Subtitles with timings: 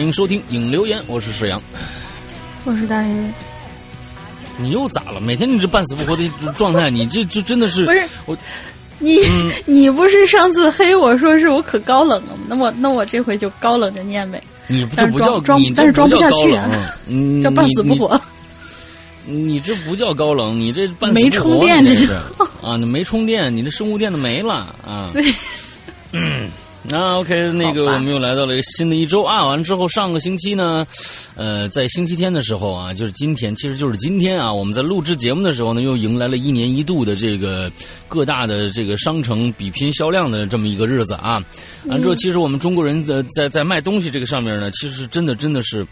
[0.00, 1.62] 欢迎收听影留言，我是石阳，
[2.64, 3.34] 我是大林。
[4.56, 5.20] 你又咋了？
[5.20, 6.26] 每天你这半死不活的
[6.56, 8.34] 状态，你这就真的是不是我？
[8.98, 12.44] 你、嗯你不是上次黑我说是我可高冷了吗？
[12.48, 14.42] 那我那我这回就高冷着念呗。
[14.68, 16.70] 你不叫装但是装不下去啊
[17.44, 18.18] 叫 半死不活，
[19.26, 19.60] 你。
[19.60, 22.10] 这不叫高冷，你这半死没充电这是
[22.64, 25.10] 啊，你没充电，你这生物电都没了啊。
[25.12, 25.22] 对，
[26.12, 26.48] 嗯，
[26.82, 29.46] 那 OK，那个我们又来到了新的一周啊。
[29.46, 30.86] 完了之后，上个星期呢，
[31.36, 37.70] 呃，在星期天的时候啊，就是今天，其实就是今天啊，我们在录制节目的时候呢，又迎来了一年一度的这个
[38.08, 41.42] 各大的这个商城比拼销量的这么一个日子啊。
[41.84, 45.86] 完了之后，其实我们中国人的在在卖东西这个上面呢，其实真的真的是。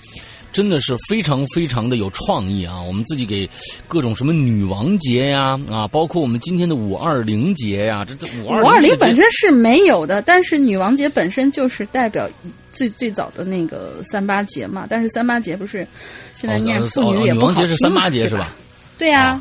[0.53, 2.81] 真的是非常非常的有创意啊！
[2.81, 3.48] 我们自己给
[3.86, 12.28] 各种什么女王节呀啊，包括我们今天的五二零节呀，这这五二五二零零本身是没有的，但是女王节本身就是代表
[12.72, 14.86] 最最早的那个三八节嘛。
[14.88, 15.86] 但是三八节不是
[16.34, 18.54] 现在念妇女女也不好听嘛、王节是三八节是吧？
[18.97, 19.41] 对呀、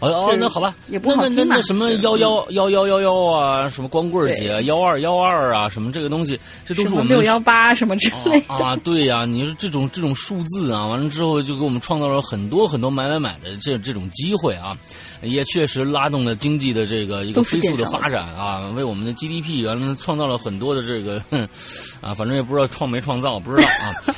[0.00, 8.54] 哦哦就，是那好吧，也不好那那听那那什么就是幺幺幺幺幺幺啊，什么光棍节对幺二幺二啊，什么这个东西，这都是我们六幺八什么之类的。
[8.54, 14.76] 啊啊，对呀、你说这种这种数字啊，完了之后就给我们创造了很多很多买买买的这这种机会啊，
[15.22, 21.46] 也确实拉动了经济的这个一个飞速的发展啊，为我们的 GDP 原来创造了很多的这个，哼
[22.00, 24.14] 啊，反正也不知道创没创造，不知道啊。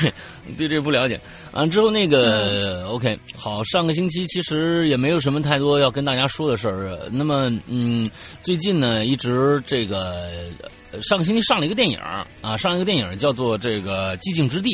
[0.56, 1.20] 对这不了解
[1.52, 1.66] 啊。
[1.66, 7.08] 之后那个、OK 好，上个星期其实也没有什么太多要跟大家说的事儿。
[7.10, 8.10] 那么嗯，
[8.42, 10.50] 最近呢一直这个
[10.92, 11.98] 呃上个星期上了一个电影
[12.40, 14.70] 啊，上一个电影叫做这个《寂静之地》。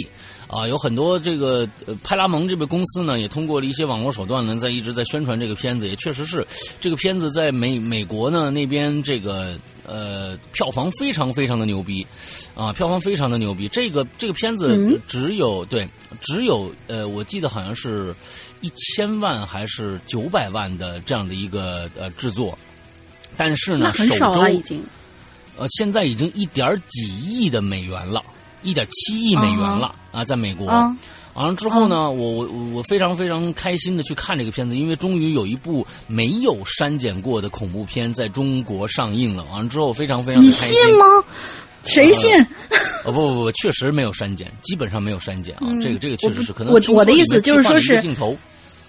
[0.46, 6.46] 啊，有很多这个呃派拉蒙这个公司呢，也通过了一些网络手段呢，在一直在宣传这个片子，也确实是
[6.78, 12.06] 这个片子在美美国呢那边这个呃票房非常非常的牛逼，
[12.54, 13.68] 啊，票房非常的牛逼。
[13.68, 15.88] 这个这个片子嗯只有、对
[16.20, 18.14] 只有呃，我记得好像是
[18.60, 22.56] 一千万还是九百万的这样的一个呃制作，
[23.36, 24.82] 但是呢，首周很少了，已经。
[25.56, 28.22] 呃，现在已经一点几亿的美元了，
[28.62, 30.68] 一点七亿美元了啊，在美国。
[30.68, 30.96] 啊，
[31.34, 39.44] 完了之后呢，我我我非常非常开心的去看这个片子，因为终于有一部没有删减过的恐怖片在中国上映了。
[39.44, 40.74] 完了之后，非常非常的你开心。
[40.74, 41.04] 信吗？
[41.84, 42.30] 谁信？
[43.04, 45.60] 哦不不不，确实没有删减，基本上没有删减啊。
[45.62, 48.36] 嗯这个这个确实是可能我我的意思就是说是镜头。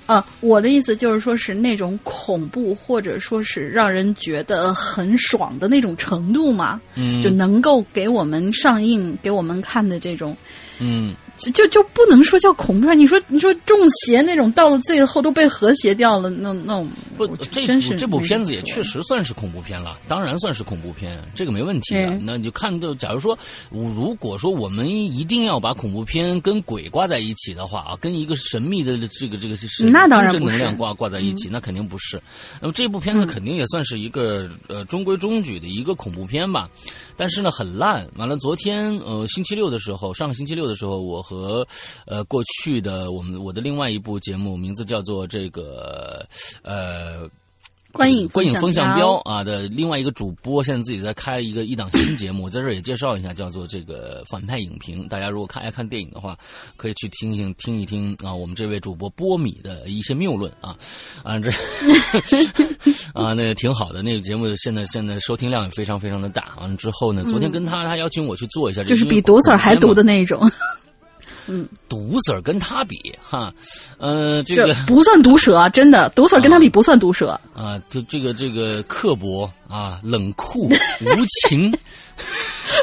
[0.06, 10.38] 啊，我的意思就是说是那种恐怖，或者说是让人觉得很爽的那种程度嘛，嗯，就能够给我们上映、给我们看的这种，
[10.80, 12.98] 嗯就就就不能说叫恐怖片。
[12.98, 22.18] 你说你说中邪那种，到了最后都被和谐掉了，那那种不，这部这部片子也确实算是恐怖片了，当然算是恐怖片，这个没问题的。
[22.22, 23.38] 那你就看到，假如说，
[23.70, 32.22] 如果说我们一定要把恐怖片跟鬼挂在一起的话啊，跟一个神秘的这个这个是那当然正能量挂挂在一起，那肯定不是。
[32.62, 36.70] 那么这部片子肯定也算是一个呃中规中矩的一个恐怖片吧，
[37.18, 38.08] 但是呢很烂。
[38.18, 41.68] 完了，昨天呃星期六的时候，上个星期六的时候，我和
[42.06, 46.24] 呃过去的我们我的另外一部节目，名字叫做这个
[46.62, 47.28] 呃。
[47.96, 55.08] 观影观影风向标啊的另外一个主播，现在自己在开一个一档新节目，在这儿也介绍一下，叫做这个反派影评。
[55.08, 56.38] 大家如果看爱看电影的话，
[56.76, 60.76] 可以去听听听一听啊，我们这位主播波米的一些谬论啊
[61.24, 61.50] 啊这
[63.16, 66.52] 啊那个挺好的，那个节目现在现在收听量也非常非常的大。
[66.60, 70.42] 完了之后呢，昨天跟他他邀请我去做一下，就是比毒 Sir 还毒的那种。
[71.48, 73.54] 嗯，毒 Sir 跟他比哈，
[73.98, 81.72] 呃，这个不算毒舌，真的，毒 Sir 跟他比不算毒舌啊，就这个这个刻薄啊，冷酷无情。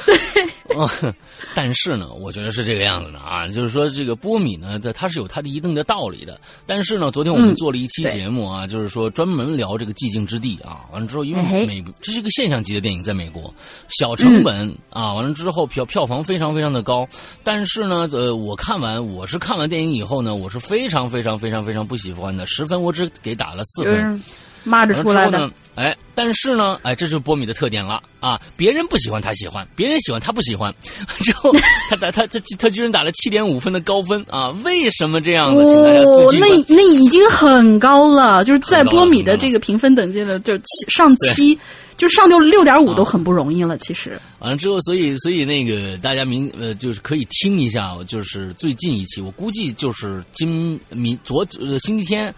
[0.05, 1.13] 对，
[1.55, 6.41] 但是呢，我觉得是这个样子的啊， 就是说这个波米呢，它它是有它的一定的道理的。
[6.67, 10.81] 但是呢，昨天我们做了一期节目啊，就是说专门聊这个寂静之地啊。
[10.93, 13.53] 完了之后，因为美这是一个现象级的电影，在美国
[13.89, 17.07] 小成本啊，完了之后票票房非常非常的高。
[17.43, 24.23] 但是呢，呃，我看完我是看完电影以后呢，我是非常非常非常非常不喜欢的，十分我只给打了四分。
[24.65, 28.41] 骂着出来的，哎，但是呢，哎，这就是波米的特点了啊！
[28.57, 30.73] 别人不喜欢他喜欢，别人喜欢他不喜欢，
[31.21, 31.51] 之后
[31.89, 34.51] 他打他他他居然打了七点五分的高分啊！
[34.65, 35.65] 为什么这样子？
[35.65, 41.59] 请大家哦，那那已经很高了，就是在波米的这个评分等级了，就七上七，
[41.97, 43.79] 就上六六点五都很不容易了。
[43.79, 52.33] 其实完了之后，所以所以那个大家明呃，就是可以听一下，就是最近一期，我估计就是今明昨呃星期天。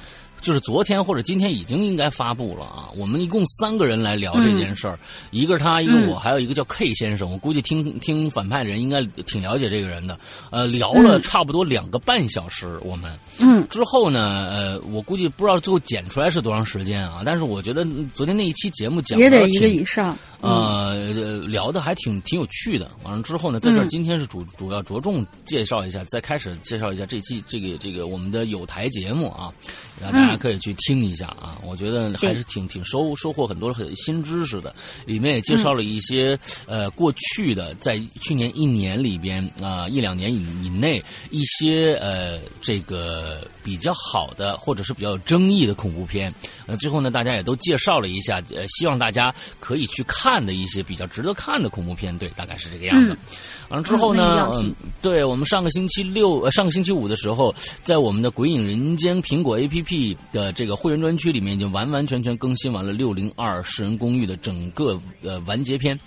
[0.44, 2.90] 就是昨天或者今天已经应该发布了啊！
[2.98, 4.98] 我们一共三个人来聊这件事儿，
[5.30, 7.30] 一个是他，一个我，还有一个叫 K 先生。
[7.30, 10.18] 我估计听听反派的人应该挺了解这个人的。
[10.50, 13.10] 呃，聊了差不多两个半小时，我们
[13.40, 17.22] 嗯之后呢，呃，我估计不知道最后剪出来是多长时间啊。
[17.24, 20.14] 但是我觉得昨天那一期节目讲也得一个以上，
[20.44, 22.90] 呃，聊的还挺挺有趣的。
[23.02, 29.50] 完了之后呢，在这儿今天是主主要着重介绍一下，再开始介绍一下这期这个这个我们的有台节目啊，
[30.00, 30.34] 让大家。
[30.44, 34.74] 可以去听一下啊，我觉得还是挺挺收收获很多很新知识的。
[35.06, 46.34] 里面也介绍了一些呃过去的在去年一年里边啊一两年以以内一些呃这个比较好的或者是比较有争议的恐怖片。
[46.66, 52.16] 呃，最后呢，大家也都介绍了一下，呃，希望大家可以去看看的一些比较值得看的恐怖片。
[52.18, 53.16] 对，大概是这个样子。
[53.68, 60.16] 完了之后呢，嗯，对我们上个星期六呃上个星期五的时候，在我们的鬼影人间苹果 APP。
[60.32, 65.98] 的这个会员专区里面已经完完全全更新完了六零二世人公寓的整个呃完结篇，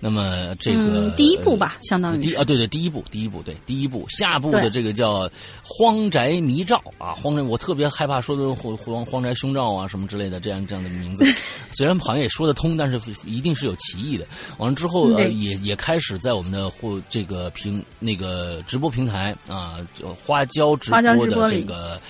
[0.00, 4.06] 那么这个第一部吧，相当于第啊对对第一部第一部对第一部。
[4.08, 5.28] 下部的这个叫
[5.62, 11.24] 荒宅迷照啊荒宅我特别害怕说的荒荒宅凶兆啊什么之类的这样这样的名字，
[11.72, 14.26] 虽然好像也说得通，但是一定是有歧义的。
[14.58, 19.78] 完了之后呃也也开始在我们的或这个平那个直播平台啊
[20.24, 22.00] 花椒直播的这个。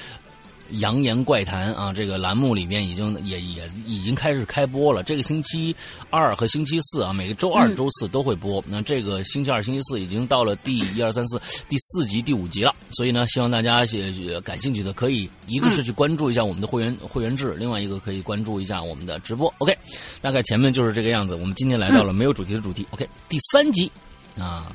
[0.81, 5.03] 扬言怪谈啊，这个栏目里面已经也也已经开始开播了。
[5.03, 5.77] 这个星期
[6.09, 8.65] 二和星期四啊，每个周二、周四都会播。
[8.67, 11.39] 那这个星期二、星期四已经到了第一二三四
[11.69, 12.75] 第四集、第五集了。
[12.91, 19.53] 所以呢，希望大家也感兴趣的可以一个是去关注一下我们的会员会员制，另外一个可以关注一下我们的直播。
[19.59, 19.77] OK，
[20.23, 21.35] 大概前面就是这个样子。
[21.35, 22.87] 我们今天来到了没有主题的主题。
[22.91, 23.93] OK，第三集
[24.37, 24.75] 啊。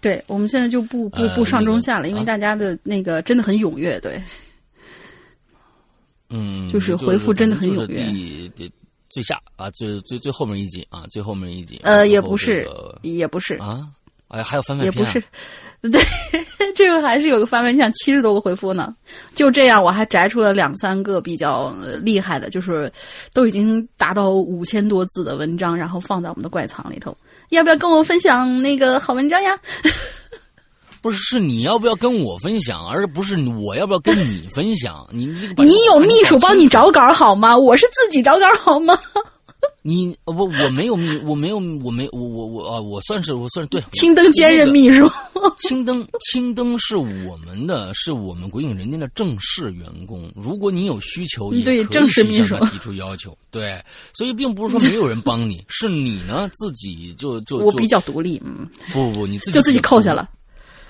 [0.00, 4.22] 对，我们现在就不不不上中下了，因为大家的那个真的很踊跃，对，
[6.30, 8.48] 嗯，就是回复真的很踊跃。
[8.56, 8.72] 第
[9.10, 11.80] 最下啊，最最最后面一集啊，最后面一集。
[11.82, 12.68] 呃，也不是，
[13.02, 13.54] 也不是。
[13.54, 13.86] 啊，
[14.28, 15.22] 哎，还有翻拍也不是，
[15.90, 15.98] 对，
[16.74, 18.94] 这个还是有个翻拍像七十多个回复呢。
[19.34, 22.92] 就这样，我还摘出了两三个比较厉害的，就是
[23.32, 27.16] 都已经达到五千多字的文章，然后放在我们的怪藏里头。
[27.48, 29.58] 要不要跟我分享那个好文章呀？
[31.02, 35.08] 不是，是你要不要跟我分享，而不是我要不要跟你分享？
[35.10, 35.24] 你
[35.56, 37.56] 你有秘书帮你找稿好吗？
[37.56, 39.00] 我是自己找稿好吗？
[39.82, 43.82] 你我我没有秘，我没有，我没我我我啊，我算是我算是对。
[43.92, 45.10] 青灯兼任秘书。
[45.58, 50.30] 青灯青灯是我们的，是我们鬼影人间的正式员工。
[50.36, 53.36] 如果你有需求，也对正式秘书提出要求。
[53.50, 53.82] 对，
[54.12, 60.28] 所以并不是说没有人帮你，是你呢自己就就我比较独立，嗯，不不不，你自己就自己扣下了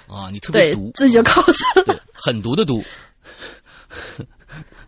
[0.09, 2.83] 啊，你特别毒，自己就扣下了，狠毒的毒。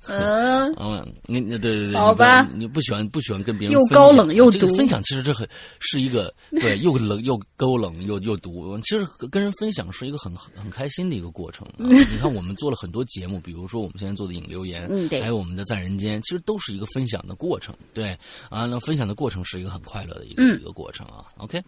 [0.08, 11.74] 嗯， 嗯，你你对对对，好吧你不喜欢不喜欢跟别人又分享高冷又这个毒分享其实这很是一个对 又冷又高冷又又毒，其实跟人分享是一个很很很开心的一个过程、啊。
[11.86, 17.74] 你看我们做了很多节目，比如说我们现在做的引留言，嗯对还有我们的在人间，其实都是一个分享的过程。
[17.94, 18.18] 对
[18.50, 21.24] 啊，那分享的过程是一个很快乐的一个、嗯一个过程啊。
[21.36, 21.62] OK，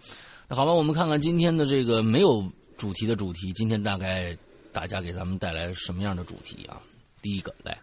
[0.49, 2.45] 那好吧，我们看看今天的这个没有
[2.77, 4.37] 主题的主题，今天大概
[4.73, 6.81] 大家给咱们带来什么样的主题啊？
[7.23, 7.79] 第一个来。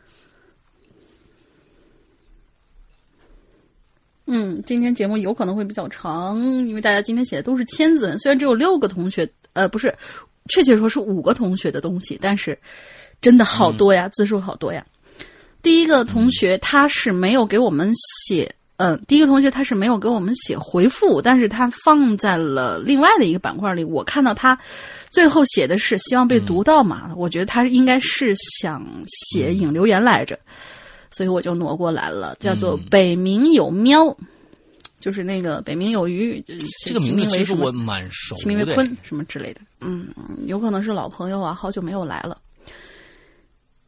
[4.34, 9.94] 嗯，今天节目有可能会比较长，因为大家今天写的都是千字文，虽然只有六个同学，呃，不是，
[10.48, 12.58] 确切说是五个同学的东西，但是
[13.20, 14.86] 真的好多呀，字数好多呀。
[15.62, 17.92] 第一个同学他是没有给我们
[18.26, 23.84] 写，嗯、第一个同学他是没有给我们写回复，但是他放在了另外的一个板块里。
[23.84, 24.58] 我看到他
[25.12, 30.40] 最后写的是希望被读到嘛，我觉得他应该是想写引留言来着。
[31.12, 34.16] 所以我就挪过来了，叫做嗯“北冥有喵”，
[35.00, 38.76] 就是那个“北冥有鱼”，呃这个名字其实我蛮熟其名为的。
[38.76, 39.62] 鲲什么之类的。
[39.82, 40.08] 嗯，
[40.48, 42.38] 有可能是老朋友啊，好久没有来了。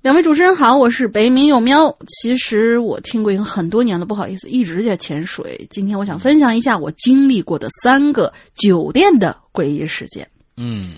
[0.02, 1.98] 两位主持人好，我是北冥有喵。
[2.10, 5.66] 其实我听过已经很多年了，不好意思，一直在潜水。
[5.70, 10.30] 今天我想分享一下我经历过的三个酒店的诡异事件。
[10.58, 10.96] 嗯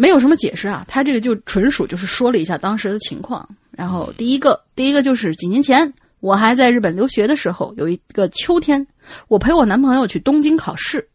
[0.00, 3.46] 没有什么解释啊，他这个就纯属就是说了一下当时的情况。
[3.70, 8.86] 然后第一个，第一个就是几年前我还在日本留学的时候，有一个秋天，
[9.28, 11.06] 我陪我男朋友去东京考试。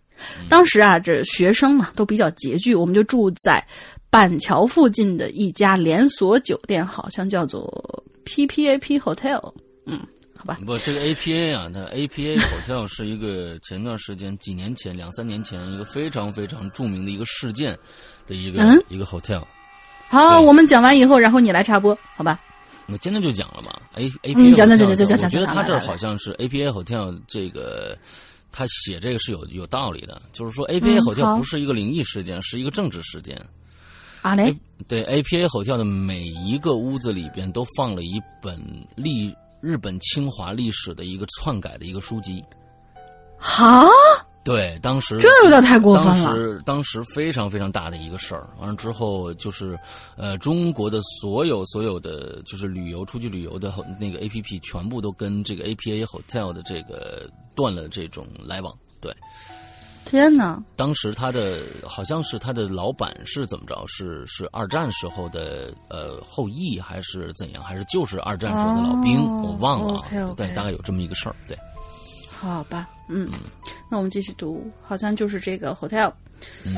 [0.48, 3.65] 当时啊，这学生嘛都比较拮据，我们就住在
[4.12, 9.51] 板桥附近的一家连锁酒店，好像叫做 PPAP Hotel。
[9.88, 10.00] 嗯，
[10.38, 17.75] 好吧，不，这个 APA 啊，那 APA Hotel 是一个前段时间几年前两三年前一个非常非常著名的一个事件
[18.27, 19.44] 的一个、嗯一个 hotel。
[20.08, 22.39] 好，我们讲完以后，然后你来插播，好吧？
[22.88, 27.98] 我今天就讲了嘛，A A 嗯 P A 讲讲讲讲讲讲我觉得他这儿好像是 A P A hotel 这个，
[28.51, 33.41] 他写这个是有有道理的，就是说 A P A 嗯 hotel 不是一个灵异事件，是一个政治事件。
[34.22, 34.55] 啊嘞，
[34.88, 38.60] 对 A P A hotel 的每一个屋子里边都放了一本
[38.96, 42.44] 历日本侵华历史的一个篡改的一个书籍。
[43.38, 43.88] 哈，
[44.46, 46.36] 对，当时这有点太过分了当了。
[46.36, 49.78] 时当时非常非常大的一个事儿，完了之后就是，
[50.16, 58.72] 呃，中国的所有所有的就是旅游出去旅游的那个 A P P 全部都跟这个 A P A Hotel 的这个断了这种来往。
[59.02, 59.12] 对，
[60.06, 60.62] 天哪！
[60.75, 63.84] 当时他的好像是他的老板是怎么着？
[63.88, 67.64] 是是二战时候的呃后裔还是怎样？
[67.64, 69.18] 还是就是二战时候的老兵？
[69.18, 70.34] 哦我忘了啊。
[70.38, 71.36] 对，大概有这么一个事儿。
[71.48, 71.58] 对，
[72.38, 73.30] 好吧，嗯，
[73.89, 76.12] 那我们继续读，好像就是这个 hotel。
[76.65, 76.75] 嗯。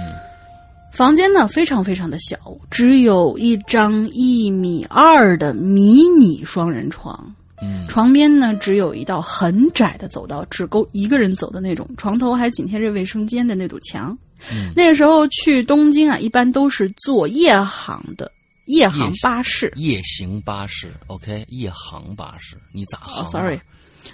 [0.94, 2.38] 房间呢非常非常的小，
[2.72, 7.86] 只有一张一米二的迷你双人床，嗯。
[7.88, 14.18] 床边呢只有一道很窄的走道，只够一个人走的那种，床头还紧贴着卫生间的那堵墙。
[14.52, 14.72] 嗯。
[14.76, 18.32] 那个时候去东京啊，一般都是坐夜航的
[18.66, 19.72] 夜航巴士。
[19.76, 23.60] 夜行巴士，OK，夜航巴士，你咋航、哦，sorry，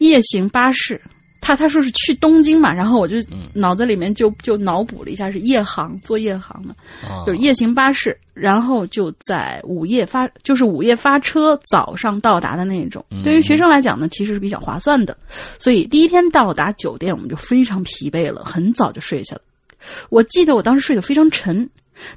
[0.00, 1.00] 夜行巴士。
[1.42, 13.02] 他他说是去东京嘛，然后我就嗯脑子里面就就脑补了一下是夜航坐夜航的，啊，就是夜行巴士，然后就在午夜发，就是午夜发车，早上到达的那种。
[13.10, 15.16] 嗯对于学生来讲呢，其实是比较划算的。
[15.58, 19.40] 所以第一天到达酒店，我们就非常疲惫了，很早就睡下了。
[20.10, 21.66] 我记得我当时睡得非常沉。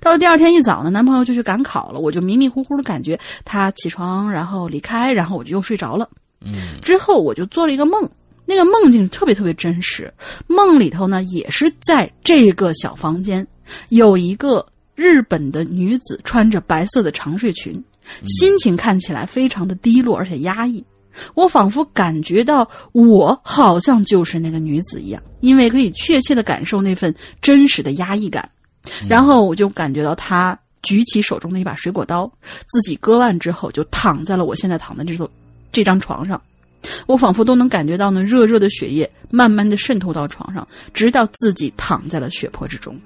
[0.02, 6.10] 到了第二天一早呢，男朋友就去赶考了，我就迷迷糊糊的感觉他起床，然后离开，然后我就又睡着了。
[6.46, 8.10] 嗯之后我就做了一个梦，
[8.46, 10.14] 那个梦境特别特别真实。
[10.48, 13.46] 梦里头呢，也是在这个小房间，
[13.90, 17.84] 有一个日本的女子穿着白色的长睡裙，
[18.26, 20.84] 心情看起来非常的低落而且压抑。
[21.36, 28.50] 我仿佛感觉到我好像就是那个女子一样，因为可以确切的感受那份真实的压抑感。
[29.08, 32.30] 然后我就感觉到她举起手中的一把水果刀，
[32.68, 35.30] 自己割腕之后就躺在了我现在躺的这座
[35.74, 36.42] 这张床上。
[37.06, 42.98] 我仿佛都能感觉到呢，热热的血液慢慢的渗透到床上，直到自己躺在了血泊之中。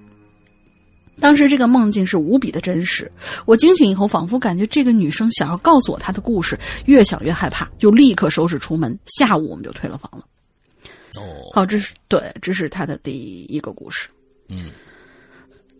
[1.19, 3.11] 当时这个梦境是无比的真实，
[3.45, 8.97] 我惊醒以后，仿佛感觉这个女生想要告诉我她的故事，越想越害怕，就立刻收拾出门。
[9.05, 10.25] 下午我们就退了房了。
[11.15, 14.07] 哦，好，这是对，这是她的第一个故事。
[14.49, 14.71] 嗯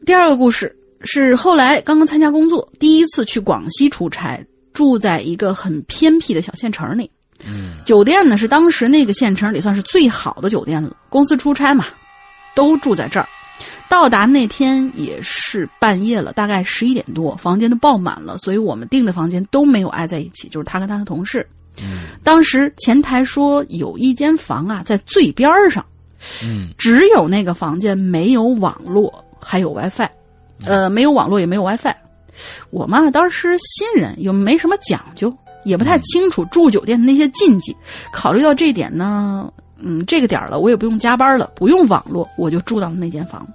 [0.06, 4.44] 第二个故事是后来刚刚参加工作，第一次去广西出差，
[4.77, 7.10] 住在一个很偏僻的小县城里。
[7.43, 10.96] 嗯酒店呢是当时那个县城里算是最好的酒店了。
[11.10, 11.86] 公司出差嘛，
[12.55, 13.27] 都住在这儿。
[13.89, 21.48] 到达那天也是半夜了，大概十一点多，房间都爆满了，所以我们订的房间都没有挨在一起，就是他跟他的同事。
[21.81, 25.84] 嗯当时前台说有一间房啊在最边儿上，
[26.43, 30.10] 嗯只有那个房间没有网络，还有 WiFi，
[30.65, 31.96] 呃，没有网络也没有 WiFi。
[32.70, 37.75] 我嘛当时新人，又没什么讲究，也不太清楚住酒店的那些禁忌。
[38.12, 43.48] 考虑到这一点呢，嗯，这个点儿了，我也不用加班了，不用网络，我就住到了那间房。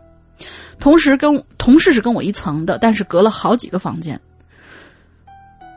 [0.79, 4.21] 同时跟同事是跟我一层的，但是隔了好几个房间。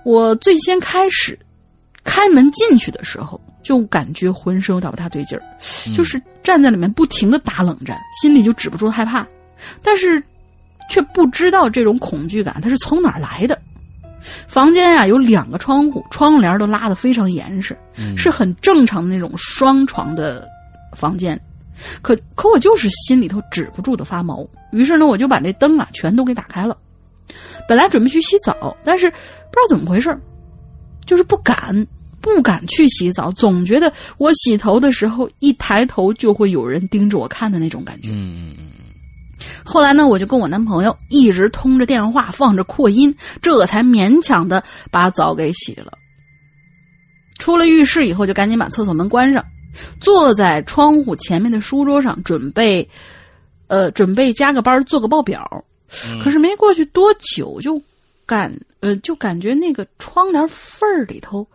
[0.04, 1.38] 我最先开始
[2.04, 5.44] 开门进去的时候，就感觉浑身有点不大对劲儿，
[5.94, 9.28] 就是站在里面不停的打冷战，心里就止不住害怕，
[9.82, 10.22] 但是
[10.90, 13.60] 却不知道这种恐惧感它是从哪儿来的。
[14.48, 20.48] 房间啊、有两个窗户，窗帘都拉得非常严实，嗯是很正常的那种双床的
[20.94, 21.40] 房间。
[22.02, 26.76] 可可我就是心里头止不住的发毛，于是呢，我就把这灯啊全都给打开了。
[27.68, 30.18] 本来准备去洗澡，但是不知道怎么回事
[31.06, 31.86] 就是不敢，
[32.22, 38.10] 不敢去洗澡，总觉得我洗头的时候一抬头就会有人盯着我看的那种感觉。
[38.10, 38.72] 嗯嗯嗯
[39.64, 45.92] 后来呢，我就跟我男朋友一直通着电话，放着扩音，这才勉强的把澡给洗了。
[47.40, 49.44] 出了浴室以后，就赶紧把厕所门关上，
[50.00, 52.88] 坐在窗户前面的书桌上，准备，
[53.68, 55.66] 呃，准备加个班做个报表。
[56.10, 57.82] 嗯可是没过去多久，就
[58.26, 61.48] 感呃，就感觉那个窗帘缝儿里头，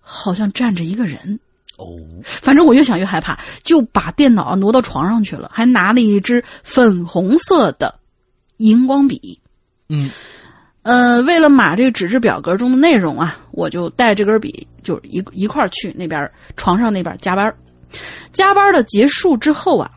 [0.00, 1.38] 好像站着一个人。
[1.76, 7.94] 哦反正我越想越害怕，就把电脑挪到床上去了，还拿了一支粉红色的
[8.56, 9.38] 荧光笔。
[9.88, 10.10] 嗯
[10.82, 17.52] 呃，为了码这个纸质表格中的内容啊，我就带这根笔，就一一块儿去那边床上那边加班。
[18.32, 19.90] 加班的结束之后啊，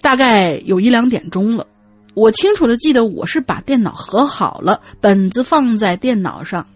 [0.00, 1.66] 大概有一两点钟了。
[2.14, 6.66] 我清楚的记得，我是把电脑合好了，本子放在电脑上，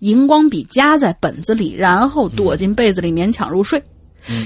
[0.00, 3.82] 荧光笔夹在本子里，然后躲进被子里勉强入睡。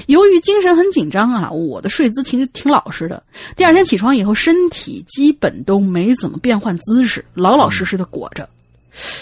[0.07, 3.21] 由于精神很紧张啊，我的睡姿挺挺老实的。
[3.55, 8.47] 第二天起床以后，身体基本都没怎么变换姿势，老老实实的裹着。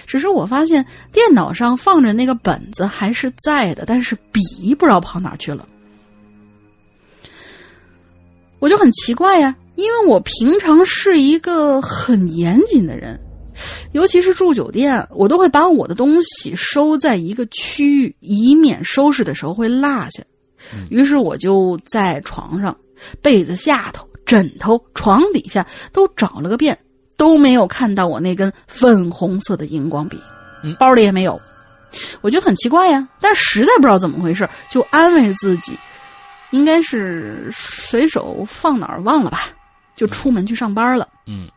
[0.06, 5.68] 只是我发现电脑上放着那个本子还是在的，但是笔不知道跑哪儿去了。
[8.60, 13.20] 我就很奇怪呀，因为我平常是一个很严谨的人，
[13.92, 20.24] 尤其是住酒店，我都会把我的东西收在一个区域，以免收拾的时候会落下。
[20.90, 22.76] 于是我就在床上、
[23.22, 26.78] 被子下头、枕头、床底下都找了个遍，
[27.18, 30.22] 都没有看到我那根粉红色的荧光笔，
[30.64, 31.40] 嗯包里也没有。
[32.22, 35.78] 我觉得很奇怪呀，但实在不知道怎么回事，就安慰自己，
[36.52, 39.50] 应该是随手放哪儿忘了吧，
[39.96, 41.10] 就出门去上班了。
[41.28, 41.50] 嗯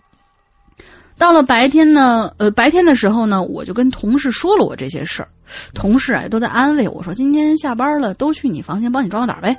[1.16, 5.28] 到了白天呢，呃，白天的时候呢，我就跟同事说了我这些事儿，
[5.72, 9.56] 同事啊都在安慰我说，今天下班了，都去你房间帮你装个胆儿呗。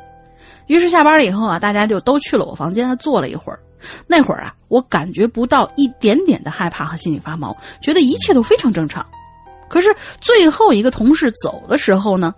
[0.68, 3.60] 于是下班了以后啊，大家就都去了我房间，坐了一会儿。
[4.08, 9.06] 那会儿啊，我感觉不到一点点的害怕和心里发毛，觉得一切都非常正常。
[9.70, 12.34] 可是最后一个同事走的时候呢，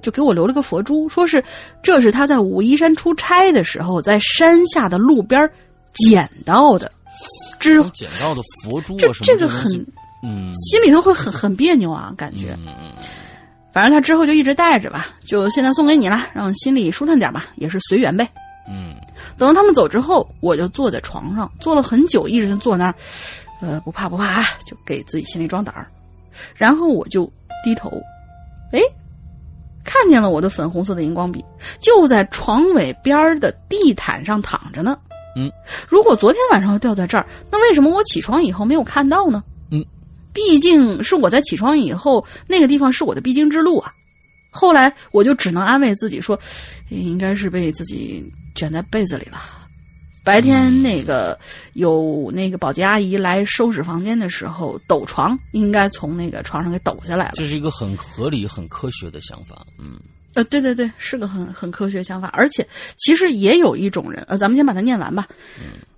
[0.00, 1.42] 就给我留了个佛珠，说是
[1.82, 5.48] 这是他在武夷山出差的时候在山下的路边
[5.92, 6.90] 捡到的。
[7.62, 9.72] 之我捡到的佛珠啊这这个很
[10.22, 12.56] 嗯心里头会很很别扭啊，感觉。
[12.58, 12.92] 嗯嗯
[13.72, 18.28] 反正他之后就一直带着吧，就现在送给你了，让心里舒坦点吧，也是随缘呗。
[18.68, 18.94] 嗯
[19.38, 22.94] 等到他们走之后，我就坐在床上，坐了很久，一直坐那儿，
[23.62, 25.86] 呃，不怕不怕啊，就给自己心里装胆儿。
[26.54, 27.24] 然后我就
[27.64, 27.90] 低头，
[28.72, 28.80] 哎，
[29.84, 31.42] 看见了我的粉红色的荧光笔，
[31.80, 34.98] 就在床尾边儿的地毯上躺着呢。
[35.36, 35.50] 嗯，
[35.88, 39.42] 如果昨天晚上掉在这儿，那为什么我起床以后没有看到呢？
[39.70, 39.84] 嗯，
[40.32, 43.92] 毕竟是我在起床以后，那个地方是我的必经之路啊。
[44.50, 46.38] 后来我就只能安慰自己说，
[46.90, 48.22] 应该是被自己
[48.54, 49.40] 卷在被子里了。
[50.24, 51.36] 白天那个
[51.72, 57.32] 有那个保洁阿姨来收拾房间的时候，抖床应该从那个床上给抖下来了。
[57.34, 59.66] 这是一个很合理、很科学的想法。
[59.78, 59.98] 嗯
[60.34, 62.66] 呃，对对对，是个很很科学想法，而且
[62.96, 65.26] 其实也有一种人，呃，咱们先把它念完吧。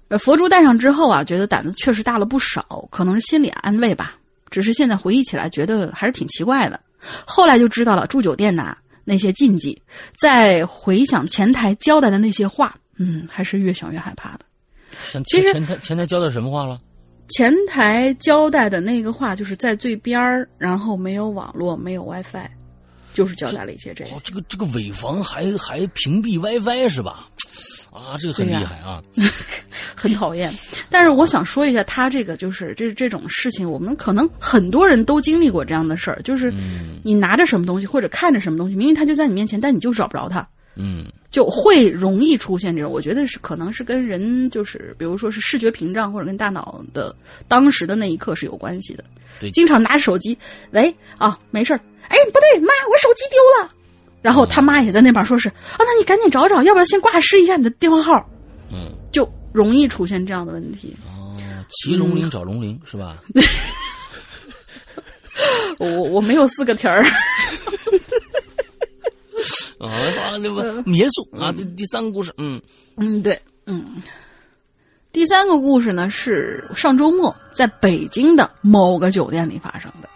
[0.09, 4.15] 呃，佛珠戴上之后啊，觉得胆子确实大了不少，可能是心理安慰吧。
[4.51, 6.79] 只是现在回忆起来，觉得还是挺奇怪的。
[7.27, 9.81] 后来就知道了住酒店呐那些禁忌，
[10.19, 14.41] 再回想前台交代的那些话，嗯，还是越想越害怕的。
[15.11, 16.81] 前其实前台前台交代什么话了？
[17.31, 22.47] 前台交代的那个话，就是在最边儿，然后没有网络，没有 WiFi，
[23.15, 24.21] 就是交代了一些这个哦，。
[24.23, 27.27] 这个这个尾房还还屏蔽 WiFi 是吧？
[27.91, 29.01] 啊，这个很厉害啊！
[29.95, 30.53] 很讨厌。
[30.91, 36.53] 但是我想说一下，他这个就是这这种事情，我们可能很多人都经历过这样的事儿，就是
[37.05, 40.47] 你拿着什么东西或者看着什么东西，明明他就在你面前，但你就找不着他。
[40.77, 47.15] 嗯，就会容易出现这种，我觉得是可能是跟人就是，比如说是视觉屏障或者跟大脑的
[47.47, 49.05] 当时的那一刻是有关系的。
[49.41, 50.37] 对经常拿着手机，
[50.73, 53.73] 喂啊，没事儿，哎，不对，妈，我手机丢了。
[54.23, 58.31] 然后他妈也在那边说是啊，那你赶紧找找，要不要先挂失一下你的电话号？
[58.71, 60.97] 嗯，就容易出现这样的问题。
[61.07, 61.37] 哦，
[61.69, 63.19] 骑龙鳞找龙鳞是吧？
[65.79, 67.05] 我我没有四个题儿。
[69.79, 69.91] 啊，
[70.41, 72.63] 那个严肃啊，这第三个故事，嗯
[72.97, 73.85] 嗯，对，嗯。
[75.13, 80.09] 第三个故事呢是上周末在北京的某个酒店里发生的。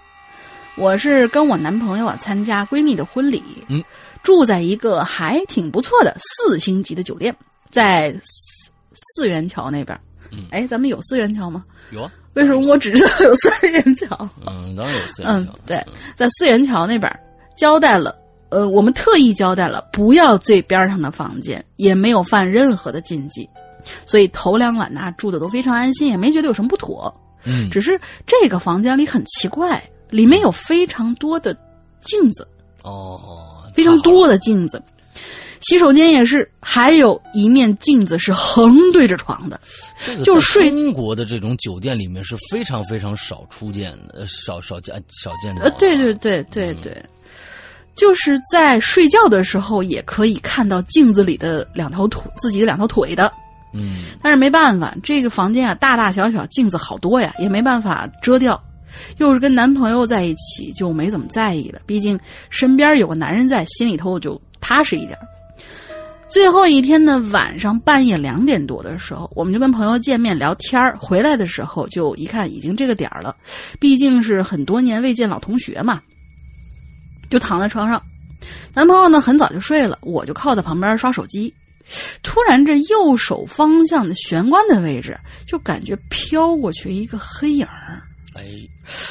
[0.79, 3.83] 我是跟我男朋友啊参加闺蜜的婚礼，嗯，
[4.23, 7.35] 住在一个还挺不错的四星级的酒店，
[7.69, 9.99] 在四四元桥那边。
[10.31, 11.65] 嗯，哎，咱们有四元桥吗？
[11.91, 14.07] 有啊，为什么我只知道有三元桥？
[14.47, 15.85] 嗯，当然有四元嗯桥，，对，
[16.17, 17.11] 在四元桥那边
[17.57, 18.15] 交代了，
[18.51, 23.49] 呃，我们特意交代了不要最边上的房间，也没有犯任何的禁忌，
[24.07, 27.13] 所以头两晚呢住的都非常安心，也没觉得有什么不妥。
[27.45, 31.57] 嗯，只是这个房间里很奇怪，里面有非常多的
[32.01, 32.47] 镜子，
[32.83, 34.83] 哦，非常多的镜子。
[35.61, 39.59] 洗手间也是，还有一面镜子是横对着床的，
[40.07, 45.63] 这个就是睡中国的这种酒店里面是非常非常少出见少少见少见的。
[45.63, 46.97] 呃，对对对对对，
[47.97, 53.33] 就是在睡觉的时候也可以看到镜子里的两条腿，自己的两条腿的。
[53.75, 58.63] 嗯但是没办法，这个房间啊，大大小小镜子好多呀，也没办法遮掉。
[59.19, 61.81] 又是跟男朋友在一起，就没怎么在意了。
[61.87, 62.19] 毕竟
[62.51, 65.19] 身边有个男人在，心里头就踏实一点。
[66.29, 73.35] 最后一天的，晚上半夜两点多的时候，我们就跟朋友见面聊天儿回来的时候，就一看已经这个点儿了，
[73.81, 76.03] 毕竟是很多年未见老同学嘛，
[77.31, 78.03] 就躺在床上。
[78.75, 81.53] 男朋友呢很早就睡了，我就靠在旁边刷手机。
[82.23, 88.03] 突然，这右手方向的玄关的位置，就感觉飘过去一个黑影儿，
[88.39, 88.47] 哎，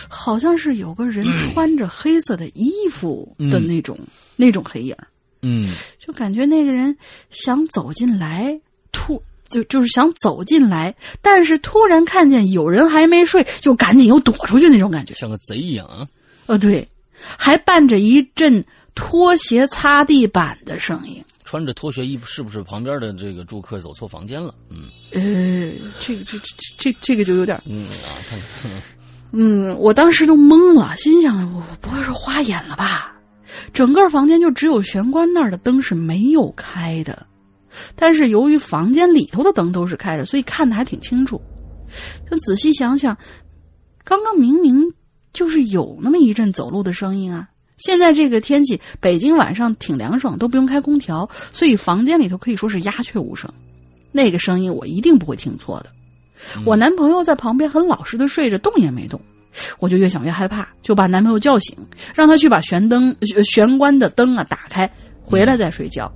[0.07, 3.99] 好像是有个人穿着黑色的衣服的那种、
[4.35, 4.95] 那种黑影，
[5.41, 6.95] 嗯就感觉那个人
[7.29, 8.59] 想走进来，
[8.91, 15.13] 突就就是想走进来，但是突然看见有人还没睡，就赶紧又躲出去那种感觉。
[15.15, 16.07] 像个贼一样啊。
[16.47, 16.87] 呃，对，
[17.19, 18.63] 还伴着一阵
[18.95, 21.23] 拖鞋擦地板的声音。
[21.43, 24.53] 穿着拖鞋衣服，是不是旁边的这个住客走错房间了？
[24.69, 26.45] 嗯呃，这个这这
[26.77, 28.71] 这这个就有点嗯啊，看看，
[29.31, 33.13] 嗯，我当时都懵了，心想我不会是花眼了吧？
[33.73, 37.25] 整个房间就只有玄关那儿的灯是没有开的，
[37.95, 41.41] 但是由于房间里头的灯都是开着，所以看的还挺清楚。
[42.29, 43.17] 就仔细想想，
[44.03, 44.93] 刚刚明明
[45.33, 47.47] 就是有那么一阵走路的声音啊。
[47.77, 53.51] 现在这个天气，北京晚上挺凉爽，都不用开空调，所以房间里头可以说是鸦雀无声。
[54.11, 55.91] 那个声音我一定不会听错的。
[56.65, 59.19] 我男朋友在旁边很老实的睡着，动也没动。
[59.79, 61.75] 我就越想越害怕，就把男朋友叫醒，
[62.13, 64.87] 让他去把玄灯、呃玄关的灯啊打开，
[65.23, 66.11] 回来再睡觉。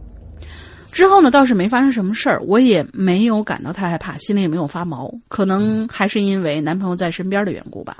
[0.92, 7.98] 之后呢，倒是没发生什么事儿，我也没有感到太害怕，心里也没有发毛，可能还是因为男朋友在身边的缘故吧。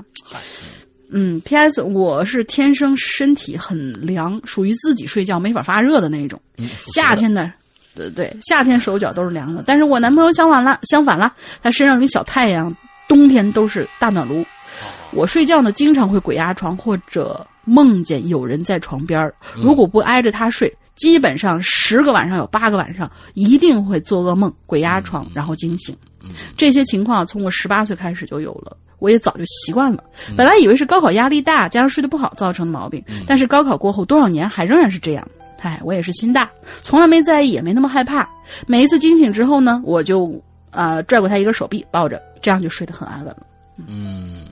[1.10, 1.82] 嗯，P.S.
[1.82, 6.40] 我是天生身体很凉，属于自己睡觉没法发热的那种。
[6.58, 7.50] 嗯，夏天的，
[7.94, 9.62] 对对，夏天手脚都是凉的。
[9.66, 12.74] 但是我男朋友相反了，相反了，他身上有小太阳，
[13.08, 14.44] 冬天都是大暖炉。
[15.12, 25.94] 我睡觉呢，经常会鬼压床，或者梦见有人在床边儿如果不挨着他睡，基本上十个晚上有八个晚上一定会做噩梦、鬼压床，然后惊醒。
[26.56, 28.76] 这些情况从我十八岁开始就有了。
[28.98, 30.04] 我也早就习惯了，
[30.36, 35.28] 本来以为是高考压力大加上睡得不好造成的毛病，但是高考过后多少年还仍然是这样。
[35.62, 36.50] 哎，我也是心大，
[36.82, 38.28] 从来没在意，也没那么害怕。
[38.66, 40.34] 每一次惊醒之后呢，我就
[40.70, 43.46] 呃拽过他一个手臂抱着，这样就睡得很安稳了。
[43.86, 44.46] 嗯，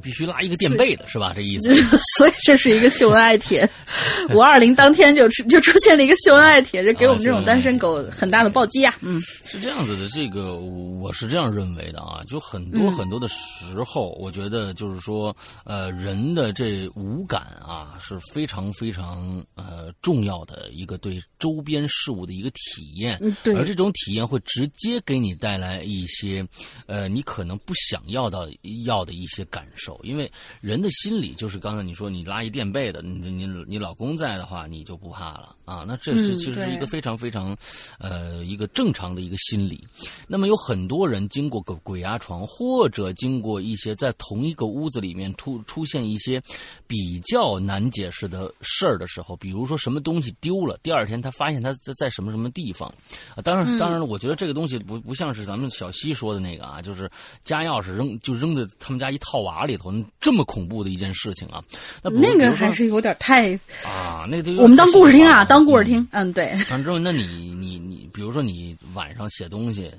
[0.00, 1.32] 必须拉一个垫背的是吧？
[1.34, 1.74] 这意思。
[2.18, 3.68] 所以这是一个秀恩爱帖。
[4.34, 8.96] 五二零当天就就出现了一个秀恩爱帖，这给我们这种单身狗很大的暴击啊！
[9.00, 13.36] 嗯，是这样子的，这个我是这样认为的啊，就很多很多的时
[13.84, 15.34] 候，我觉得就是说，
[15.64, 26.46] 呃，人的这五感啊是非常非常呃重要的一个对周边事物的一个体验，嗯对而这种体验会直接给你带来一些，
[26.86, 28.46] 呃，你可能不想要到
[28.84, 37.56] 要的一些感受，因为人的心理就是刚才你说你拉一垫背的，你你你老公在的话，你就不怕了啊，那这是嗯其实是一个非常非常，
[37.98, 39.86] 呃，一个正常的一个心理。
[40.28, 46.42] 那么有很多人经过鬼鬼压床，或者经过一些在同一个屋子里面出出现一些
[46.86, 52.88] 比较难解释的事儿的时候，比如说什么东西丢了，第二天他发现他在在什么什么地方，
[53.34, 57.10] 啊，当然当然了，我觉得这个东西不不像是咱们小西说的那个啊，就是
[57.44, 61.64] 家钥匙扔就扔在他们家一套娃里头，这么恐怖的一件事情啊。
[62.02, 66.08] 那那个还是有点太，啊，那个我们当故事听啊，当故事嗯听。
[66.12, 69.90] 嗯，对，完之后，那你你你，比如说你晚上写东西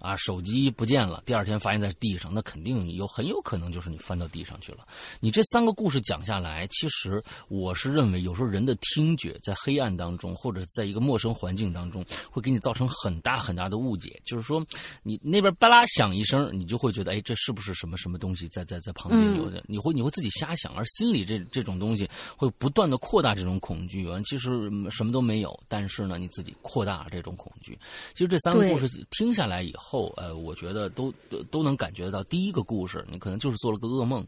[0.00, 4.86] 啊，手机不见了，第二天发现在地上，那肯定有很有可能就是你翻到地上去了。
[5.20, 14.20] 你这三个故事讲下来，其实我是认为，有时候人的听觉在黑暗当中，或者在一个陌生环境当中，会给你造成很大很大的误解。
[14.24, 14.64] 就是说，
[15.02, 19.62] 你那边巴拉响一声，你就会觉得，哎，这是不是什么什么东西在在在旁边有的？
[19.66, 24.06] 你会你会自己瞎想，而心里这这种东西会不断的扩大这种恐惧。
[24.06, 27.78] 完，其实嗯什么都没有，但是呢，你自己扩大这种恐惧。
[28.14, 34.24] 其实这三个故事听下来以后，呃，我觉得都都都能感觉到，第一个故事你可能就是做了个噩梦。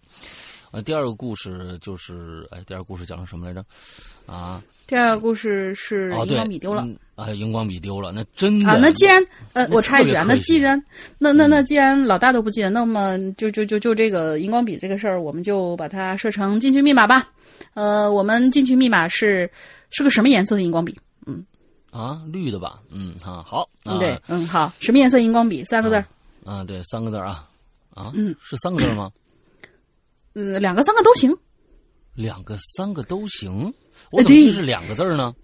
[0.72, 3.62] 呃，第二个故事就是，哎，第二个故事讲的什么来着？
[4.26, 6.82] 啊，第二个故事是哦，荧，光笔丢了。
[6.86, 9.22] 嗯啊，荧光笔丢了，那真的啊，那既然
[9.52, 10.82] 呃，我插一句啊，那既然
[11.18, 17.30] 那那那既然老大都不记得，那么就就就就这个荧光笔这个事儿，我们就把它设成进去密码吧。
[17.74, 19.48] 呃，我们进去密码是
[19.90, 20.98] 是个什么颜色的荧光笔？
[21.92, 22.80] 啊，绿的吧？
[22.90, 25.62] 嗯，哈，好，啊、嗯，对，嗯，好，什么颜色荧光笔？
[25.66, 26.04] 三个字儿，
[26.44, 27.46] 啊，对，三个字儿啊，
[27.94, 29.10] 啊，嗯，是三个字吗？
[30.34, 31.36] 嗯， 两个三个都行。
[32.14, 33.72] 两个、三个都行，
[34.10, 35.34] 我怎么记是两个字儿呢？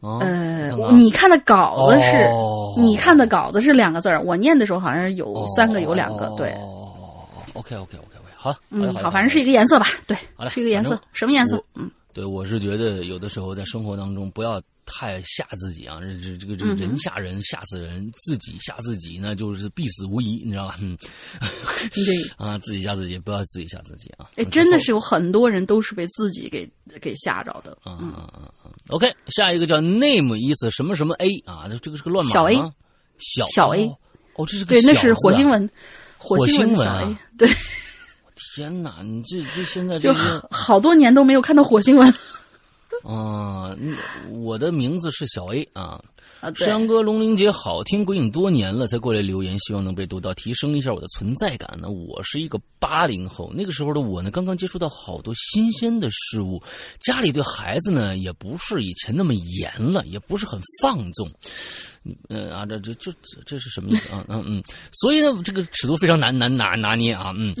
[0.00, 10.16] 啊，呃你看的稿子是，哦你看的稿子是两个字儿，我念的时候好像是有三个，有两个，对，哦，OK OK OK OK，好，嗯，好，反正是一个颜色吧，对
[10.48, 11.62] 是一个颜色，什么颜色？
[11.74, 20.76] 嗯，对，我是觉得有的时候在生活当中不要太吓自己啊，这这这个这个嗯人吓人吓死人，自己吓自己那就是必死无疑，你知道吧？
[20.80, 20.96] 嗯，
[21.92, 22.16] 对。
[22.36, 24.28] 啊，自己吓自己，不要自己吓自己啊！
[24.36, 26.68] 哎，真的是有很多人都是被自己给
[27.00, 27.78] 给吓着的。
[27.86, 28.72] 嗯嗯嗯嗯。
[28.88, 32.56] OK，下一个叫 name 意思什么什么 A 啊，这这个是个乱码小 A
[33.18, 33.96] 小小 A 哦
[34.34, 35.70] 哦，这是个对，那是火星文，
[36.18, 37.48] 火星文对，
[38.54, 42.08] 天哪，你这这现在就这个好好多年都没有看到火星文
[43.04, 43.96] 啊，嗯
[44.42, 46.00] 我的名字是小 A 啊。
[46.40, 46.52] 啊。
[46.56, 51.88] 山哥龙玲姐好听，鬼影多年了才过来留言，希望能被读到，提升一下我的存在感呢。
[51.88, 56.60] 我是一个八零后，那个时候的我呢，刚刚接触到好多新鲜的事物，
[57.00, 61.30] 家里对孩子呢也不是以前那么严了，也不是很放纵。
[62.02, 64.24] 你呃啊，这这这这这是什么意思啊？
[64.28, 67.54] 嗯嗯，所以呢，这个尺度非常难难拿拿捏啊，嗯，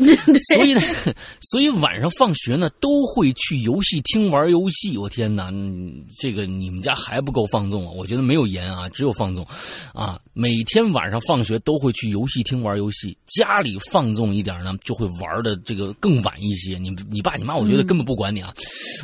[0.54, 0.80] 所以呢，
[1.42, 4.96] 所以晚上放学呢都会去游戏厅玩游戏。
[4.96, 7.92] 我天哪，嗯这个你们家还不够放纵啊？
[7.94, 9.46] 我觉得没有严啊，只有放纵
[9.92, 10.18] 啊。
[10.32, 16.78] 每天晚上放学都会去游戏厅玩游戏，家里放纵一点呢，就会玩的这个更晚一些。
[16.78, 18.54] 你你爸你妈，我觉得根本不管你啊，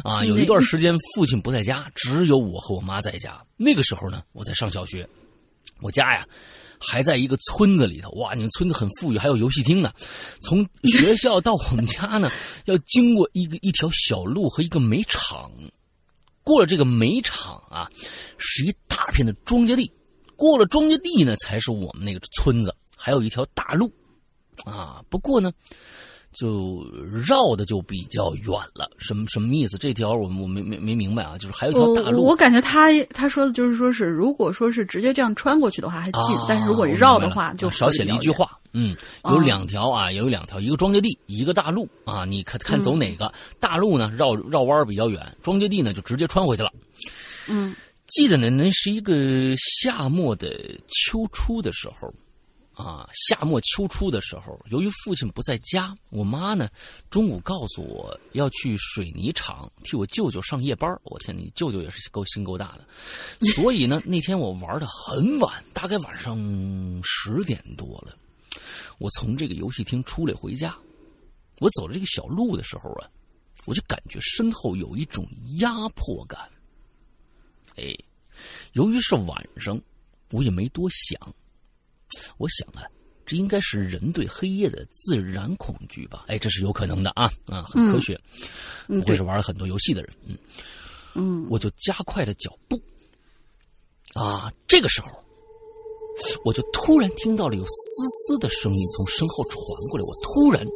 [0.03, 3.38] 啊，有一段时间父亲不在家，只有我和我妈在家。
[3.59, 5.07] 那个时候呢，我在上小学。
[5.81, 6.27] 我家呀，
[6.79, 8.11] 还在一个村子里头。
[8.12, 9.93] 哇，你们村子很富裕，还有游戏厅呢。
[10.43, 12.31] 从学校到我们家呢，
[12.65, 15.51] 要经过一个一条小路和一个煤场。
[16.43, 17.91] 过了这个煤场啊，
[18.39, 19.91] 是一大片的庄稼地。
[20.37, 23.93] 过了庄稼地呢，才是我们那个村子，还有一条大路
[24.65, 25.03] 啊。
[25.09, 25.53] 不过呢，
[26.38, 26.87] 就
[27.27, 28.90] 绕的就比较远了。
[28.99, 29.79] 什么什么意思？
[29.79, 31.38] 这条我我没没没明白啊。
[31.38, 32.22] 就是还有一条大路。
[32.22, 38.44] 我我感觉他他说的就是说是，如果说是直接这样穿过去的话还近，啊但是如果绕的话就少写了一句话。
[38.44, 38.59] 话。
[38.79, 38.94] 嗯，
[39.25, 42.27] 有两条啊，也有两条，一个庄稼地，一个大路啊。
[42.27, 43.33] 你看看走哪个？
[43.59, 46.70] 大路呢，绕绕弯比较远；庄稼地呢，就直接穿回去了。
[47.49, 47.75] 嗯，
[48.07, 49.14] 记得呢，那是一个
[49.57, 50.49] 夏末的
[50.88, 52.12] 秋初的时候。
[52.77, 56.69] 啊，夏末秋初的时候，由于父亲不在家，我妈呢
[57.09, 60.95] 中午告诉我要去水泥厂替我舅舅上夜班。
[61.05, 62.87] 我天，你舅舅也是够心够大的。
[63.55, 66.37] 所以呢，那天我玩的很晚，大概晚上
[67.03, 68.15] 十点多了。
[68.99, 70.77] 我从这个游戏厅出来回家，
[71.61, 73.09] 我走着这个小路的时候啊，
[73.65, 75.27] 我就感觉身后有一种
[75.61, 76.39] 压迫感。
[77.77, 77.97] 哎，
[78.75, 79.81] 由于是晚上，
[80.31, 81.19] 我也没多想。
[82.38, 82.83] 我想啊，
[83.25, 86.25] 这应该是人对黑夜的自然恐惧吧？
[86.29, 88.19] 哎，这是有可能的啊啊，很科学，
[88.88, 90.11] 嗯不会是玩了很多游戏的人。
[90.27, 90.38] 嗯
[91.19, 92.81] 嗯我就加快了脚步，
[94.14, 95.09] 啊，这个时候，
[96.45, 99.57] 我就突然听到了有嘶嘶的声音从身后传
[99.90, 100.05] 过来。
[100.05, 100.66] 我突然，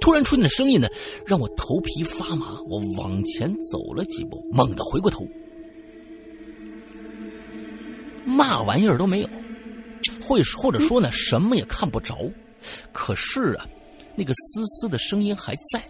[0.00, 0.88] 突然出现的声音呢，
[1.26, 2.60] 让我头皮发麻。
[2.68, 5.26] 我往前走了几步，猛地回过头，
[8.24, 9.28] 嘛玩意儿都没有，
[10.26, 12.16] 或或者说呢，什么也看不着。
[12.92, 13.66] 可是啊，
[14.16, 15.82] 那个嘶嘶的声音还在。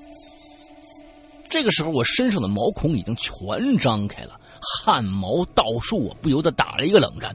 [1.51, 7.35] 这个时候，我身上的毛孔已经全张开了，汗毛倒竖，我不由得打了一个冷战。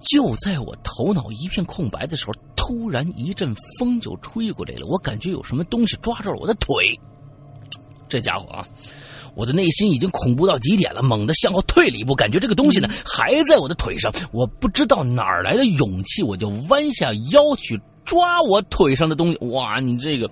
[0.00, 6.98] 就在我头脑一片空白的时候，突然一阵风就吹过来了，我感觉有什么东西抓着了我的腿。
[8.08, 8.66] 这家伙啊，
[9.34, 14.12] 我的内心已经恐怖到极点了，猛地向后退了一步，感觉这个东西呢还在我的腿上。
[14.32, 19.38] 我不知道哪儿来的勇气，我就弯下腰去抓我腿上的东西。
[19.46, 20.30] 哇，你这个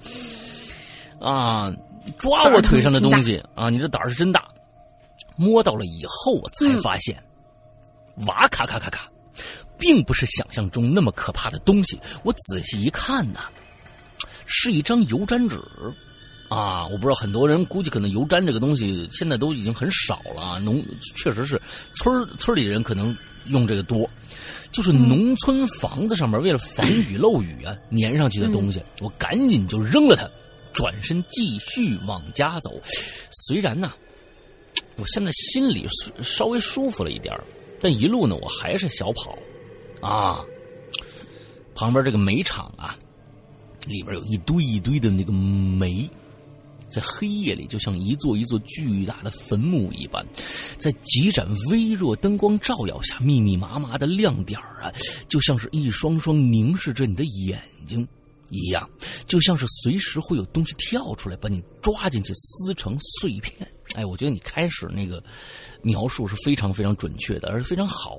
[1.20, 1.72] 啊！
[2.18, 3.68] 抓我腿上的东西啊！
[3.68, 4.48] 你这胆儿是真大。
[5.36, 7.22] 摸到了以后，我才发现，
[8.26, 9.10] 哇咔咔咔咔，
[9.78, 12.00] 并不是想象中那么可怕的东西。
[12.22, 13.40] 我仔细一看呢，
[14.46, 15.60] 是一张油毡纸
[16.48, 16.86] 啊！
[16.86, 20.58] 我不知道很多人估计可能油毡这个东西现在都已经很少了。
[20.60, 20.84] 农
[21.14, 21.60] 确实是
[21.94, 24.08] 村村里人可能用这个多，
[24.72, 28.82] 就是农村房子上面为了防雨漏雨啊粘上去的东西。
[29.00, 30.28] 我赶紧就扔了它。
[30.74, 32.70] 转身继续往家走，
[33.30, 33.90] 虽然呢，
[34.96, 35.84] 我现在心里
[36.22, 37.34] 稍微舒服了一点
[37.80, 39.36] 但一路呢我还是小跑，
[40.00, 40.38] 啊，
[41.74, 42.94] 旁边这个煤场啊，
[43.88, 46.08] 里边有一堆一堆的那个煤，
[46.88, 50.26] 在黑夜里就像一座一座巨大的坟墓一般，
[50.78, 54.92] 在几盏微弱灯光照耀下，密密麻麻的亮点啊，
[55.28, 58.06] 就像是一双双凝视着你的眼睛。
[58.50, 58.88] 一样，
[59.26, 63.68] 就像是随时会有东西跳出来把你抓进去撕成碎片。
[63.96, 65.22] 哎，我觉得你开始那个
[65.82, 68.18] 描述是非常非常准确的，而且非常好。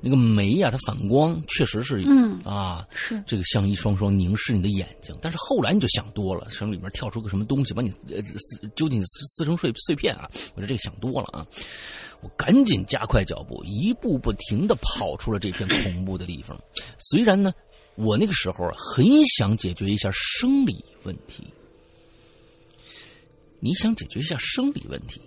[0.00, 5.16] 那个煤呀，它反光确实是，嗯啊，是这个像一双双凝视你的眼睛。
[5.20, 8.22] 但是后来你就想多了，什么里面跳出个什么东西把你呃
[8.74, 10.28] 揪进撕撕成碎碎片啊？
[10.54, 11.46] 我觉得这个想多了啊！
[12.22, 16.58] 我赶紧加快脚步，一步不停的跑出了这片恐怖的地方。
[16.98, 17.52] 虽然呢。
[17.94, 21.44] 我那个时候很想解决一下生理问题。
[23.64, 25.22] 你想解决一下生理问题？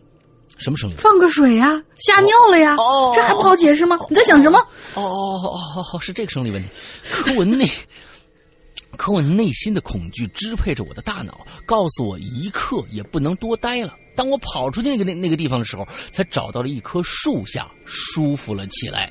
[0.58, 0.96] 什么生理？
[0.98, 2.76] 放个水呀，吓尿了呀，
[3.14, 3.98] 这还不好解释吗？
[4.10, 4.60] 你在想什么？
[4.96, 6.68] 哦哦哦哦哦，是这个生理问题。
[7.10, 7.66] 可我内，
[8.98, 13.94] 可我内心的恐惧支配着我的大脑，告诉我一刻也不能多待了。
[14.18, 19.10] 当我跑出去那个那那个地方的时候，才找到了一棵树下，舒服了起来。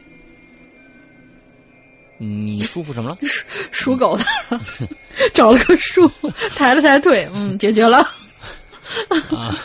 [2.19, 3.19] 你舒服什么了？
[3.73, 4.25] 属狗的，
[5.35, 6.11] 找了棵树，
[6.57, 8.07] 抬了抬腿，嗯，解决了。
[9.37, 9.57] 啊，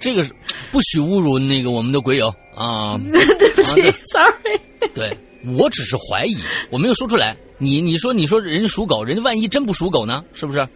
[0.00, 0.32] 这个是
[0.70, 2.98] 不许侮辱那个我们的鬼友 啊！
[3.38, 4.60] 对不起，sorry。
[4.94, 5.16] 对
[5.56, 6.36] 我只是怀疑，
[6.70, 7.36] 我没有说出来。
[7.58, 10.24] 你你说你说人家属狗，人家万一真不属狗呢？
[10.32, 10.66] 是不是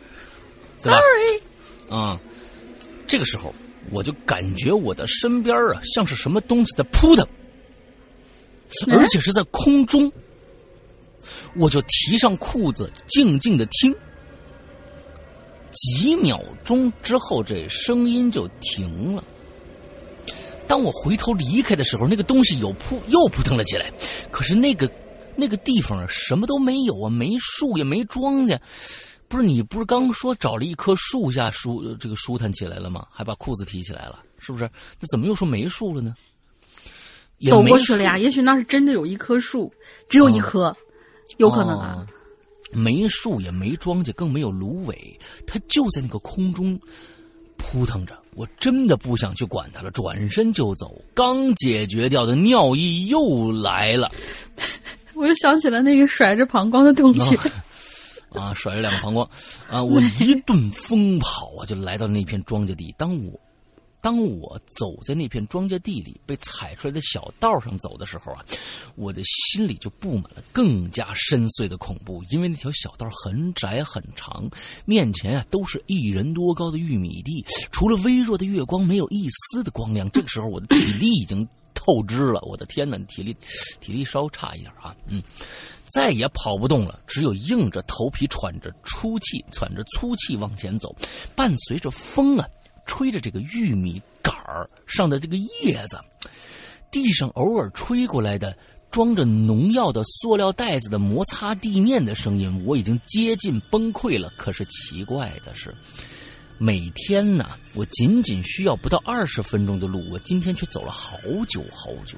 [0.79, 1.40] ？Sorry。
[1.88, 2.20] 啊，
[3.07, 3.55] 这个时候
[3.90, 7.27] 我就感觉我的身边啊，像是什么东西在扑腾，
[8.90, 10.12] 而且是在空中。
[11.57, 13.94] 我就提上裤子，静静的听。
[15.75, 19.23] 几秒钟之后，这声音就停了。
[20.67, 23.93] 当我回头离开的时候，那个东西又扑又扑腾了起来。
[24.31, 24.91] 可是那个
[25.37, 28.59] 那个地方什么都没有啊，没树也没庄稼。
[29.29, 33.07] 不是你不是刚说找了一棵树下舒这个舒坦起来了吗？
[33.11, 34.65] 还把裤子提起来了，是不是？
[35.01, 36.15] 那怎么又说没树了呢？
[37.49, 39.73] 走过去了呀，也许那是真的有一棵树，
[40.09, 40.75] 只有一棵。
[41.39, 42.07] 有可能啊，
[42.75, 46.79] 没树也没庄稼，更没有芦苇，它就在那个空中
[47.57, 48.19] 扑腾着。
[48.35, 51.01] 我真的不想去管它了，转身就走。
[51.15, 54.11] 刚解决掉的尿意又来了，
[55.15, 57.37] 我又想起了那个甩着膀胱的同学
[58.31, 59.25] 啊，甩着两个膀胱
[59.71, 62.93] 啊，我一顿疯跑啊，就来到那片庄稼地。
[62.99, 63.41] 当我
[64.05, 68.45] 当我走在那片庄稼地里被踩出来的小道上走的时候啊，
[68.97, 74.47] 我的心里就布满了更加深邃的恐怖，因为那条小道很窄很长，
[74.85, 80.11] 面前啊都是一人多高的玉米地，除了微弱的月光，没有一丝的光亮。
[80.11, 83.35] 这个时候我的体力已经透支了，我的天哪，体力
[83.81, 85.23] 体力稍差一点啊，嗯，
[85.87, 90.95] 再也跑不动了，只有硬着头皮喘着粗气，喘着粗气往前走，
[91.35, 92.47] 伴随着风啊。
[92.87, 95.99] 吹着这个玉米杆儿上的这个叶子，
[96.90, 98.57] 地上偶尔吹过来的
[98.90, 104.33] 装着农药的塑料袋子的摩擦地面的声音，我已经接近崩溃了。
[104.37, 105.75] 可是奇怪的是，
[106.59, 112.17] 每天呢，我仅仅需要不到二十分钟的路，我今天却走了好久好久。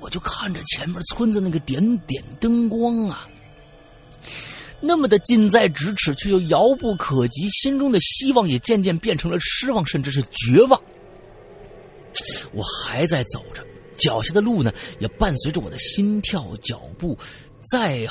[0.00, 3.26] 我就看着前面村子那个点点灯光啊，
[4.86, 10.80] 那么的近在咫尺，却又遥不可及，心中的希望也渐渐变成了失望，甚至是绝望。
[12.52, 13.64] 我还在走着，
[13.96, 17.18] 脚下的路呢，也伴随着我的心跳、脚步
[17.72, 18.06] 在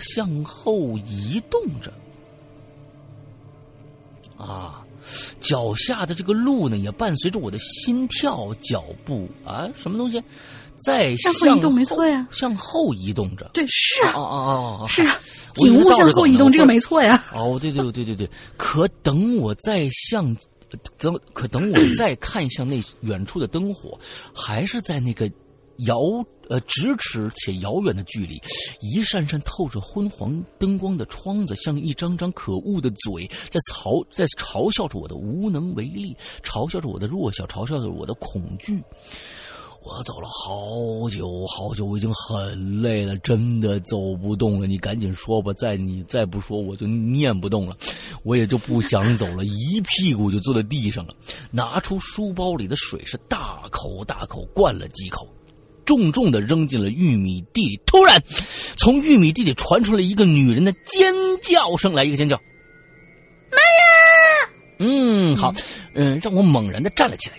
[0.00, 1.92] 向后移动着。
[4.36, 4.84] 啊，
[5.40, 10.22] 脚下的这个路呢，也伴随着我的心跳、脚步啊，什么东西，
[10.78, 13.50] 在向后移动，没错呀，向后移动着。
[13.52, 15.18] 对，是啊，哦哦哦，是啊，
[15.54, 17.24] 景物向后移动，这个没错呀。
[17.34, 20.36] 哦，对对对对对，可等我再向。
[20.98, 23.96] 等，可等我再看向那远处的灯火，
[24.34, 25.30] 还是在那个
[25.86, 25.96] 遥
[26.48, 28.34] 呃咫尺且遥远的距离，
[28.80, 38.82] 一扇扇透着昏黄灯光的窗子，像一张张可恶的嘴，在嘲在嘲笑着我的无能为力，嘲笑着我的弱小，嘲笑着我的恐惧。
[39.86, 44.66] 我走了好久好久，我已经很累了，真的走不动了。
[44.66, 47.72] 你赶紧说吧，再你再不说，我就念不动了。
[48.24, 51.14] 我也就不想走了，一屁股就坐在地上了。
[51.52, 55.24] 拿出书包里的水，是大口大口灌了几口，
[55.84, 57.80] 重重的扔进了玉米地里。
[57.86, 58.20] 突然，
[58.76, 62.36] 从玉米地里传出了一个女人的尖叫声，来一个尖叫，
[63.52, 64.50] 妈呀！
[64.80, 65.54] 嗯，好，
[65.94, 67.36] 嗯，让我猛然的站了起来，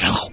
[0.00, 0.28] 然后。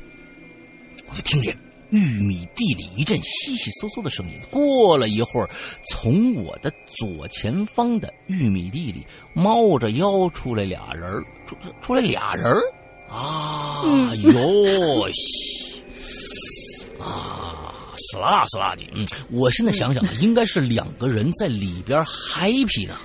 [1.13, 1.55] 我就听见
[1.91, 4.39] 玉米地里一阵悉悉嗦嗦的声音。
[4.49, 5.47] 过了一会儿，
[5.91, 9.05] 从我的左前方的玉米地里
[9.35, 12.51] 猫着腰出来俩人出出来俩人
[13.07, 13.83] 啊
[14.15, 15.83] 哟西
[16.99, 18.81] 啊，死啦死啦的！
[18.95, 22.97] 嗯，我现在想想啊，应该是两个人在里边 happy 呢。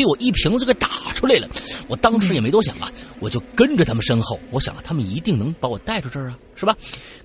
[0.00, 1.46] 被我一瓶子给打出来了，
[1.86, 2.90] 我当时也没多想啊，
[3.20, 4.40] 我就跟着他们身后。
[4.50, 6.74] 我想啊，他们一定能把我带出这儿啊，是吧？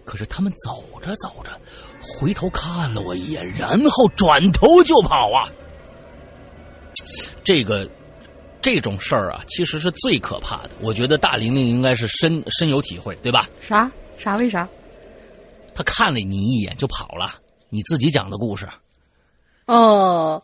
[0.04, 1.58] 可是他们走着走着，
[2.02, 5.50] 回头看了我一眼，然后转头就跑啊。
[7.46, 7.90] 这个
[8.62, 10.72] 这种事儿啊，其实是最可怕的。
[10.82, 13.48] 我觉得大玲玲应该是深深有体会，对吧？
[13.62, 14.36] 啥啥？
[14.36, 14.68] 为啥？
[15.74, 17.36] 他看了你一眼就跑了。
[17.70, 18.68] 你自己讲的故事。
[19.68, 20.44] 哦。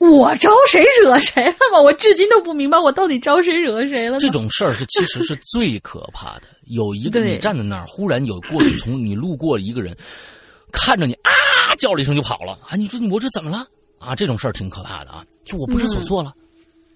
[0.00, 1.80] 我招谁惹谁了吗？
[1.80, 4.18] 我至今都不明白我到底招谁惹谁了。
[4.18, 6.44] 这种事儿是其实是最可怕的。
[6.64, 9.94] 有一个你站在那儿，忽然有过去从你路过一个人，
[10.72, 11.30] 看着你啊
[11.78, 12.76] 叫了一声就跑了啊！
[12.76, 13.66] 你说你我这怎么了
[13.98, 14.16] 啊？
[14.16, 15.22] 这种事儿挺可怕的啊！
[15.44, 16.32] 就我不知所措了，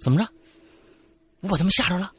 [0.01, 0.27] 怎么着？
[1.41, 2.11] 我把他们吓着了。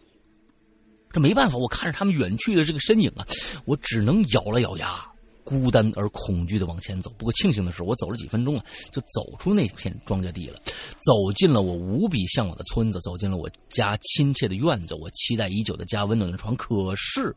[1.11, 3.25] 这没办法，我看着他们远去的这个身影啊，
[3.65, 5.03] 我只能咬了咬牙。
[5.45, 10.59] 孤单而恐惧的往前走，不过庆幸的是，我走了几分钟啊，就走出那片庄稼地了，
[10.99, 16.55] 走进了我无比向往的村子，走进了我家亲切的院子，我期待已久的家，温暖的床。
[16.55, 17.33] 可是，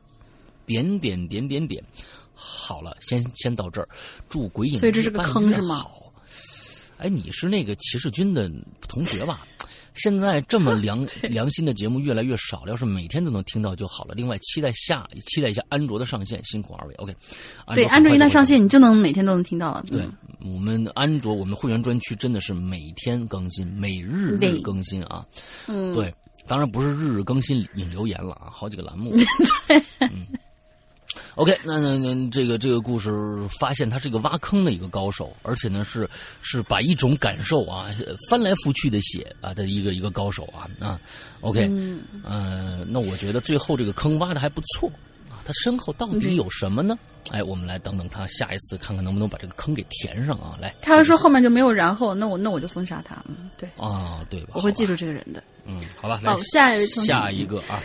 [0.65, 1.85] 点点点点点，
[2.33, 3.89] 好了，先先到这儿，
[4.29, 4.79] 住鬼影。
[4.79, 5.87] 所以这是个坑是吗？
[6.97, 8.51] 哎，你是那个骑士军的
[8.89, 9.47] 同学吧？
[9.99, 14.15] 现在这么良 良心的节目越来越少了，要是每天都能听到就好了。
[14.15, 16.95] 另外，期待下期待一下安卓的上线，辛苦二位。
[16.95, 17.15] OK，
[17.75, 19.85] 对，安卓一旦上线，你就能每天都能听到了。
[19.91, 20.03] 对
[20.41, 25.27] 我们安卓，我们会员专区真的是每天更新，每日日更新啊。
[25.67, 26.15] 嗯，对，
[26.47, 29.13] 当然不是日日更新引留言了啊，好几个栏目。
[29.69, 29.83] 对。
[31.39, 33.13] OK，那那那这个这个故事
[33.61, 36.09] 发现他是一个挖坑的一个高手，而且呢是
[36.43, 37.87] 是把一种感受啊
[38.29, 40.99] 翻来覆去的写啊的一个一个高手啊啊
[41.41, 41.69] ，OK，
[42.25, 44.91] 嗯，那我觉得最后这个坑挖的还不错
[45.31, 46.99] 啊，他身后到底有什么呢？
[47.31, 50.59] 哎，我们来等等他下一次，看看能不能把这个坑给填上啊！
[50.61, 54.55] 来，他要说后面就没有然后，那我那我就封杀他，嗯，对啊，对吧？
[54.55, 57.81] 我会记住这个人的，嗯，好吧，好，下一下一个啊。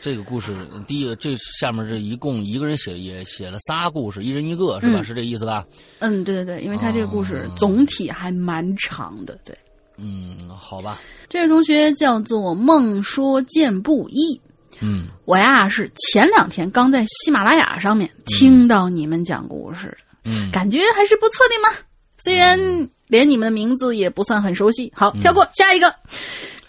[0.00, 0.54] 这个故事，
[0.86, 5.02] 第一个，这下面这一共一个人写也写了仨故事，一人一个，是吧？
[5.02, 5.64] 是这意思吧？
[5.98, 9.56] 嗯，对对对，因为他这个故事总体还蛮长的，对。
[9.96, 11.00] 嗯，好吧。
[11.28, 14.40] 这位同学叫做梦说见不一。
[14.80, 21.82] 嗯，我呀是前两天刚在喜马拉雅上面听到你们讲故事，嗯，感觉还是不错的嘛。
[22.18, 22.58] 虽然
[23.06, 25.94] 连你们的名字也不算很熟悉，好，跳过下一个。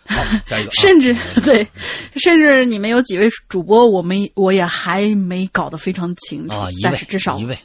[0.06, 0.72] 好，下一个。
[0.72, 1.68] 甚至对，
[2.16, 6.53] 甚至你们有几位主播，我们我也还没搞得非常清楚。
[6.53, 7.58] 啊，但是至少一位，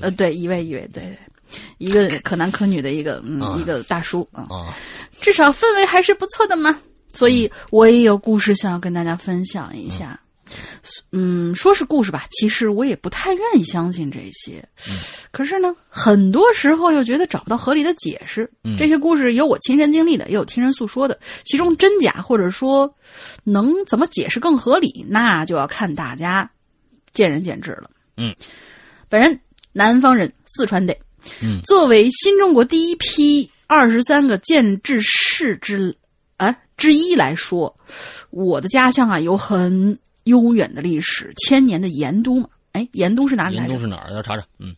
[0.00, 1.18] 呃，对，一位，一位，对对，
[1.78, 4.46] 一个可男可女的一个，嗯，一个大叔啊。
[4.50, 4.74] 啊，
[5.20, 6.78] 至少氛围还是不错的嘛。
[7.12, 10.18] 所以我也有故事想要跟大家分享一下。
[10.18, 10.18] 嗯，
[11.54, 14.66] 说是故事吧，其实我也不太愿意相信这些。
[14.88, 14.96] 嗯，
[15.30, 18.50] 可是呢，很多时候又觉得找不到合理的解释。
[18.64, 22.92] 嗯，这些故事有我亲身经历的，也有听人诉说的，其中真假或者说
[23.44, 26.50] 能怎么解释更合理，那就要看大家
[27.12, 27.90] 见仁见智了。
[28.16, 28.34] 嗯，
[29.08, 29.38] 本人
[29.72, 30.96] 南方人，四川的。
[31.40, 35.96] 嗯，作为新中国第一批二十三个建制市之
[36.36, 37.72] 啊之一来说，
[38.30, 42.48] 我的家乡啊有很悠远的历史，千年的盐都嘛。
[42.72, 43.68] 哎，盐都是哪里来着？
[43.68, 44.12] 盐都是哪儿？
[44.12, 44.46] 要查查。
[44.58, 44.74] 嗯，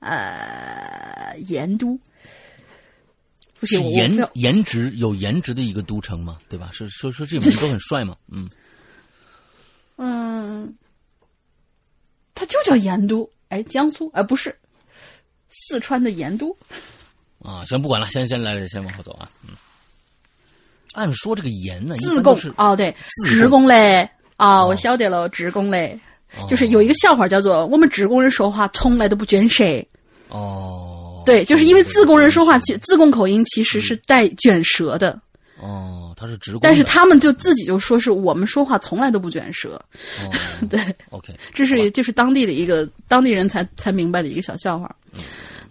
[0.00, 1.98] 呃，盐都。
[3.58, 6.70] 不是颜颜值有颜值的一个都城嘛，对吧？
[6.72, 8.48] 是说说这种人都很帅嘛，嗯，
[9.96, 10.74] 嗯，
[12.34, 13.30] 它就叫盐都。
[13.50, 14.58] 哎，江苏哎，不是，
[15.50, 16.56] 四川的盐都。
[17.40, 19.54] 啊，先，不管了，先先来，先往后走啊，嗯。
[20.94, 24.08] 按说这个盐呢，自贡是哦，对，自职工嘞。
[24.40, 24.68] 啊、哦。
[24.68, 25.98] 我晓得了，职工嘞，
[26.38, 26.46] 哦。
[26.48, 29.64] 就是有一个笑话叫做“我们职工人说话从来都不卷舌”。
[30.30, 35.20] 哦，对，就是因为自贡人说话，其其自贡口音其实是带卷舌的，
[35.60, 39.80] 哦，他是职工，但是他们就自己就说是我们说话从来都不卷舌。
[40.22, 40.30] 哦。
[40.70, 40.80] 对
[41.10, 44.94] ，，OK，这是就是当地的一个当地人才才明白的一个小笑话。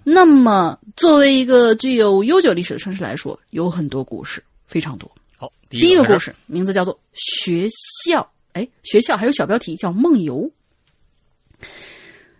[0.03, 5.09] 那么，作为一个具有悠久历史的城市来说，有很多故事，非常多。
[5.37, 7.67] 好，第一个故事，事名字叫做学
[8.03, 8.27] 校，
[8.59, 10.51] 哎，学校还有小标题叫梦游。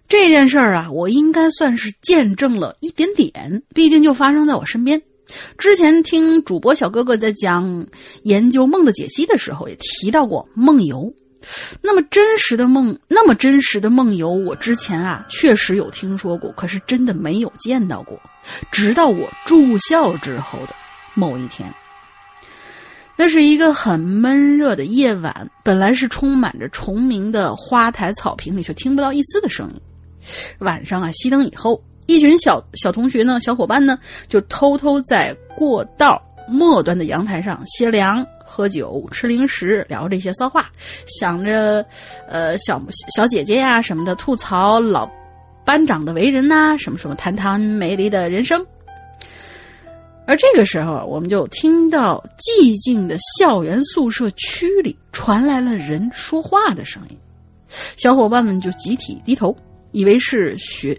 [0.07, 5.01] 这件事儿啊，我应该算是见证了一点点，毕竟就发生在我身边。
[5.57, 7.86] 之前听主播小哥哥在讲
[8.24, 11.13] 研究梦的解析的时候，也提到过梦游。
[11.82, 18.20] 那么真实的梦，那么真实的梦游，我之前啊确实有听说过，可是真的没有见到过。
[18.72, 20.76] 直到我住校之后的
[21.13, 21.74] 某一天，
[23.22, 29.82] 那是一个很闷热的夜晚，本来是充满着虫鸣的花台草坪里，却听不到一丝的声音。
[30.59, 33.99] 晚上啊，熄灯以后，一群小小同学呢，小伙伴呢，
[34.30, 36.17] 就偷偷在过道
[36.47, 40.72] 末端的阳台上歇凉、喝酒、吃零食，聊着一些骚话，
[41.05, 41.86] 想着，
[42.26, 42.82] 呃，小
[43.13, 45.05] 小姐姐呀、什么的，吐槽老
[45.65, 48.65] 班长的为人呐、什么什么，谈谈美丽的人生。
[50.30, 57.18] 而这个时候，我们就听到寂静的校园宿舍区里传来了人说话的声音，
[57.98, 59.58] 小伙伴们就集体低头，
[59.92, 60.96] 以为是学，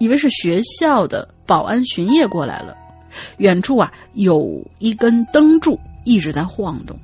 [0.00, 2.76] 以为是学校的保安巡夜过来了。
[3.38, 6.94] 远处啊，有一根灯柱一直在晃动。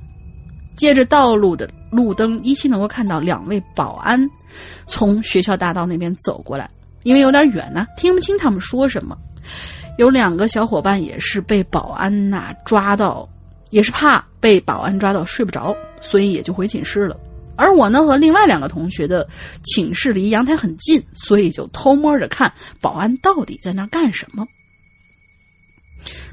[0.75, 4.23] 借着道路的路灯，依稀能够看到两位保安
[4.85, 6.69] 从学校大道那边走过来。
[7.01, 9.17] 因为有点远呢、听不清他们说什么。
[9.99, 13.27] 有两个小伙伴也是被保安呐、抓到，
[13.69, 17.19] 也是怕被保安抓到睡不着，所以也就回寝室了。
[17.57, 19.27] 而我呢和另外两个同学的
[19.65, 24.47] 寝室离阳台很近，所以就偷摸着看保安到底在那干什么。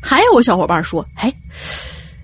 [0.00, 1.34] 还有个小伙伴说：“哎，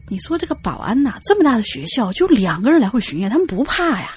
[0.09, 4.15] 你说这个保安呐、这么大的学校就两个人来回巡夜，他们不怕呀？”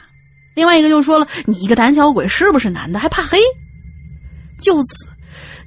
[0.53, 3.39] 另外一个就说了：“你一个胆小鬼，是不是男的还怕黑？”
[4.61, 5.09] 就此，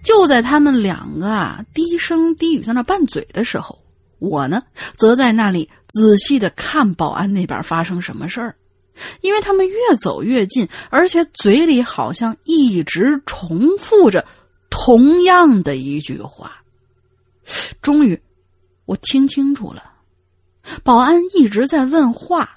[0.02, 3.78] 就在他们两个啊低声低语在那拌嘴的时候，
[4.18, 4.62] 我呢
[4.96, 8.56] 则在那里仔细的看保安那边发生什么事儿，
[9.20, 14.24] 因为他们越走越近，而且嘴里好像一直重复着
[14.70, 16.56] 同样的一句话。
[17.80, 18.20] 终于，
[18.84, 19.82] 我听清楚了，
[20.82, 22.54] 保安一直在问话，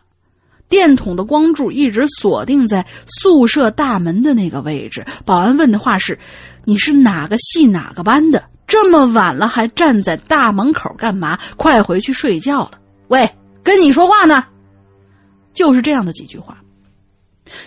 [0.67, 5.05] 电筒的光柱一直锁定在宿舍大门的那个位置。
[5.25, 6.17] 保安问的话是
[6.65, 8.43] ：“你是哪个系哪个班的？
[8.67, 11.37] 这么晚了还站在大门口干嘛？
[11.57, 12.71] 快回去睡觉了。”
[13.09, 13.29] 喂，
[13.63, 14.45] 跟你说话呢。
[15.53, 16.57] 就是这样的几句话。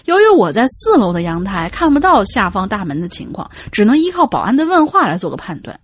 [0.06, 5.78] 由于我在四楼的阳台看不到下方大门的情况，只能依靠保安的问话来做个判断。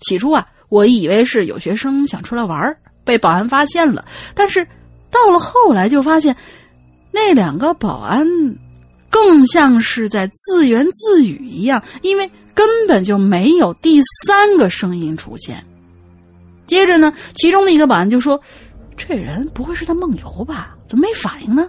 [0.00, 4.66] 起初啊，我以为是有学生想出来玩儿被保安发现了，但是
[5.10, 6.36] 到了后来就发现，
[7.10, 8.26] 那两个保安
[9.10, 15.62] 更像是在自言自语一样，因为根本就没有第三个声音出现。
[16.66, 18.40] 接着呢，其中的一个保安就说
[18.96, 20.76] ：“这人不会是在梦游吧？
[20.88, 21.68] 怎么没反应呢？”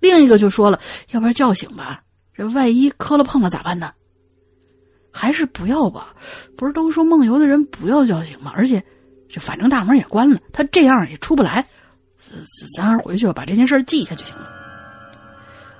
[0.00, 0.78] 另一个就说了
[1.10, 2.02] ：“要不然叫醒吧，
[2.36, 3.90] 这万一磕了碰了咋办呢？”
[5.10, 6.14] 还是不要吧，
[6.56, 8.52] 不是都说梦游的人不要叫醒吗？
[8.54, 8.84] 而且，
[9.28, 11.66] 这反正大门也关了，他这样也出不来，
[12.76, 14.57] 咱还是回去吧，把这件事记一下就行了。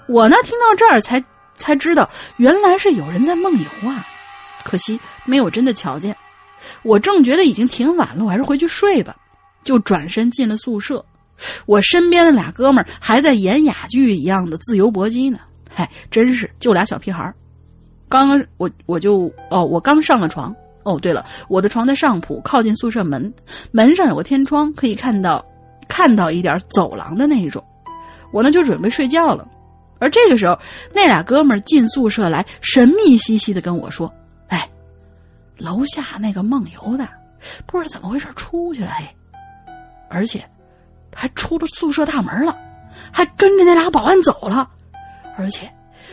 [0.08, 1.22] 我呢，听到这儿才
[1.54, 4.04] 才知道，原来是有人在梦游啊，
[4.64, 6.16] 可惜没有真的瞧见。
[6.82, 9.14] 我正觉得已经挺晚了，我还是回去睡吧，
[9.62, 11.04] 就转身进了宿舍。
[11.66, 15.38] 我身边的俩哥们儿还在演哑剧一样的自由搏击呢，
[15.72, 17.34] 嗨，真是就俩小屁孩儿。
[18.08, 20.54] 刚刚我我就哦，我刚上了床。
[20.84, 23.30] 哦，对了，我的床在上铺，靠近宿舍门，
[23.72, 25.44] 门上有个天窗，可以看到
[25.86, 27.62] 看到一点走廊的那一种。
[28.32, 29.46] 我呢就准备睡觉了，
[29.98, 30.58] 而这个时候，
[30.94, 34.12] 那俩哥们儿进宿舍来，神秘兮兮的跟我说
[34.48, 34.68] ：“哎，
[35.56, 37.08] 楼下那个梦游的，
[37.66, 39.14] 不知道怎么回事出去了，哎，
[40.08, 40.44] 而且
[41.14, 42.56] 还出了宿舍大门了，
[43.12, 44.68] 还跟着那俩保安走了，
[45.36, 45.68] 而且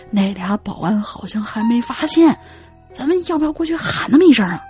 [0.09, 2.35] 那俩保安好像还没发现，
[2.91, 4.61] 咱们要不要过去喊那么一声啊？”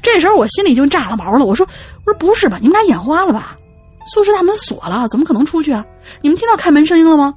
[0.00, 1.66] 这时候我心里就炸了毛了，我说
[2.06, 2.58] ：“我说不是吧？
[2.58, 3.58] 你们俩眼花了吧？
[4.14, 5.84] 宿舍大门锁了，怎么可能出去啊？
[6.22, 7.34] 你们听到开门声音了吗？”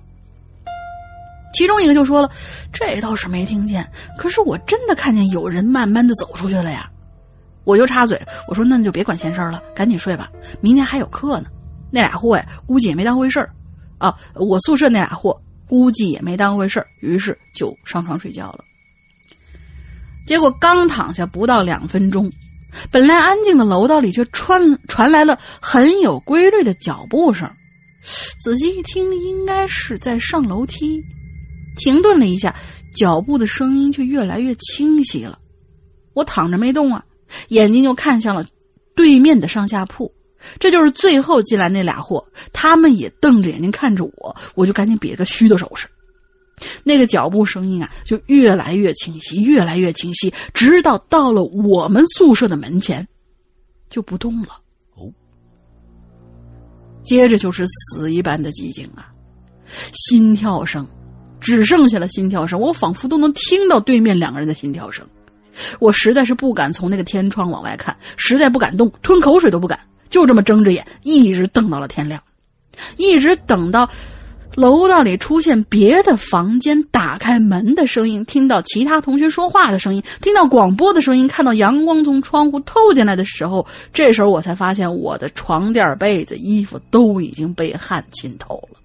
[1.58, 2.30] 其中一个就说了
[2.72, 6.88] ：“这倒是没听见，可是我真的看见有人慢慢的走出去了呀。”
[7.66, 10.32] 我就插嘴我说：“那就别管闲事了，赶紧睡吧，
[10.62, 11.50] 明天还有课呢。”
[11.90, 13.50] 那俩货呀，估计也没当回事儿
[13.98, 14.16] 啊。
[14.36, 15.36] 我宿舍那俩货
[15.68, 18.60] 估计也没当回事儿，于是就上床睡觉了。
[20.28, 22.32] 结果刚躺下不到两分钟，
[22.92, 27.50] 本来安静的楼道里却传传来了很有规律的脚步声。
[28.40, 31.02] 仔细一听，应该是在上楼梯。
[31.78, 32.54] 停顿了一下，
[32.96, 35.40] 脚步的声音却越来越清晰了。
[36.14, 37.06] 我躺着没动啊，
[37.50, 38.46] 眼睛就看向了
[38.96, 40.12] 对面的上下铺，
[40.60, 42.26] 这就是最后进来那俩货。
[42.52, 45.88] 他们也瞪着眼睛看着我，我就赶紧比了个虚的手势。
[46.84, 53.08] 那个脚步声音啊，就越来越清晰，越来越清晰，直到到了我们宿舍的门前，
[53.92, 54.60] 就不动了。
[54.96, 55.06] 哦，
[57.04, 59.14] 接着就是死一般的寂静啊，
[59.94, 60.84] 心跳声。
[61.40, 65.06] 只剩下了心跳声，我仿佛都能听到对面两个人的心跳声。
[65.80, 69.80] 我实在是不敢从那个天窗往外看，实在不敢动，吞口水都不敢，
[70.10, 72.22] 就这么睁着眼，一直瞪到了天亮，
[72.98, 73.90] 一直等到
[74.54, 88.80] 楼道里出现别的房间打开门的声音，听到其他同学说话的声音，听到广播的声音，看到阳光从窗户透进来的时候，这时候我才发现我的床垫、被子、衣服都已经被汗浸透了。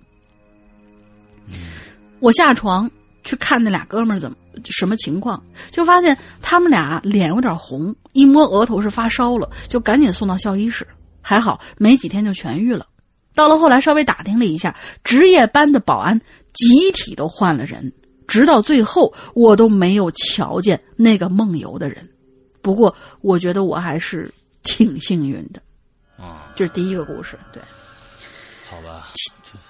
[2.23, 2.89] 我下床
[3.25, 4.37] 去看那俩哥们儿怎么
[4.70, 5.43] 什么情况，
[5.73, 10.87] 就发现他们俩脸有点红，一摸额头是发烧了，就赶紧送到校医室。
[11.20, 12.87] 还好没几天就痊愈了。
[13.35, 16.16] 到了后来稍微打听了一下，值夜班的保安
[16.53, 17.93] 集体都换了人，
[18.29, 22.09] 直到最后我都没有瞧见那个梦游的人。
[22.61, 25.61] 不过我觉得我还是挺幸运的。
[26.16, 27.37] 啊，这是第一个故事。
[27.53, 27.61] 对，
[28.70, 29.09] 好吧，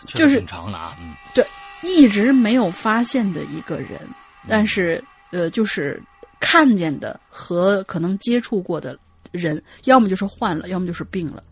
[0.04, 0.94] 就是挺长的啊。
[1.00, 1.42] 嗯，对。
[1.82, 4.00] 一直没有发现的一个人，
[4.48, 6.02] 但是呃，就是
[6.40, 8.98] 看见的和可能接触过的
[9.30, 11.42] 人，要么就是换了，要么就是病了。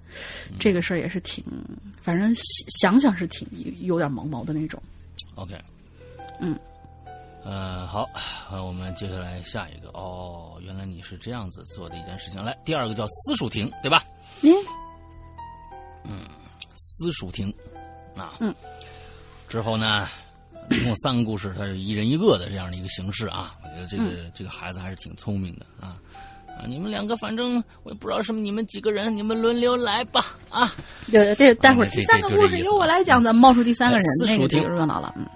[0.58, 1.44] 这个事儿也是挺，
[2.02, 2.34] 反正
[2.80, 3.46] 想想是挺
[3.80, 4.82] 有点毛毛的那种。
[5.36, 5.56] OK，
[6.40, 6.58] 嗯，
[7.44, 8.08] 呃，好，
[8.50, 9.88] 我们接下来下一个。
[9.90, 12.42] 哦，原来你是这样子做的一件事情。
[12.42, 14.02] 来，第二个叫私塾亭，对吧？
[14.42, 14.50] 嗯，
[16.04, 16.26] 嗯，
[16.74, 17.52] 私塾亭
[18.16, 18.54] 啊，嗯。
[19.50, 20.08] 之后呢，
[20.70, 23.52] 一共三个故事，它是一人一个的这样的一个形式啊。
[23.64, 25.98] 我觉得这个这个孩子还是挺聪明的啊
[26.46, 26.66] 啊！
[26.68, 30.72] 你们两个反正我也不知道什么，你们几个人，你们轮流来吧啊。
[31.10, 35.12] 对对，待会儿第三个故事由我来讲，咱冒出第三个人，那个就热闹了。
[35.16, 35.26] 嗯。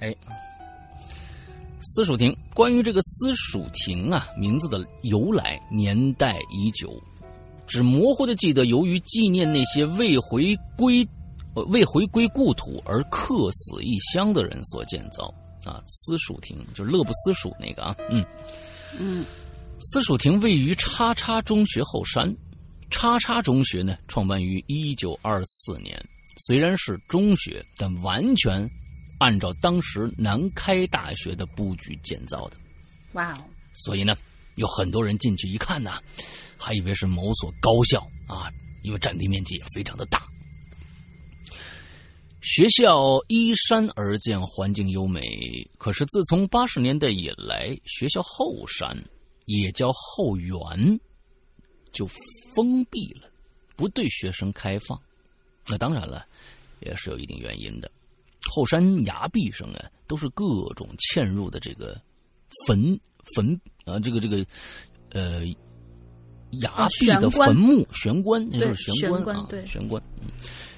[0.00, 0.14] 哎，
[1.80, 7.02] 私塾亭，关于这个私塾亭啊，名字的由来年代已久，
[7.66, 11.02] 只模糊的记得，由于纪念那些未回归。
[11.64, 15.32] 为回归故土而客死异乡的人所建造
[15.64, 18.24] 啊，私塾亭就是乐不思蜀那个啊，嗯
[18.98, 19.24] 嗯，
[19.80, 22.34] 私塾亭位于叉叉中学后山，
[22.90, 26.00] 叉叉中学呢创办于一九二四年，
[26.36, 28.68] 虽然是中学，但完全
[29.18, 32.56] 按照当时南开大学的布局建造的，
[33.14, 33.38] 哇哦，
[33.72, 34.14] 所以呢，
[34.56, 36.00] 有很多人进去一看呢，
[36.56, 38.50] 还以为是某所高校啊，
[38.82, 40.26] 因为占地面积也非常的大。
[42.46, 45.68] 学校依山而建，环境优美。
[45.78, 48.96] 可是自从八十年代以来，学校后山
[49.46, 50.56] 也叫后园
[51.92, 52.08] 就
[52.54, 53.28] 封闭了，
[53.74, 54.96] 不对学生开放。
[55.66, 56.24] 那当然了，
[56.78, 57.90] 也是有一定原因的。
[58.54, 60.44] 后山崖壁上啊，都是各
[60.76, 62.00] 种嵌入的这个
[62.64, 62.96] 坟
[63.34, 64.46] 坟啊，这个这个
[65.10, 65.44] 呃
[66.60, 70.00] 崖壁的坟墓玄关，那就是玄关啊，玄关。
[70.20, 70.30] 嗯。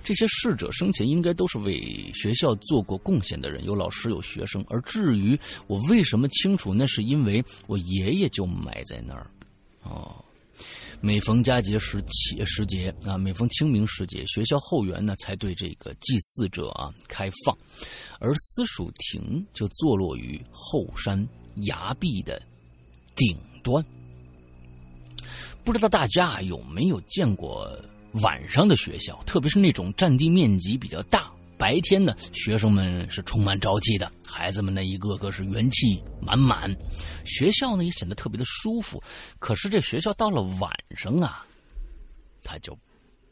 [0.08, 4.64] 这些逝者生前应该都是为学校做过贡献的人，有老师，有学生。
[4.66, 9.30] 而至于我为什么清楚，那是因为我爷爷就埋在那儿。
[9.82, 10.24] 哦，
[11.02, 17.54] 每逢佳节时节时节啊，每逢清明时节，学校后园呢才对这个祭祀者啊开放，
[18.18, 21.22] 而私塾亭就坐落于后山
[21.64, 22.40] 崖壁的
[23.14, 23.84] 顶端。
[25.62, 27.78] 不知道大家有没有见过？
[28.12, 36.74] 晚上的学校，特别是那种占地面积比较大白天呢，学生们是充满朝气的，孩子们呢一个个是元气满满，
[37.24, 39.02] 学校呢也显得特别的舒服。
[39.38, 41.44] 可是这学校到了晚上啊，
[42.42, 42.78] 它就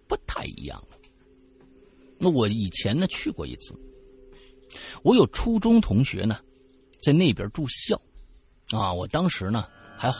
[0.09, 0.99] 不太一样了。
[2.19, 3.75] 那我以前呢去过一次，
[5.03, 6.41] 我有初中同学呢
[6.99, 7.97] 在那边住校，
[8.77, 10.11] 啊，我当时呢还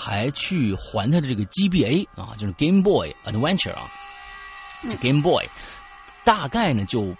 [0.00, 3.90] 还去还他的这个 GBA 啊，就是 Game Boy Adventure 啊
[5.02, 5.46] ，Game Boy，
[6.24, 7.14] 大概呢就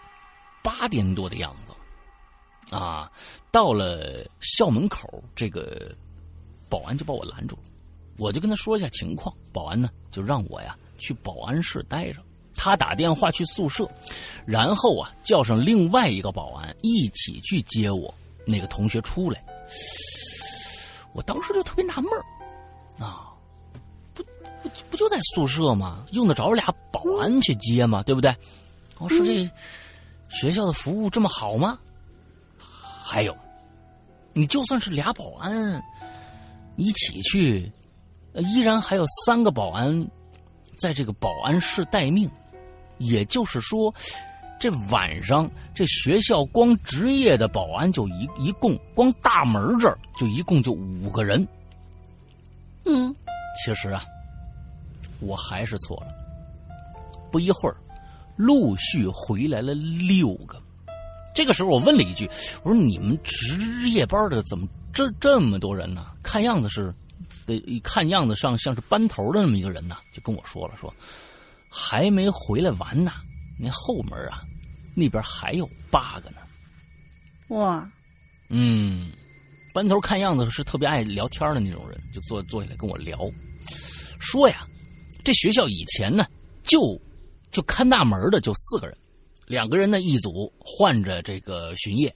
[0.62, 3.10] 八点多的样子，啊，
[3.50, 5.94] 到了校门口，这个
[6.70, 7.62] 保安就把我拦住了，
[8.16, 12.22] 我就跟他说一下情况，保安呢就让我呀去保安室待着。
[12.56, 13.88] 他打电话去宿舍，
[14.46, 18.12] 然后啊叫上另外一个保安一起去接我
[18.46, 19.44] 那个同学出来。
[21.12, 21.49] 我当时
[25.00, 26.04] 就在宿舍嘛？
[26.10, 28.02] 用得着俩保安去接嘛？
[28.02, 28.36] 对不对？
[28.98, 29.50] 我说这
[30.28, 31.78] 学校的服务这么好吗？
[33.02, 33.34] 还有，
[34.34, 35.82] 你就算是俩保安
[36.76, 37.72] 一起去，
[38.34, 40.06] 依然还有三个保安
[40.76, 42.30] 在这个保安室待命。
[42.98, 43.94] 也就是说，
[44.60, 51.48] 这晚上这学校光值夜的保安就一一共光大门这儿就一共就五个人。
[52.84, 53.16] 嗯，
[53.64, 54.04] 其实啊，
[55.20, 56.12] 我还是错了。
[57.30, 57.76] 不一会儿，
[58.36, 60.60] 陆续回来了六个。
[61.34, 62.28] 这个时候，我问了一句
[62.64, 66.06] ：“我说你们值夜班的怎么这这么多人呢？
[66.22, 66.92] 看样子是，
[67.46, 67.54] 呃，
[67.84, 70.92] 看样子上像是班头的那么一个人呢。”就跟我说了说。
[71.72, 73.12] 还没回来完呢，
[73.56, 74.42] 那后门啊，
[74.92, 76.38] 那边还有八个呢。
[77.50, 77.88] 哇，
[78.48, 79.12] 嗯，
[79.72, 83.16] 班头看样子是特别爱聊天的那种人，就坐坐下来跟我聊，
[84.18, 84.66] 说呀，
[85.20, 86.26] 这学校以前呢，
[86.62, 87.00] 就
[87.50, 88.96] 就看大门的就四个人，
[89.46, 92.14] 两个人呢一组换着这个巡夜，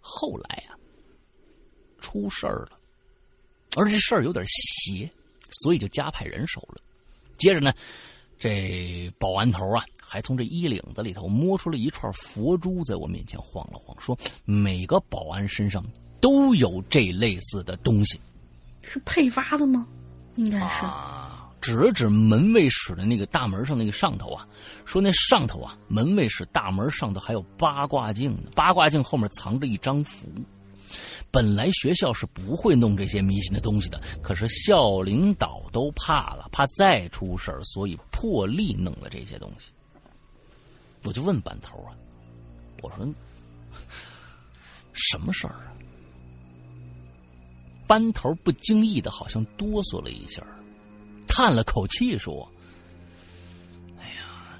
[0.00, 0.76] 后来啊，
[2.00, 2.78] 出事儿了，
[3.76, 5.10] 而这事儿有点邪，
[5.50, 6.80] 所以就加派人手了。
[7.36, 7.72] 接着呢。
[8.40, 14.16] 这保安头啊，还从这衣领子里头摸出了一串佛珠，在我面前晃了晃，说
[14.46, 15.84] ：“每个保安身上
[16.20, 18.20] 都有这类似的东西，
[18.80, 19.88] 是配发的吗？
[20.36, 20.84] 应该是。”
[21.60, 24.46] 指了指门卫室的那个大门上那个上头啊，
[24.84, 30.28] 说：“那上头啊，门卫室大门上头还有八卦镜呢，八卦镜后面藏着一张符。”
[31.30, 39.70] 本来学校是不会弄这些迷信的东西的，可是校领导都怕了，怕再出事所以破例弄了这些东西。
[41.04, 41.92] 我就问班头啊，
[42.80, 43.06] 我说
[44.94, 45.72] 什么事儿啊？
[47.86, 50.42] 班头不经意的，好像哆嗦了一下，
[51.28, 52.50] 叹了口气说
[54.00, 54.58] ：“哎呀，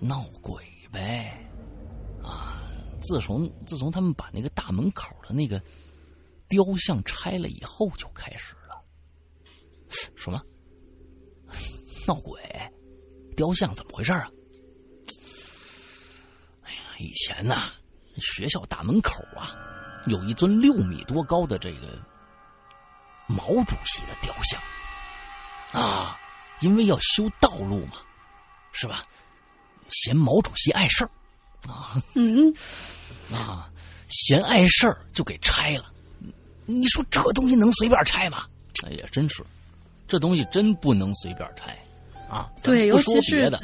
[0.00, 1.38] 闹鬼呗。”
[2.22, 2.58] 啊
[3.02, 5.60] 自从自从他们把那个大门口的那个
[6.48, 8.80] 雕像拆了以后，就开始了。
[10.16, 10.40] 什么？
[12.06, 12.40] 闹鬼？
[13.36, 14.30] 雕像怎么回事啊？
[16.62, 17.72] 哎呀，以前呐，
[18.18, 19.50] 学校大门口啊，
[20.06, 21.98] 有一尊六米多高的这个
[23.26, 24.60] 毛主席的雕像
[25.72, 26.18] 啊，
[26.60, 27.94] 因为要修道路嘛，
[28.72, 29.02] 是吧？
[29.88, 31.10] 嫌毛主席碍事儿。
[31.68, 32.52] 啊，嗯，
[33.32, 33.70] 啊，
[34.08, 35.84] 嫌碍事儿就给拆了。
[36.64, 38.44] 你说这东西能随便拆吗？
[38.84, 39.44] 哎呀，真是，
[40.08, 41.78] 这东西真不能随便拆
[42.28, 42.50] 啊！
[42.62, 43.60] 对，不说别的，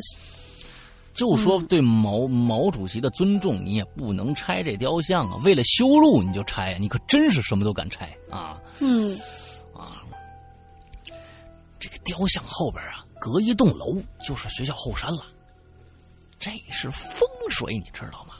[1.14, 5.36] 就说对毛毛主席的尊重，你也不能拆这雕像啊。
[5.42, 8.60] 为了修路你就拆，你可真是什么都敢拆啊！
[8.80, 9.18] 嗯，
[12.08, 13.94] 雕像后边啊，隔一栋楼
[14.26, 15.26] 就是学校后山了。
[16.38, 18.34] 这是风水，你知道吗？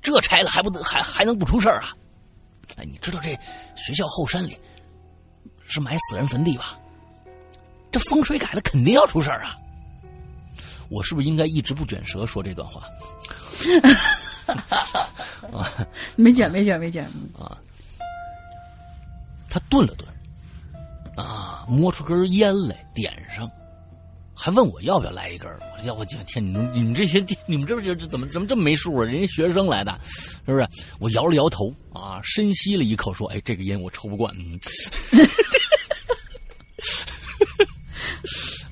[0.00, 1.96] 这拆了还不还还能不出事儿啊？
[2.76, 3.30] 哎，你知道这
[3.74, 4.56] 学校后山里
[5.66, 6.78] 是埋死人坟地吧？
[7.90, 9.58] 这风水改了肯定要出事儿啊！
[10.88, 12.82] 我是不是应该一直不卷舌说这段话？
[15.52, 15.72] 啊，
[16.16, 17.04] 没卷，没卷，没卷
[17.36, 17.58] 啊！
[19.48, 20.08] 他顿了顿，
[21.16, 23.50] 啊，摸出根烟来点上。
[24.36, 29.04] 还问我要不要来一根我说要我天，你们你们这些你们这这这怎么怎么这么没数啊？
[29.04, 29.96] 人家学生来的，
[30.44, 30.68] 是不是？
[30.98, 34.34] 我摇了摇头啊，深吸了一口，说：“哎，这个烟我抽不惯。”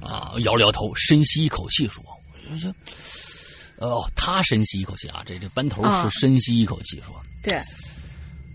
[0.03, 2.03] 啊，摇了摇头，深吸一口气，说
[2.51, 2.75] ：“我说，
[3.77, 7.55] 哦，他深吸一口气啊，这这班头是深吸一口气，说：对，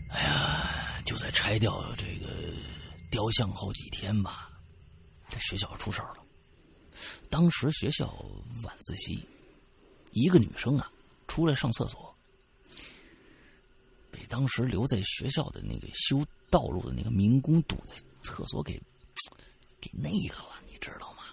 [0.10, 2.28] 哎呀，就在拆掉这个
[3.10, 4.50] 雕像后几天吧，
[5.30, 6.18] 这学校出事了。”
[7.30, 8.08] 当时学校
[8.64, 9.24] 晚自习，
[10.12, 10.92] 一个女生啊，
[11.28, 12.16] 出来上厕所，
[14.10, 18.82] 被当时留在学校的那个修道路的那个民工堵在厕所给
[19.80, 21.24] 给那个了，你知道吗？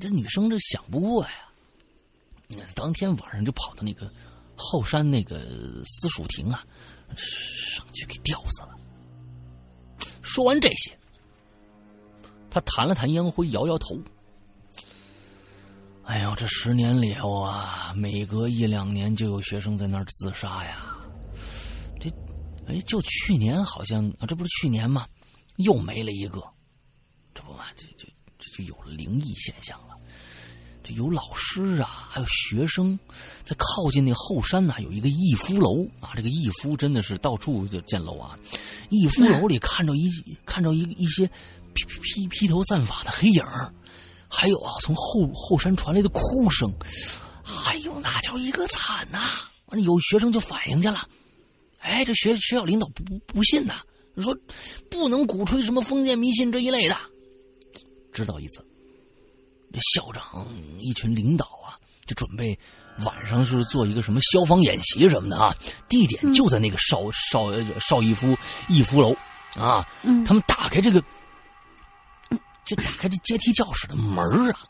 [0.00, 4.08] 这女生这想不过呀，当天晚上就跑到那个
[4.56, 6.64] 后山那个私塾亭啊，
[7.16, 8.71] 上去给吊死了。
[10.32, 10.98] 说完这些，
[12.50, 13.98] 他弹了弹烟灰，摇摇头。
[16.04, 20.96] 哎呦，这十年里头啊，每隔一两年就有学生在那儿自杀呀。
[22.00, 22.08] 这，
[22.66, 25.06] 哎，就去年好像啊，这不是去年吗？
[25.56, 26.42] 又没了一个，
[27.34, 28.08] 这不嘛，这就
[28.38, 29.91] 这就有了灵异现象了。
[30.84, 32.98] 这有老师啊，还有学生，
[33.44, 36.10] 在靠近那后山呐，有一个逸夫楼啊。
[36.16, 38.38] 这个逸夫真的是到处就建楼啊。
[38.90, 40.10] 逸夫楼里看着一
[40.44, 41.26] 看着一一些
[41.74, 43.42] 披披披头散发的黑影
[44.28, 46.72] 还有啊，从后后山传来的哭声，
[47.66, 49.18] 哎呦，那叫一个惨呐！
[49.84, 51.06] 有学生就反映去了，
[51.78, 53.74] 哎，这学学校领导不不不信呐，
[54.16, 54.36] 说
[54.90, 56.96] 不能鼓吹什么封建迷信这一类的。
[58.12, 58.64] 知道一次，
[59.72, 60.46] 这校长
[60.78, 62.58] 一群领导啊，就准备
[63.04, 65.54] 晚上是做一个什么消防演习什么的啊，
[65.88, 67.50] 地点就在那个邵邵
[67.80, 68.36] 邵逸夫
[68.68, 69.16] 逸夫楼
[69.56, 69.86] 啊，
[70.26, 71.02] 他们打开这个。
[72.64, 74.60] 就打开这阶梯教室的门啊，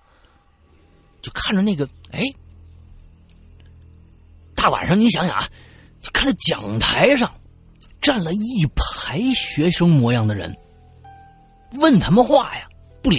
[1.20, 2.22] 就看着那个哎，
[4.54, 5.46] 大晚上你想想啊，
[6.00, 7.30] 就看着讲台上
[8.00, 10.56] 站了一排学生模样的人，
[11.74, 12.66] 问他们话呀，
[13.02, 13.18] 不理。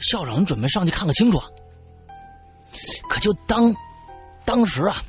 [0.00, 1.40] 校长准备上去看个清楚，
[3.08, 3.74] 可就当
[4.44, 5.02] 当时啊，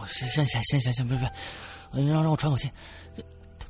[0.00, 1.32] 我先先先先先先别别，
[1.92, 2.70] 让让我喘口气。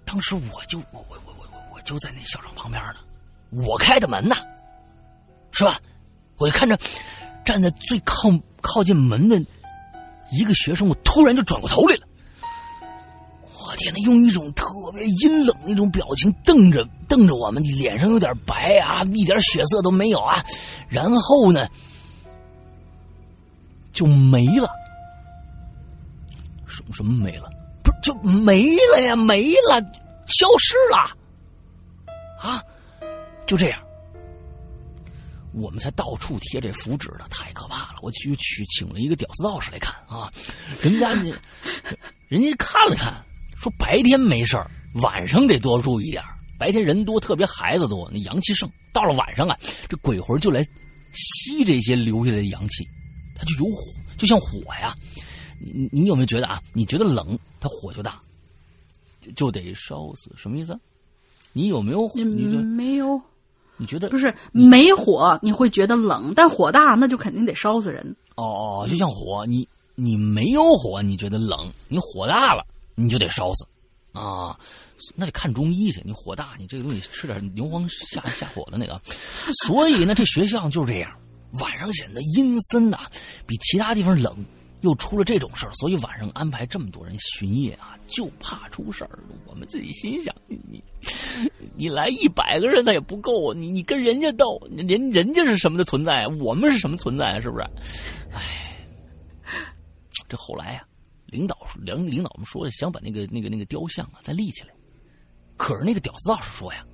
[0.05, 1.43] 当时我就我我我。
[1.85, 3.01] 就在那校长旁边呢，
[3.51, 4.37] 我开的门呢，
[5.51, 5.81] 是吧？
[6.37, 6.79] 我就看着
[7.45, 8.31] 站在最靠
[8.61, 9.37] 靠近门的
[10.31, 12.07] 一个学生，我突然就转过头来了。
[13.77, 20.45] 天呐，用一种特别阴冷的那种表情瞪着瞪着我们，脸上有点白啊，一点血色都没有啊。
[20.89, 21.69] 然后呢，
[23.93, 24.69] 就没了。
[26.67, 27.51] 什么什么没了？
[27.85, 29.15] 不是就没了呀？
[29.15, 29.81] 没了，
[30.27, 31.17] 消失了。
[32.41, 32.63] 啊，
[33.47, 33.79] 就这样，
[35.53, 37.99] 我们才到处贴这符纸的，太可怕了！
[38.03, 40.33] 我去去请了一个屌丝道士来看啊，
[40.81, 41.37] 人家呢，
[42.29, 43.13] 人家看了看，
[43.63, 44.61] 说白天没事
[44.95, 46.21] 晚上得多注意点
[46.59, 48.69] 白天人多，特别孩子多，那阳气盛。
[48.93, 49.57] 到了晚上啊，
[49.89, 50.63] 这鬼魂就来
[51.13, 52.85] 吸这些留下来的阳气，
[53.37, 54.95] 它就有火，就像火呀。
[55.61, 56.61] 你你有没有觉得啊？
[56.73, 58.21] 你觉得冷，它火就大，
[59.37, 60.77] 就得烧死，什么意思？
[61.53, 62.11] 你有没有？
[62.15, 63.21] 你没有？
[63.77, 68.05] 你觉得不是没火，你会觉得冷；但火大，那就肯定得烧死人。
[68.35, 72.65] 哦哦，就像火，你你没有火，你觉得冷；你火大了，
[72.95, 73.67] 你就得烧死
[74.13, 74.59] 啊！
[75.15, 76.03] 那得看中医去。
[76.05, 79.01] 你火大，你这个东西吃点牛黄下下火的那个。
[79.65, 81.11] 所以呢，这学校就是这样，
[81.61, 82.99] 晚上显得阴森呐，
[83.47, 84.37] 比其他地方冷。
[84.83, 89.17] 又出了这种事儿，所以晚上安排这么多人巡夜啊，就怕出事儿。
[89.47, 90.83] 我们自己心想，你你
[91.77, 97.63] 你来一百个人那也不够，你你跟人家斗，人人家是什么的存在，我们是什么存在，是不是？
[98.35, 98.85] 哎，
[100.29, 100.85] 这后来呀，
[101.33, 104.69] 领导领领导们说想把那个那个那个雕像啊再立起来，
[105.57, 106.85] 可是那个屌丝道士说呀，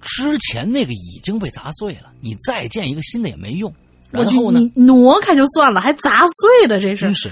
[0.00, 3.72] 之前那个已经被砸碎了，你再建一个新的也没用。
[4.10, 4.58] 然后呢？
[4.58, 6.96] 你挪开就算了，还砸碎了，这是。
[6.96, 7.30] 真是，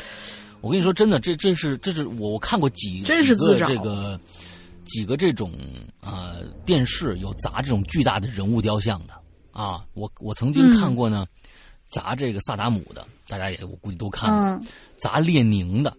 [0.61, 4.20] 我跟你说，真的，这这是这是我我看过几真是个这个
[4.84, 5.53] 几个这种
[6.01, 9.14] 啊电视有砸这种巨大的人物雕像的
[9.51, 9.84] 啊。
[9.95, 11.26] 我我曾经看过呢，
[11.89, 14.61] 砸这个萨达姆的，大家也我估计都看了。
[15.01, 15.93] 砸列宁的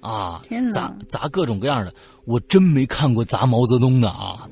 [0.00, 0.42] 啊，
[0.72, 1.94] 砸砸各种各样的，
[2.24, 4.48] 我真没看过砸毛泽东的啊。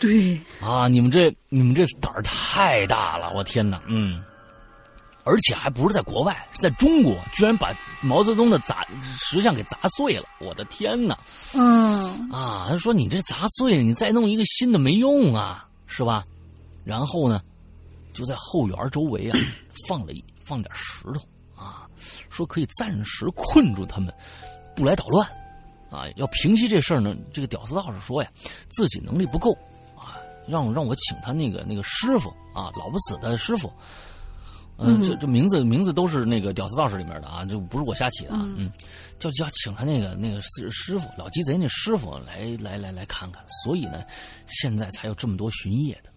[0.00, 4.22] 对啊，你们这你们这胆儿太大了，我天哪，嗯。
[5.22, 8.86] 而且还不是在国外，是在中国，居然把毛泽东的砸
[9.20, 10.24] 石像给砸碎了！
[10.40, 11.16] 我的天哪！
[11.54, 16.24] 嗯啊，他说你这砸碎了，你再弄一个新的没用啊，是吧？
[16.84, 17.42] 然后呢，
[18.14, 19.38] 就在后园周围啊
[19.86, 21.20] 放了一放点石头
[21.54, 21.86] 啊，
[22.30, 24.12] 说可以暂时困住他们，
[24.80, 25.28] 不来捣乱
[25.90, 26.08] 啊。
[26.16, 28.30] 要平息这事儿呢，这个屌丝道士说呀，
[28.68, 29.52] 自己能力不够
[29.96, 30.16] 啊，
[30.48, 33.70] 让让我请他那个那个师傅啊，老不死的师傅。
[34.82, 38.40] 嗯，这这名字名字都是那个《屌丝道士》里面的啊，这不是我瞎起的啊。
[38.56, 38.72] 嗯，
[39.18, 44.02] 叫叫请他那个那个师师傅老鸡贼那师傅来来来来看看，所以呢，
[44.46, 46.10] 现在才有这么多巡夜的。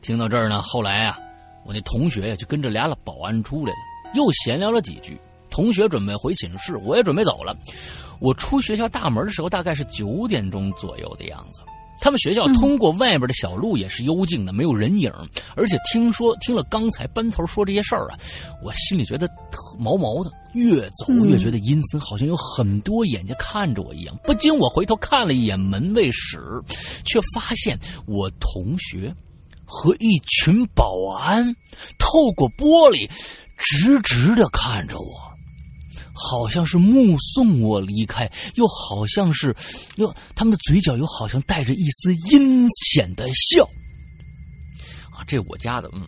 [0.00, 1.18] 听到这儿呢，后来啊，
[1.66, 3.78] 我那同学呀就跟着俩了保安出来了
[4.14, 5.20] 又闲聊了几句。
[5.56, 7.56] 同学准备回寝室，我也准备走了。
[8.20, 11.62] 我出学校大门的时候，大概是九点钟左右的样子。
[11.98, 15.10] 他们学校通过外边的小路也是幽静的，没有人影。
[15.56, 18.18] 而且听说听了刚才班头说这些事儿啊，
[18.62, 19.26] 我心里觉得
[19.78, 24.14] 毛毛的，越走越觉得阴森，好像有很多眼睛看着我一样。
[24.24, 26.38] 不禁我回头看了一眼门卫室，
[27.02, 29.10] 却发现我同学
[29.64, 30.84] 和一群保
[31.18, 31.50] 安
[31.98, 33.10] 透过玻璃
[33.56, 35.25] 直直的看着我。
[36.16, 39.54] 好像是目送我离开，又好像是，
[39.96, 43.68] 又他们的嘴角又好像带着一丝阴险的笑。
[45.12, 46.00] 啊，这我家的，嗯，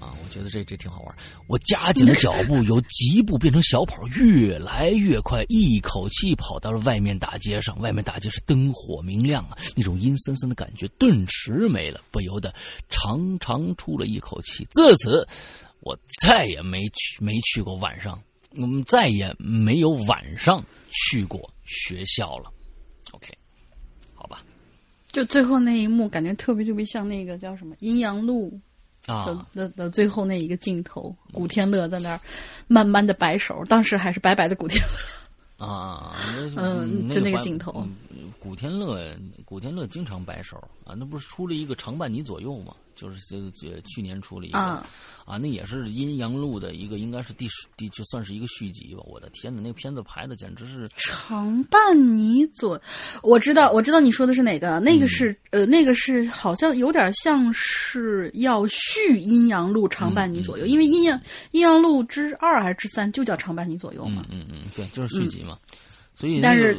[0.00, 1.14] 啊，我觉得这这挺好玩。
[1.46, 7.78] 我加紧了脚步，由疾步变成小跑，越来越快，一口气跑到了外面大街上。
[7.80, 12.52] 外面大街是灯火明亮啊，那种阴森森的感觉顿时没了，不由得
[12.88, 14.66] 长长出了一口气。
[14.72, 15.26] 自此，
[15.80, 18.20] 我再也没去没去过晚上。
[18.56, 22.50] 我们再也没有晚上去过学校了。
[23.12, 23.32] OK，
[24.14, 24.42] 好吧。
[25.10, 28.58] 就最后那一幕，感觉特别特别像那个叫什么《阴阳路》
[29.12, 32.20] 啊的的最后那一个镜头，古天乐在那儿
[32.66, 34.80] 慢慢的摆手，当时还是白白的古天
[35.58, 36.16] 乐啊，
[36.56, 37.86] 嗯，就那个镜头。
[38.42, 42.74] 古天乐，古天乐经常摆手啊，那不是出了一个长伴你左右吗？
[42.96, 44.84] 就是这这去年出了一个啊，
[45.40, 49.02] 那也是阴阳路的一个，应该是第十第就算是一个续集吧。
[49.06, 52.80] 我的天哪，那个片子拍的简直是长伴你左，
[53.22, 61.18] 我知道我知道你说的是哪个，那个是呃那个是好像有点像是要续阴阳路长伴你左右，因为阴阳
[61.52, 64.26] 阴阳路之二还是之三就叫长伴你左右嘛。
[64.30, 65.56] 嗯嗯，对，就是续集嘛。
[66.22, 66.78] 所以，但是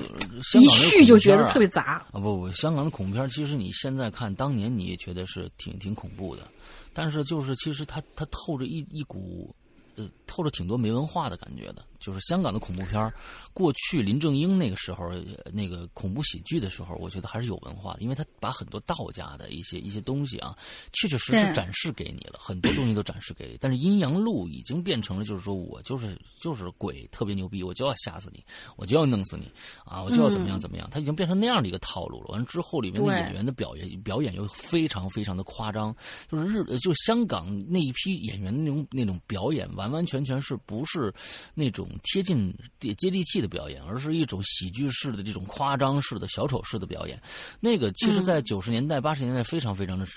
[0.58, 2.20] 一续就觉得特别杂啊！
[2.20, 6.48] 不不，香港的恐怖片其实你现在看，当年你也觉得是挺挺恐怖的，
[6.94, 9.54] 但是就是其实它它透着一一股。
[9.96, 13.12] 呃，透着挺多没文化的感觉的，就是香港的恐怖片
[13.54, 15.10] 过去林正英那个时候，
[15.52, 20.56] 那个恐怖喜剧的时候，我觉得还是有文化的，因为他把很多道家的一些一些东西啊，
[20.92, 23.58] 确确实实展示给你了，很多东西都展示给你。
[23.60, 28.44] 但是阴阳路已经变成了，就是说我就是就是鬼特别牛逼，我就要吓死你，
[28.76, 29.50] 我就要弄死你
[29.86, 32.28] 啊，我就要怎么样怎么样，他已经变成那样的一个套路了。
[32.30, 35.96] 完了之后，里面的演员的表演表演又非常非常的夸张，
[36.30, 41.14] 就是日就香港那一批演员那种那种表演完完全全是不是
[41.54, 47.20] 那种贴近接地气的表演，而是一种喜剧式的这种夸张式的小丑式的表演。
[47.60, 50.08] 那个其实，在九十年代、八十年代非常非常的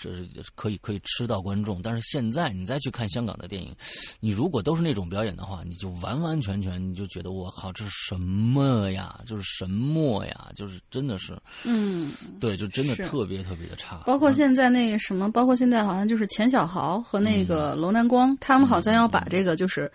[0.54, 3.74] 可以可以吃到观众，但是现在你再去看香港的电影，
[4.20, 9.20] 你如果都是那种表演的话，你就完完全全你就觉得我靠，这是什么呀？
[9.26, 10.50] 就是什么呀？
[10.54, 13.96] 就是真的是，嗯，对，就真的特别特别的差。
[14.06, 19.56] 包括现在那个什么，包括现在好像就是钱小豪和那个楼南光，他们好像要把这个。
[19.56, 19.90] 就是，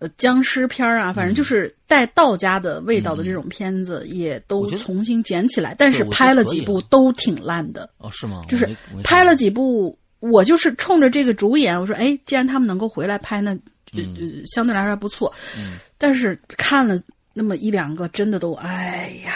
[0.00, 5.74] 呃，僵尸片啊，反正就是带道家的味道的这种片子，也都重新捡起来。
[5.78, 7.88] 但是拍了几部都挺烂的。
[7.98, 8.42] 哦，是吗？
[8.48, 8.68] 就是
[9.04, 13.50] 拍了几部，我就是冲着这个主演，我说，哎，既然他们能够回来拍，那
[13.92, 14.02] 呃
[14.46, 15.32] 相对来说还不错。
[15.56, 15.74] 嗯。
[15.98, 16.98] 但是看了
[17.34, 19.34] 那么一两个，真的都，哎呀。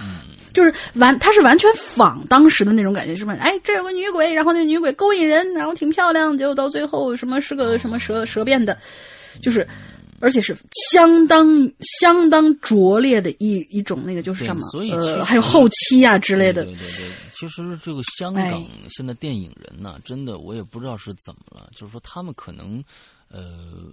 [0.00, 0.20] 嗯。
[0.52, 3.36] 就是完，他是完全仿当时的那种感觉，是吧？
[3.40, 8.78] 哎，这有个女鬼，然后那女鬼勾引人，然后挺漂亮，结果到最后什么是个什么蛇蛇变的，
[9.42, 9.68] 就是，
[10.20, 10.56] 而且是
[10.90, 14.62] 相当相当拙劣的一一种那个就是什么，
[14.92, 16.64] 呃，还有后期啊之类的。
[16.64, 22.82] 对对对，其实这个香港现在电影人呢，真的我也不知道是怎么了，就是说他们可能，
[23.28, 23.84] 呃。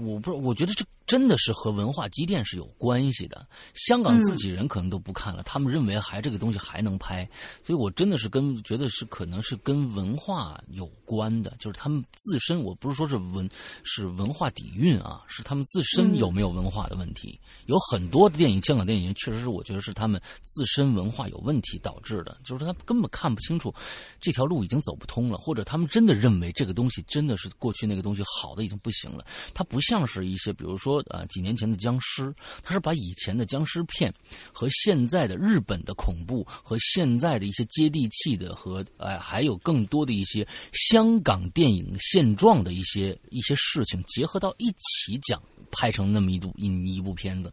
[0.00, 3.46] 我不，我觉得这真的是和文化积淀是有关系的。
[3.74, 7.24] 香港自己人可能都不看了，他们认为还这个东西还能拍，
[7.62, 13.48] 所以我真的是跟觉得是可能是跟文化有关的，就是他们自身，我不是说是文
[13.84, 17.38] 是文化底蕴啊，是他们自身有没有文化的问题。
[17.66, 23.72] 有很多的电影，香港电影确实是我觉得是他们自身文化有问题导致的，就是他根本看不清楚
[24.20, 29.76] 这条路已经走不通了，或者他们真的认为这个东西真的是过去那个东西好的已经不行了，它不。
[29.76, 34.12] 不像是一些，比如说啊，几年前的僵尸，他是把以前的僵尸片
[34.52, 45.42] 和现在的日本的恐怖和现在的一些接地气的和哎，还有更多的一些香港电影现状的一些一些事情结合到一起讲。
[45.76, 47.52] 拍成那么一部一一部片子，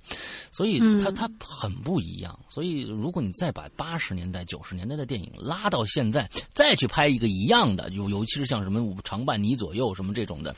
[0.51, 2.39] 所以它它很不一样。
[2.47, 10.55] 所以如果你再把八十年代九十年代的电影拉到现在，再去拍一个一样的，尤尤其是像什么长伴你左右什么这种的，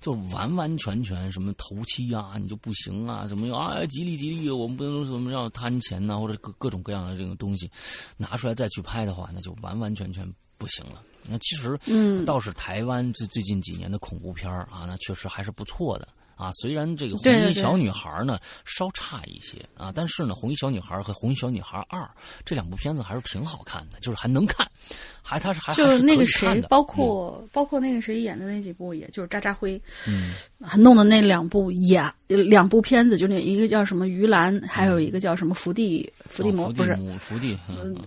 [0.00, 7.70] 就完完全全什么头七啊，你就不行啊，什么啊吉利吉利，我们不能怎么样贪钱呐，或者各各种各样的这个东西
[8.16, 11.00] 拿出来再去拍的话，那就完完全全不行了。
[11.26, 16.06] 那其实，嗯，倒是台湾最最近几年的恐怖片啊，那确实还是不错的。
[16.36, 22.08] 啊，虽然这个红衣小女孩呢稍差一些啊，但是呢，红衣小女孩和红衣小女孩二
[22.44, 24.66] 这两部片子还是挺好看的，就是还能看，
[25.22, 30.32] 还它是还就还是那个谁，包括、包括那个谁演的那几部，也就是渣渣辉，嗯。
[30.78, 37.56] 弄的那两部也两部片子，就那一个叫什么鱼兰，还有一个叫什么伏地伏地魔，哦不是，伏地，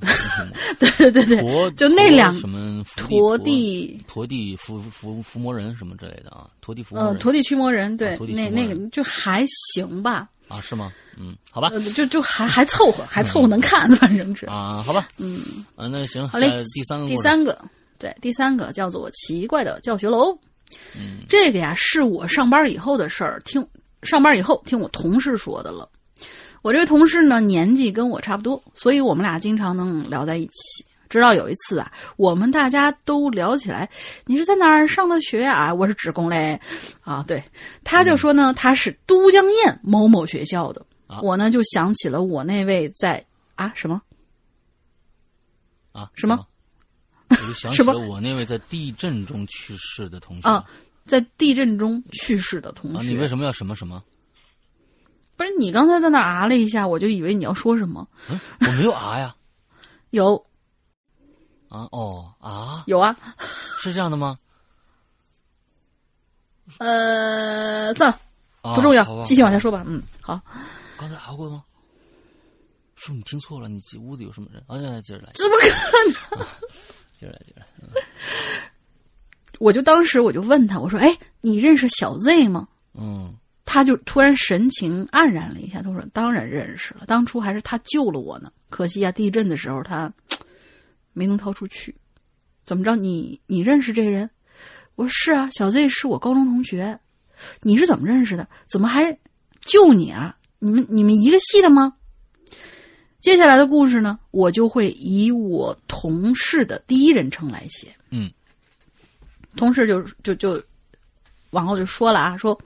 [0.80, 10.92] 对对对就那两陀什么伏陀地地陀地伏伏伏魔人什么之类的啊，陀地伏魔呃，人陀地驱魔人，对，啊那那个就还行吧，啊是吗？
[11.18, 14.46] 嗯，好吧呃，就就还 还凑合，还凑合能看， 反正是。
[14.48, 15.40] 啊，好吧，嗯，
[15.78, 17.58] 啊那行，好嘞第三个第三个，
[17.98, 20.38] 对，第三个叫做奇怪的教学楼。
[20.94, 23.66] 嗯，这个呀是我上班以后的事儿，听
[24.04, 25.88] 上班以后听我同事说的了。
[26.64, 30.84] 我这位同事呢年纪跟我差不多，所以我们俩经常能聊在一起。
[31.10, 33.90] 直到有一次啊，我们大家都聊起来，
[34.26, 35.74] 你是在哪儿上的学啊？
[35.74, 36.60] 我是职工嘞，
[37.02, 37.44] 啊，对，
[37.84, 40.86] 他就说呢，他是都江堰某某学校的。
[41.08, 44.02] 啊我呢就想起了我那位在啊什么
[45.94, 46.46] 啊什么？
[47.30, 50.66] 我就想起了我那位在地震中去世的同学啊，
[51.06, 53.08] 在地震中去世的同啊，学。
[53.10, 54.04] 你为什么要什么什么？
[55.38, 58.06] 不是你刚才在那儿啊了一下，我就以为你要说什么。
[58.30, 59.34] 嗯，我没有啊呀，
[60.12, 60.46] 有
[61.70, 63.16] 啊哦啊，有啊，
[63.82, 64.38] 是这样的吗？
[66.80, 68.20] 呃，算了，
[68.62, 69.84] 啊不重要继续往下说吧。
[69.88, 70.40] 嗯，好，
[70.98, 71.64] 刚才熬过吗？
[72.96, 73.70] 是你听错了？
[73.70, 74.62] 你屋子有什么人？
[74.68, 75.68] 啊，接着来，怎么可
[76.38, 76.46] 能？
[77.18, 77.68] 接着来，接着来。
[79.60, 88.52] 我就当时我就问他，我说：“哎，你认识小 Z 吗嗯？”他就突然神情黯然了一下，他说：“当然认识了，当初还是他救了我呢。
[88.70, 90.12] 可惜啊，地震的时候他
[91.18, 91.96] 没能逃出去。
[92.66, 92.96] 怎么着？
[92.96, 94.30] 你你认识这人？”
[94.96, 97.00] 我说：“是啊，小 Z 是我高中同学。
[97.62, 98.48] 你是怎么认识的？
[98.70, 99.18] 怎么还
[99.62, 100.38] 救你啊？
[100.60, 101.94] 你们你们一个系的吗？”
[103.20, 107.94] 接下来的故事呢，我就会以我同事的第一人称来写。
[108.10, 108.32] 嗯，
[109.56, 110.64] 同事就就就
[111.50, 112.58] 往后就说了啊，说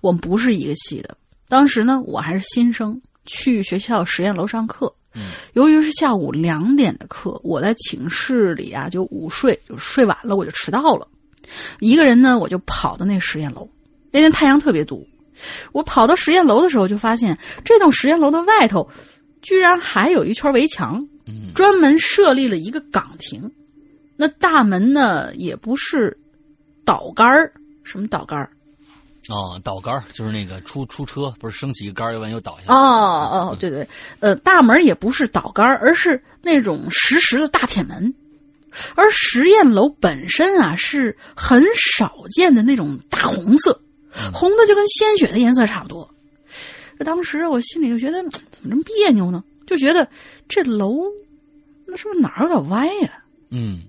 [0.00, 1.16] 我们不是一个系的。
[1.48, 4.92] 当时呢，我还是新生，去学校实验楼上课。
[5.14, 11.06] 嗯，由于是下午两点的课，我在寝室里啊就午睡，就睡晚了，我就迟到了。
[11.80, 13.68] 一个人呢，我就跑到那实验楼。
[14.10, 15.06] 那天太阳特别毒，
[15.72, 18.88] 我跑到实验楼的时候，就发现这栋实验楼的外头
[19.42, 23.50] 居然还有一圈围墙，嗯专门设立了一个岗亭。
[24.16, 26.16] 那大门呢，也不是
[26.84, 27.52] 倒杆儿，
[27.82, 28.50] 什么倒杆儿？
[29.28, 33.38] 哦，倒杆儿就是那个出出车，不是升起一个杆儿，要不然又倒下哦来。
[33.38, 33.86] 哦，对对，
[34.20, 38.12] 呃，大门也不是倒杆儿，而是那种实时的大铁门。
[38.94, 43.80] 而实验楼本身啊，是很少见的那种大红色，
[44.32, 46.08] 红的就跟鲜血的颜色差不多。
[46.98, 49.44] 这当时我心里就觉得怎么这么别扭呢？
[49.66, 50.08] 就觉得
[50.48, 51.02] 这楼
[51.86, 53.82] 那是不是哪儿有点歪呀、嗯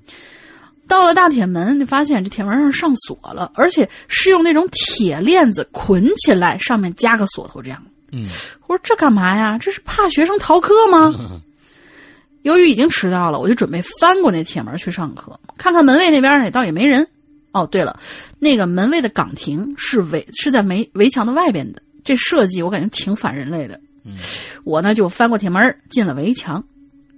[0.88, 7.84] 到了大铁门，就发现这铁门上上锁了，而且是用那种铁链子捆起来，上面加个锁头这样。
[8.12, 8.28] 嗯
[8.68, 9.58] 我说这干嘛呀？
[9.58, 11.12] 这是怕学生逃课吗？
[12.44, 17.08] 由于已经迟到了，我就准备翻过那铁门去上课，看看门卫那边呢，倒也没人。
[17.54, 18.00] 哦，对了，
[18.40, 23.80] 那个门卫的岗亭是围是在围围墙的外边的，这设计我感觉挺反人类的。
[24.06, 24.18] 嗯
[24.66, 26.64] 我呢就翻过铁门进了围墙，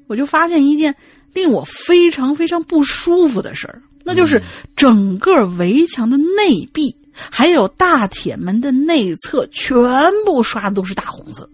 [0.08, 0.96] 我就发现一件
[1.36, 4.42] 令我非常非常不舒服的事儿，那就是
[4.76, 9.78] 整个围墙的内壁还有大铁门的内侧全
[10.26, 11.48] 部刷的都是大红色。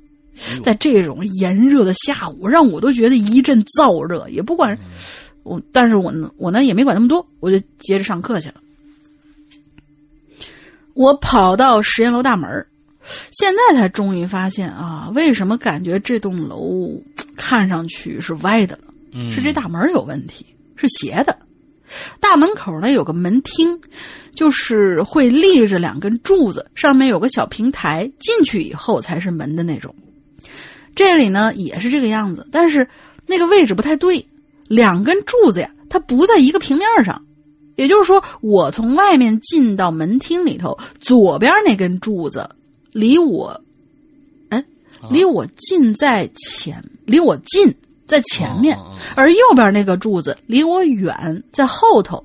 [0.63, 4.77] 在这种炎热的下午，让我都觉得一阵燥热，也不管
[5.43, 8.55] 我，但是我呢，我呢也没管那么多，我就接着上课去了。
[10.93, 12.67] 我跑到实验楼大门儿
[13.31, 16.91] 现在才终于发现啊，为什么感觉这栋楼
[17.35, 18.90] 看上去是歪的了？
[19.11, 21.37] 嗯，是这大门有问题，是斜的。
[22.19, 23.79] 大门口呢有个门厅，
[24.33, 29.93] 就是会立着两根柱子，上面有个小平台，进去以后才是门的那种。
[30.95, 32.87] 这里呢也是这个样子，但是
[33.25, 34.25] 那个位置不太对，
[34.67, 37.21] 两根柱子呀，它不在一个平面上。
[37.77, 42.47] 也就是说，我从外面进到门厅里头，左边那根柱子
[42.91, 43.59] 离我，
[44.49, 44.63] 哎，
[45.09, 47.73] 离我近在前，离我近
[48.11, 48.77] 在前面，
[49.15, 52.21] 而右边那个柱子离我远在后头，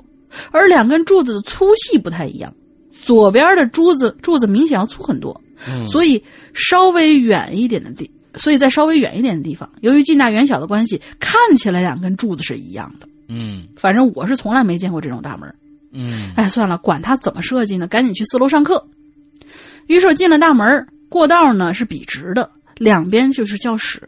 [0.51, 2.53] 而两根柱子的粗细不太一样，
[2.91, 6.21] 左边的柱子柱子明显要粗很多，嗯所以
[6.55, 13.07] 稍微远一点的地，所以在稍微远一点的地方，由于近大远小的关系，看起来两根柱子是一样的。
[13.29, 15.55] 嗯反正我是从来没见过这种大门。
[15.93, 18.85] 嗯哎，算了，管他怎么设计呢，赶紧去四楼上课。
[19.87, 24.03] 于是我进了大门，过道呢是笔直的，两边就是教室。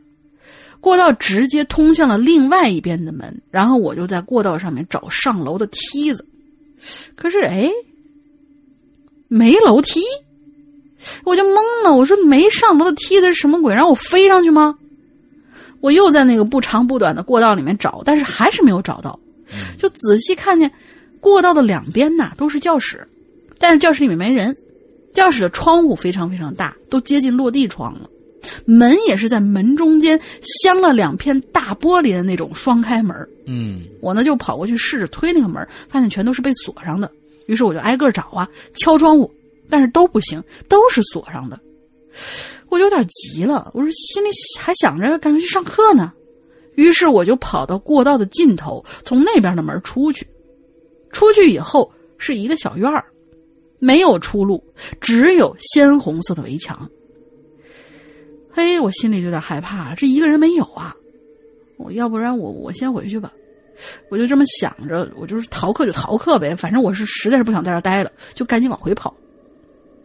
[0.80, 6.24] 过道直接通向了另外一边的门，然后我就在过道上面找上楼的梯子。
[7.14, 7.68] 可是哎，
[9.26, 10.00] 没楼梯，
[11.24, 11.92] 我就懵了。
[11.94, 13.74] 我说没上楼的梯子是什么鬼？
[13.74, 14.78] 让我飞上去吗？
[15.80, 19.18] 我又在那个不长不短的过道里面找，但是还是没有找到。
[19.76, 20.70] 就仔细看见
[21.20, 23.06] 过道的两边呐都是教室，
[23.58, 24.56] 但是教室里面没人。
[25.14, 28.08] 教室的窗户非常非常大，都接近落地窗了。
[28.64, 33.16] 门也是在门中间镶了两片大玻璃的那种双开门。
[33.46, 37.10] 嗯，我呢就跑过去试着推那个门，发现全都是被锁上的。
[37.46, 39.32] 于是我就挨个找啊，敲窗户，
[39.70, 41.58] 但是都不行，都是锁上的。
[42.68, 44.28] 我有点急了，我说心里
[44.58, 46.12] 还想着赶快去上课呢。
[46.74, 50.26] 于是我就跑到过道的尽头，从那边的门出去。
[51.10, 53.04] 出去以后是一个小院儿，
[53.78, 54.62] 没有出路，
[55.00, 56.88] 只有鲜红色的围墙。
[58.50, 60.94] 嘿，我心里有点害怕，这一个人没有啊！
[61.76, 63.32] 我要不然我我先回去吧，
[64.10, 69.14] 我就这么想着，我就是逃课就逃课呗，反正我是实在是不想在这待了，就赶紧往回跑。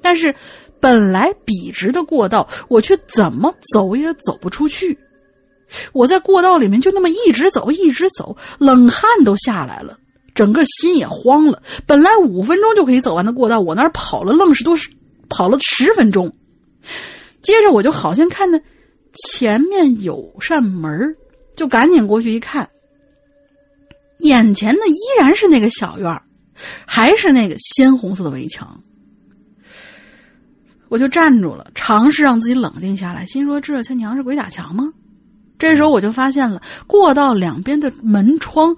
[0.02, 0.36] 但是
[0.80, 4.96] 本来笔直的过道，我却怎么走也走不出去。
[5.94, 9.98] 我在过道里面就那么一直走，一直走，冷汗都下来了，
[10.36, 11.64] 整个心也慌了。
[11.88, 14.78] 本来五分钟就可以走完的过道，我那儿跑了愣是多
[15.30, 16.32] 跑了十分钟。
[17.44, 18.60] 接着我就好像看到
[19.28, 20.92] 前面有扇门
[21.56, 22.68] 就赶紧过去一看，
[24.20, 26.22] 眼前的依然是那个小院
[26.88, 28.82] 还是那个鲜红色的围墙。
[30.88, 34.94] 我就站住了，尝试让自己冷静下来，心说：“这他娘是鬼打墙吗？”
[35.60, 38.76] 这时候我就发现了过道两边的门窗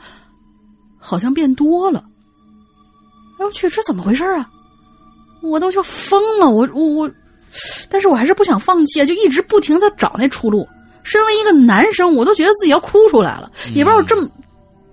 [0.97, 2.03] 好像变多了。
[3.37, 4.49] 哎我去，这怎么回事啊？
[5.41, 6.49] 我都就疯了！
[6.49, 7.11] 我我我。
[7.89, 10.67] 但是我还是不想放弃啊，就一直不停在找那出路。
[11.03, 13.51] 身为一个男生，我都觉得自己要哭出来了。
[13.73, 14.27] 也不知道这么，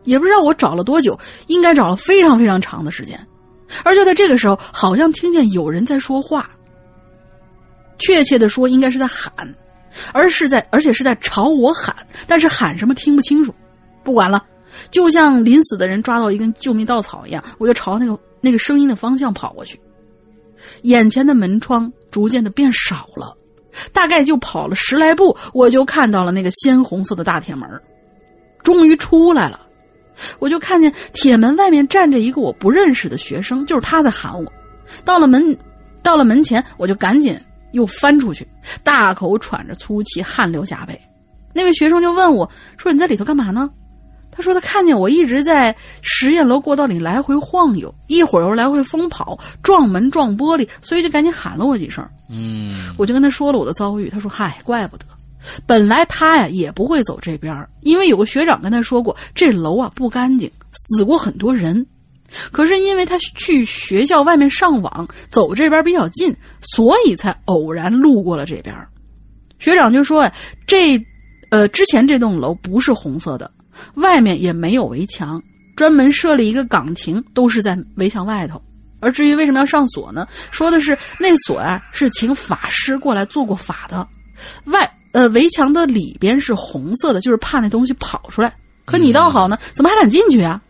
[0.04, 3.18] 也不知道我找了多久，应该找了非常非常长的时间。
[3.82, 6.50] 而就在这个时候，好像听见有人在说话。
[7.98, 9.32] 确切的说，应该是在喊，
[10.12, 11.96] 而是在，而且是在朝我喊。
[12.26, 13.54] 但是喊什么听不清楚，
[14.04, 14.44] 不管了，
[14.90, 19.80] 就像临死的人抓到一根救命稻草一样，我就朝那个那个声音的方向跑过去。
[20.82, 23.36] 眼前的门窗逐渐的变少了，
[23.92, 27.68] 大概就跑了十来步，我就看到了那个鲜红色的大铁门，
[28.62, 29.60] 终于出来了。
[30.38, 34.52] 我就看见铁门外面站着一个我不认识的学生，就是他在喊我。
[35.04, 35.56] 到了门，
[36.02, 37.38] 到了门前，我就赶紧
[37.72, 38.46] 又翻出去，
[38.84, 41.00] 大口喘着粗气，汗流浃背。
[41.54, 43.70] 那位学生就问我说：“你在里头干嘛呢？”
[44.34, 52.02] 他说他看见我一直在实验楼过道里来回晃悠，一会儿又来回疯跑，撞门撞玻璃，所以就赶紧喊了我几声。
[52.30, 54.08] 嗯，我就跟他说了我的遭遇。
[54.08, 55.04] 他说：“嗨，怪不得，
[55.66, 61.86] 本来他呀也不会走这边，因为有个学长跟他说过，这楼啊不干净，死过很多人。
[62.50, 68.74] 可是因为他去学校外面上网，走这边比较近，所以才偶然路过了这边。”
[69.60, 70.26] 学长就说
[70.66, 70.98] ：“这，
[71.50, 73.50] 呃，之前这栋楼不是红色的。”
[73.94, 75.42] 外面也没有围墙，
[75.76, 78.60] 专门设了一个岗亭，都是在围墙外头。
[79.00, 80.26] 而至于为什么要上锁呢？
[80.50, 84.06] 说的是那锁啊是请法师过来做过法的。
[84.66, 88.54] 外呃围墙的里边是红色的，就是怕那东西跑出来。
[88.84, 90.60] 可你倒好呢，怎么还敢进去啊？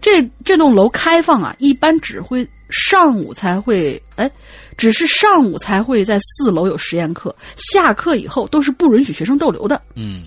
[0.00, 4.30] 这这栋楼开放啊，一般只会上午才会，哎，
[4.76, 9.80] 只是上午才会在四楼有实验课，下课以后都是不允许学生逗留的。
[9.94, 10.24] 嗯。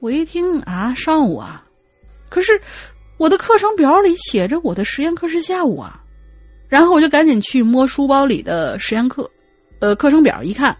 [0.00, 1.64] 我一听啊，上午啊，
[2.28, 2.60] 可是
[3.16, 6.00] 我的课程表里写着我的实验课是下午啊，
[6.68, 9.28] 然后我就赶紧去摸书包里的实验课，
[9.80, 10.76] 呃，课程表一看，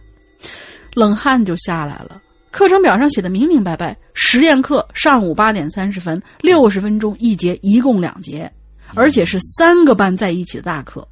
[0.95, 2.21] 冷汗就下来了。
[2.51, 8.51] 课程表上写的明明白白，实验课上午八点三十分，六十分钟一节，一共两节，
[8.95, 11.07] 而且是三个班在一起的大课。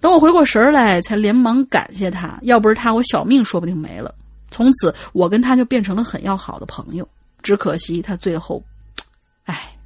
[0.00, 4.14] 等我回过神来，才连忙感谢他，要不是他，我小命说不定没了。
[4.54, 7.08] 从此，我跟他就变成了很要好的朋友。
[7.42, 8.62] 只可惜他最后，
[9.46, 9.76] 唉。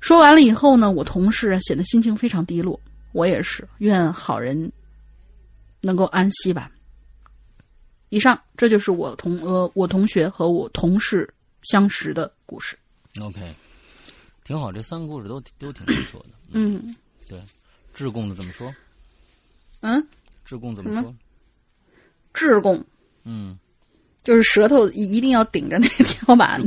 [0.00, 2.80] 说完了以后呢，我同事显得心情非常低落，
[3.12, 3.68] 我也是。
[3.78, 4.72] 愿好人
[5.82, 6.70] 能够安息吧。
[8.08, 11.28] 以上，这就是我同呃我同学和我同事
[11.60, 12.74] 相识的故事。
[13.20, 13.54] OK，
[14.44, 16.30] 挺好，这三个故事都都挺不错的。
[16.52, 16.96] 嗯，
[17.26, 17.38] 对，
[17.92, 18.74] 智贡的怎么说？
[19.80, 20.08] 嗯，
[20.46, 21.14] 智贡怎么说？
[22.32, 22.82] 智贡。
[23.28, 23.58] 嗯，
[24.24, 26.62] 就是舌头一定要顶着那个天花板。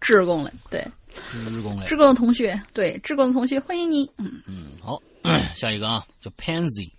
[0.00, 0.86] 志工 嘞，对，
[1.32, 4.08] 志工嘞，志工的同学，对，志工的同学，欢迎你。
[4.18, 5.00] 嗯嗯，好，
[5.56, 6.90] 下一个啊，叫 Pansy。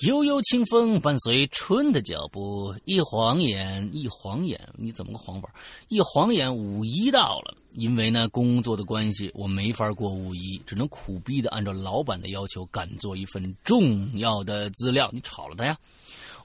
[0.00, 5.50] 悠悠清风伴随春的脚步，一晃眼，一晃眼，你怎么个晃法？
[5.88, 7.54] 一晃眼，五一到了。
[7.74, 15.10] 因为呢，工作的关系，我没法过五一，只能苦逼的按照老板的要求赶做一份重要的资料。
[15.12, 15.76] 你吵了他呀？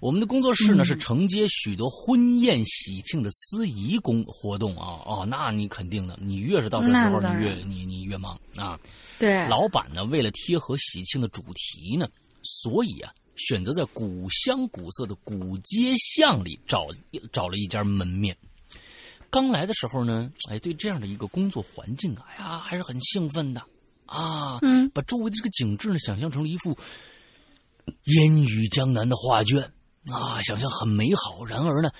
[0.06, 8.80] 我们的工作室呢是承接许多婚宴喜庆的司仪工活动啊哦，那你肯定的，你越是到这时候，你越你你越忙啊。
[9.18, 12.08] 对，老板呢为了贴合喜庆的主题呢，
[12.44, 13.12] 所以啊。
[13.36, 16.88] 选择在古香古色的古街巷里找
[17.34, 18.38] 找了一家门面。
[19.30, 23.62] 刚来的时候呢，哎，对这样的一个工作环境啊，哎呀，还是很兴奋的
[24.06, 24.60] 啊。
[24.62, 26.78] 嗯，把周围的这个景致呢，想象成了一幅
[28.04, 29.70] 烟雨江南的画卷
[30.12, 31.44] 啊，想象很美好。
[31.46, 31.92] 然而呢，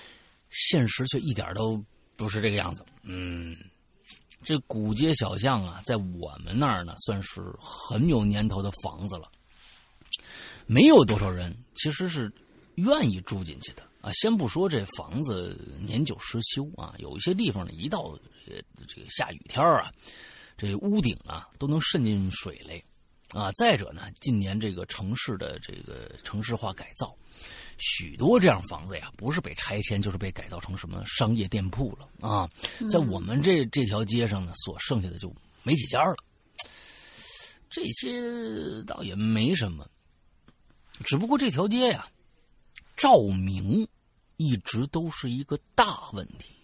[0.50, 1.82] 现实却一点都
[2.16, 2.84] 不是这个样子。
[3.02, 3.56] 嗯，
[4.42, 9.30] 这古街小巷啊，在我们那儿呢，算是很有年头的房子了。
[10.66, 12.32] 没有多少人其实是
[12.74, 14.10] 愿意住进去的啊！
[14.12, 18.18] 先不说这房子年久失修啊，有一些地方呢，一到
[18.88, 19.92] 这个下雨天啊，
[20.56, 22.82] 这屋顶啊都能渗进水来
[23.40, 23.52] 啊。
[23.52, 27.14] 再者呢，近年这个城市的这个城市化改造，
[27.78, 32.48] 许多这样房子呀，不是被拆迁，就是被改造成什么商业店铺了啊。
[32.88, 36.14] 在我们这这条街上呢，所剩下的就没几家了。
[37.68, 39.86] 这些倒也没什么。
[41.04, 42.08] 只不过这条街呀，
[42.96, 43.86] 照明
[44.38, 46.54] 一直都是一个大问题。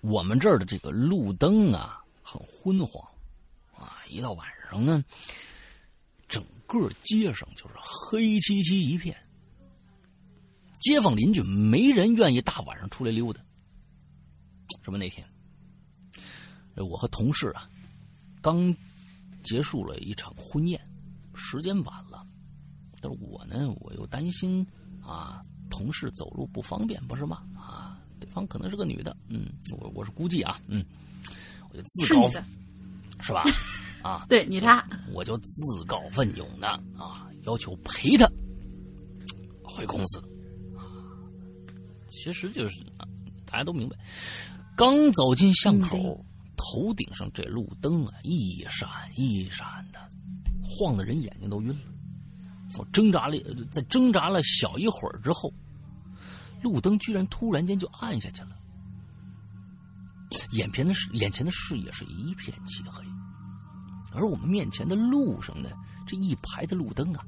[0.00, 3.06] 我们这儿的这个路灯啊，很昏黄
[3.74, 5.49] 啊，一到晚上呢，整
[6.78, 9.16] 个街上就是黑漆漆一片。
[10.80, 13.40] 街坊邻居没人愿意大晚上出来溜达。
[14.82, 15.26] 什么那天，
[16.76, 17.68] 我和同事啊，
[18.40, 18.74] 刚
[19.42, 20.80] 结束了一场婚宴，
[21.34, 22.26] 时间晚了。
[23.00, 24.66] 但是我呢，我又担心
[25.02, 27.42] 啊，同事走路不方便，不是吗？
[27.54, 30.84] 啊，对方可能是个女的，嗯，我我是估计啊，嗯，
[31.70, 32.30] 我就自告，
[33.20, 33.42] 是吧？
[34.02, 38.26] 啊，对你他，我就自告奋勇的啊，要求陪他
[39.62, 40.18] 回公司
[40.76, 40.84] 啊。
[42.08, 42.84] 其实就是
[43.46, 43.96] 大家都明白，
[44.76, 46.24] 刚走进巷口，
[46.56, 49.98] 头顶上这路灯啊，一闪一闪的，
[50.62, 51.80] 晃得人眼睛都晕了。
[52.78, 53.36] 我挣扎了，
[53.70, 55.52] 在挣扎了小一会儿之后，
[56.62, 58.56] 路灯居然突然间就暗下去了，
[60.52, 63.04] 眼前的视眼前的视野是一片漆黑，
[64.12, 65.70] 而我们面前的路上呢，
[66.06, 67.24] 这一排的路灯啊，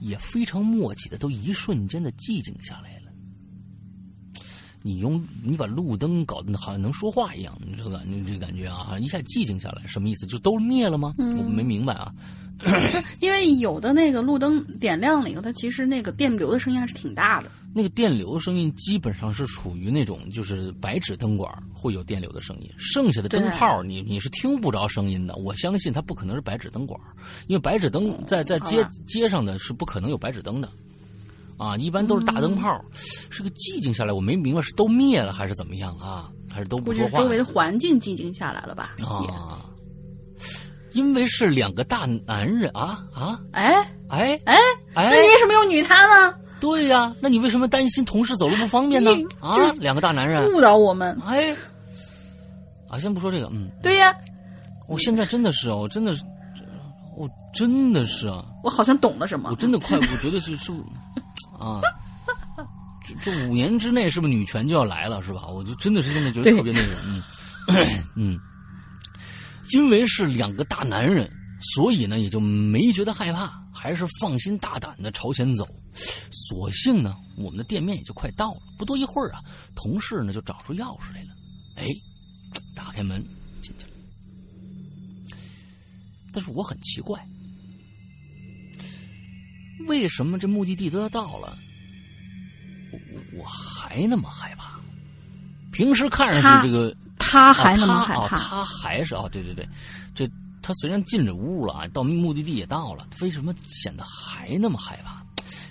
[0.00, 3.12] 也非常默契的都一瞬间的寂静下来了。
[4.80, 10.26] 你用你把路灯搞得好像能说话一样，你这个你这感觉啊，一下寂静下来，什么意思？
[10.26, 11.14] 就都灭了吗？
[11.18, 12.12] 我没明白啊。
[13.20, 17.50] 因为有的那个路灯点亮了以后，它其实那个电流的声音还是挺大的。
[17.74, 25.36] 那个电流的声音基本上是处于那种就是白纸灯管会有电流的声音，剩下的灯泡你你是听不着声音的。
[25.36, 26.98] 我相信它不可能是白纸灯管，
[27.46, 30.68] 因为白纸灯在在街街上的是不可能有白纸灯的，
[31.56, 32.84] 啊，一般都是大灯泡。
[33.30, 36.30] 是个寂静下来，我没明白是都灭了还是怎么样啊？
[36.50, 37.18] 还是都不说话？
[37.18, 38.96] 周围的环境寂静下来了吧？
[39.04, 39.64] 啊。
[40.92, 43.38] 因为是两个大男人啊啊！
[43.52, 43.74] 哎
[44.08, 44.56] 哎哎
[44.94, 45.10] 哎！
[45.10, 46.34] 那你为什么用女他呢？
[46.60, 49.10] 对呀，那你为什么担心同事走路不方便呢？
[49.40, 51.16] 啊，两个大男人误导我们！
[51.24, 51.54] 哎，
[52.88, 54.14] 啊，先不说这个，嗯，对呀，
[54.88, 56.22] 我现在真的是，我真的是，
[57.16, 60.72] 我真的是啊，我好像懂了什么，我真的快，我觉得是是，
[61.58, 61.80] 啊，
[63.06, 65.46] 这这五年之内是不是女权就要来了是吧？
[65.46, 67.22] 我就真的是现在觉得特别那个，嗯
[68.16, 68.38] 嗯。
[69.74, 71.30] 因为是两个大男人，
[71.74, 75.68] 所以呢也就没觉得害怕，还是放心大胆的朝前走。
[76.30, 78.60] 所幸呢，我们的店面也就快到了。
[78.78, 79.42] 不多一会儿啊，
[79.74, 81.30] 同事呢就找出钥匙来了，
[81.76, 81.86] 哎，
[82.74, 83.24] 打开门
[83.60, 83.92] 进去了。
[86.32, 87.26] 但是我很奇怪，
[89.86, 91.58] 为什么这目的地都要到了，
[92.92, 94.78] 我我我还那么害怕？
[95.72, 96.96] 平时看上去这个。
[97.20, 98.38] 他还那么害怕？
[98.38, 99.68] 他还是啊，对对对，
[100.14, 100.26] 这
[100.62, 105.22] 他虽然进这屋了，到目的地也到了，为什么显得还那么害怕？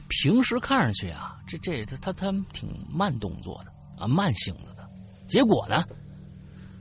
[0.07, 3.71] 平时看上去啊，这这他他他挺慢动作的
[4.01, 4.87] 啊，慢性子的。
[5.27, 5.83] 结果呢，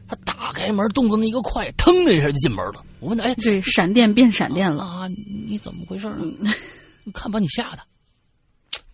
[0.08, 2.84] 他打开门动作那一个快，腾的一下就进门了。
[3.00, 5.08] 我问他，哎，对，闪电变闪电了啊！
[5.46, 6.08] 你怎么回事？
[7.12, 7.82] 看把你吓的。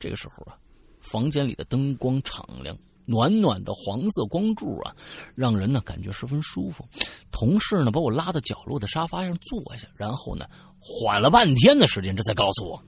[0.00, 0.56] 这个时候啊，
[1.00, 2.76] 房间里的灯光敞亮。
[3.04, 4.94] 暖暖的黄色光柱啊，
[5.34, 6.86] 让人呢感觉十分舒服。
[7.32, 10.46] 同事呢把我拉到角落的沙发上坐下，然后呢
[10.78, 12.80] 缓了半天的时间，这才告诉我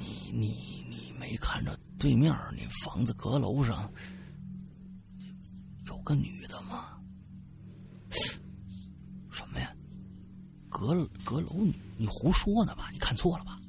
[0.00, 0.48] 你你
[0.88, 3.92] 你没看着对面那房子阁楼上
[5.86, 6.98] 有个女的吗？
[9.30, 9.74] 什么呀？
[10.68, 11.74] 阁阁楼女？
[11.98, 12.88] 你胡说呢吧？
[12.92, 13.60] 你看错了吧？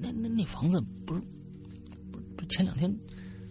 [0.00, 1.20] 那那那房子不是
[2.10, 2.92] 不是前两天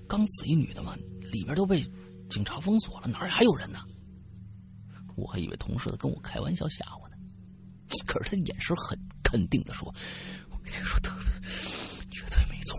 [0.07, 0.95] 刚死一女的吗？
[1.31, 1.81] 里边都被
[2.29, 3.79] 警察封锁了，哪儿还有人呢？
[5.15, 7.15] 我还以为同事的跟我开玩笑吓唬呢，
[8.05, 8.97] 可是他眼神很
[9.31, 9.87] 肯定的说
[10.51, 11.09] ：“我跟你说，特
[12.11, 12.77] 绝对没错，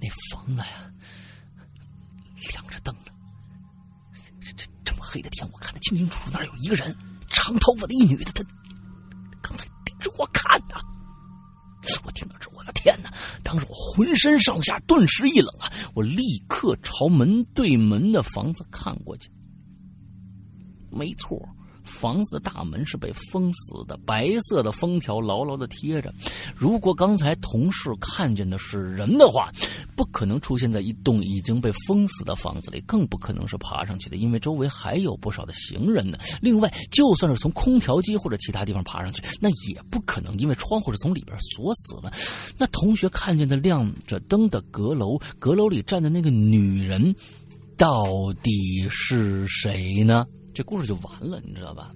[0.00, 0.88] 那房子呀
[2.52, 3.10] 亮着灯呢，
[4.40, 6.96] 这这这么黑的天，我看得清清楚楚，那有一个人，
[7.26, 8.44] 长头发的一女的，她
[9.42, 10.76] 刚才盯着我看呢。
[12.04, 13.12] 我听到这，我的天哪！
[13.42, 19.28] 当时我浑身上下顿时一冷啊，我立刻朝门对门的房子看过去。
[20.90, 21.36] 没错，
[21.86, 26.12] 房子的大门是被封死的，白色的封条牢牢的贴着。
[26.54, 29.50] 如果刚才同事看见的是人的话，
[29.96, 36.18] 不可能出现在一栋已经被封死的房子里，更不可能是爬上去的，因为周围还有不少的行人呢。
[36.40, 42.12] 另外，就算是从空调机或者其他地方爬上去，那也不可能，因为窗户是从里边锁死的。
[42.58, 47.14] 那同学看见的亮着灯的阁楼，阁楼里站的那个女人，
[47.76, 50.26] 到底是谁呢？
[50.56, 51.92] 这故事就完了，你知道吧？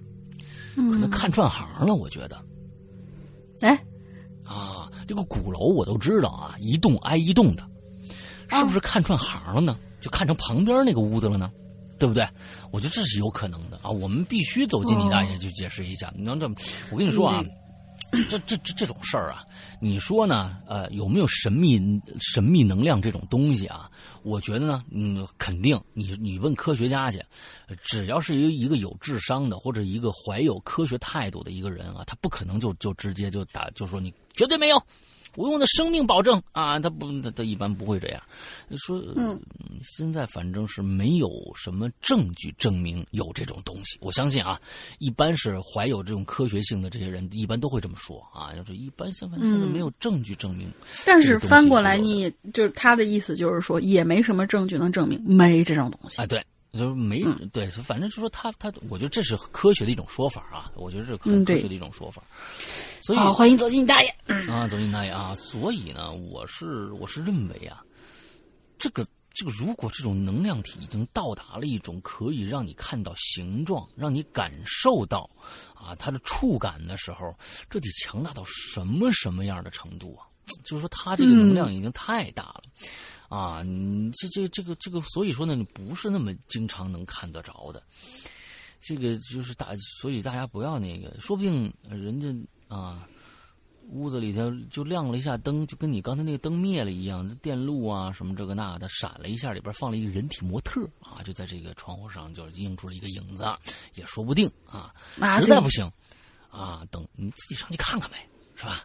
[0.75, 2.37] 可能看串行了，我觉得。
[3.61, 3.73] 哎，
[4.45, 7.67] 啊，这个鼓楼我都知道啊，一栋挨一栋的，
[8.51, 9.75] 是不是看串行了呢？
[9.99, 11.51] 就看成旁边那个屋子了呢？
[11.97, 12.23] 对不对？
[12.71, 13.89] 我觉得这是有可能的啊！
[13.89, 16.13] 我们必须走进李大爷去解释一下。
[16.15, 16.53] 你能这么？
[16.91, 17.43] 我跟你说啊，
[18.29, 19.43] 这这这这种事儿啊，
[19.79, 20.57] 你说呢？
[20.67, 21.79] 呃，有没有神秘
[22.19, 23.89] 神秘能量这种东西啊？
[24.21, 25.81] 我觉得呢，嗯，肯定。
[25.93, 27.23] 你你问科学家去，
[27.81, 34.83] 只要是一一个有智商的或者一个怀有科学态度的一个人啊，他不可能就就直接就打就说你绝对没有。
[35.35, 38.21] 我用的生命保证啊，他不，他他一般不会这样。
[38.77, 39.39] 说，嗯，
[39.83, 43.97] 现在反正是没有什么证据证明有这种东西。
[44.01, 44.59] 我相信啊，
[44.99, 48.53] 一般是怀有这种科学性的这些人，一般都会这么说啊。
[48.55, 50.71] 就是一般相反现在没有证据证明。
[51.05, 56.25] 但是翻过来，你就是他的意思，就是说也没什么证据能证明没这种东西啊。
[56.25, 56.43] 对，
[56.73, 57.21] 就是没
[57.51, 60.71] 对，反正就说他他，我觉得这是科学的一种说法啊。
[60.75, 62.23] 我觉得这是很科学的一种说法。
[63.01, 64.15] 所以，好，欢迎走进你大爷
[64.47, 65.35] 啊，走进大爷啊！
[65.35, 67.83] 所以呢，我是我是认为啊，
[68.79, 75.29] 这个这个，如果这种能量体已经到达了一种可以让你看到形状、让你感受到
[75.73, 77.35] 啊它的触感的时候，
[77.69, 80.23] 这得强大到什么什么样的程度啊？
[80.63, 82.61] 就是说，它这个能量已经太大了
[83.31, 83.63] 啊！
[83.63, 87.81] 你这这这个这个，所以说呢，你不是那么经常能看得着的。
[88.81, 89.69] 这个就是大，
[90.01, 92.27] 所以大家不要那个，说不定人家。
[92.67, 93.07] 啊，
[93.89, 103.45] 屋子里头就亮了一下灯，就跟你刚才那个灯灭了一样，电路啊什么这个那的闪了一下，里边放了一个人体模特啊，就在这个窗户上就映出了一个影子，
[103.95, 104.93] 也说不定啊。
[105.39, 105.89] 实在不行，
[106.49, 108.25] 啊，等你自己上去看看呗，
[108.55, 108.83] 是吧？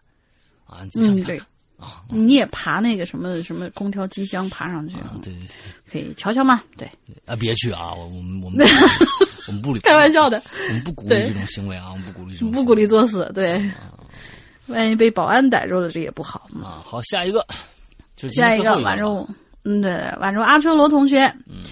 [0.65, 1.47] 啊，你自己上去看看
[1.79, 2.03] 啊。
[2.09, 5.13] 你也爬那个什么什么空调机箱爬上去啊？
[5.23, 5.49] 对对对，
[5.91, 6.63] 可以瞧瞧嘛？
[6.77, 6.91] 对
[7.25, 8.67] 啊，别去啊，我们我们。
[9.49, 11.93] 我们 不开玩笑的，我们不鼓励这种行为啊！
[11.93, 13.31] 我们不鼓励这种，不鼓励作死。
[13.33, 13.63] 对，
[14.67, 16.83] 万一被保安逮住了，这也不好啊。
[16.85, 17.47] 好，下一个，
[18.33, 19.25] 下一个晚州，
[19.63, 21.63] 嗯，对，晚州阿春罗同学，嗯，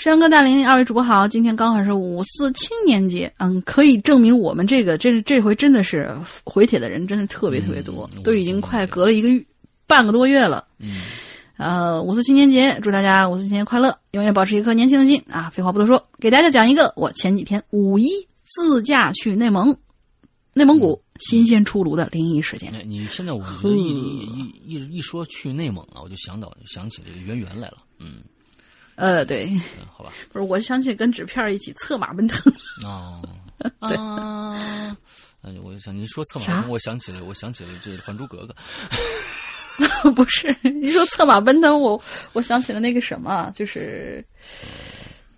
[0.00, 6.10] 山哥大林，二位主播好，今天刚好是五四青年节，嗯，可以证明我们这个这这回真的是
[6.42, 9.44] 回帖的人真的特别特别多，都已经快隔了一个月
[9.86, 11.02] 半个多月了，嗯。
[11.58, 15.50] 呃，五四青年节，祝大家五四青年快乐，永远保持一颗年轻的心啊！
[15.50, 18.08] 废话不多说，给大家讲一个我前几天五一
[18.42, 19.76] 自驾去内蒙，
[20.54, 22.72] 内蒙古新鲜出炉的灵异事件。
[22.86, 27.76] 你现在我觉得一一一一说去内蒙啊，我就想到想起这个圆圆来了。
[27.98, 28.22] 嗯，
[28.96, 29.50] 呃，对，
[29.92, 32.40] 好吧，不是，我想起跟纸片一起策马奔腾。
[32.84, 33.22] 哦，
[33.88, 33.96] 对，
[35.42, 38.54] 哎，我就想你说策马奔腾，我想起了，我想起了这《还珠格格》。
[40.14, 42.00] 不是，你说策马奔腾，我
[42.34, 44.22] 我想起了那个什么，就是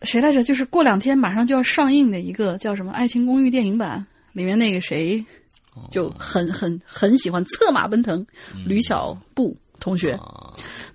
[0.03, 0.43] 谁来着？
[0.43, 5.25] 就是过两天马上就要上映的一个叫什么《爱情公寓》电影版，里面那个谁
[5.93, 8.27] 就很很很喜欢策马奔腾，
[8.67, 10.19] 吕小布同学，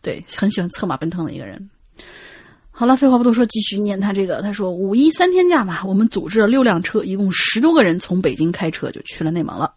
[0.02, 1.70] 对，很喜欢策马奔腾的一个人。
[2.80, 4.40] 好了，废话不多说，继续念他这个。
[4.44, 9.74] 他说五一三天假嘛，我们组织了六辆车，一共十多个人，从北京开车就去了内蒙了，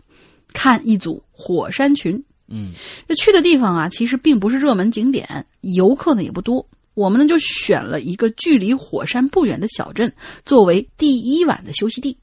[0.53, 2.23] 看一组火山群。
[2.49, 2.75] 嗯，
[3.09, 5.27] 这去的地方啊，其实并不是热门景点，
[5.63, 6.69] 游客呢也不多。
[6.93, 10.13] 我们呢就选了一个距离火山不远的小镇，
[10.45, 12.15] 作为第一晚的休息地。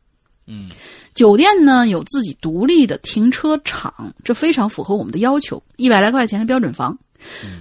[0.45, 0.69] 嗯
[1.15, 6.95] 酒店呢有自己独立的停车场，这非常符合我们的要求，一百来块钱的标准房，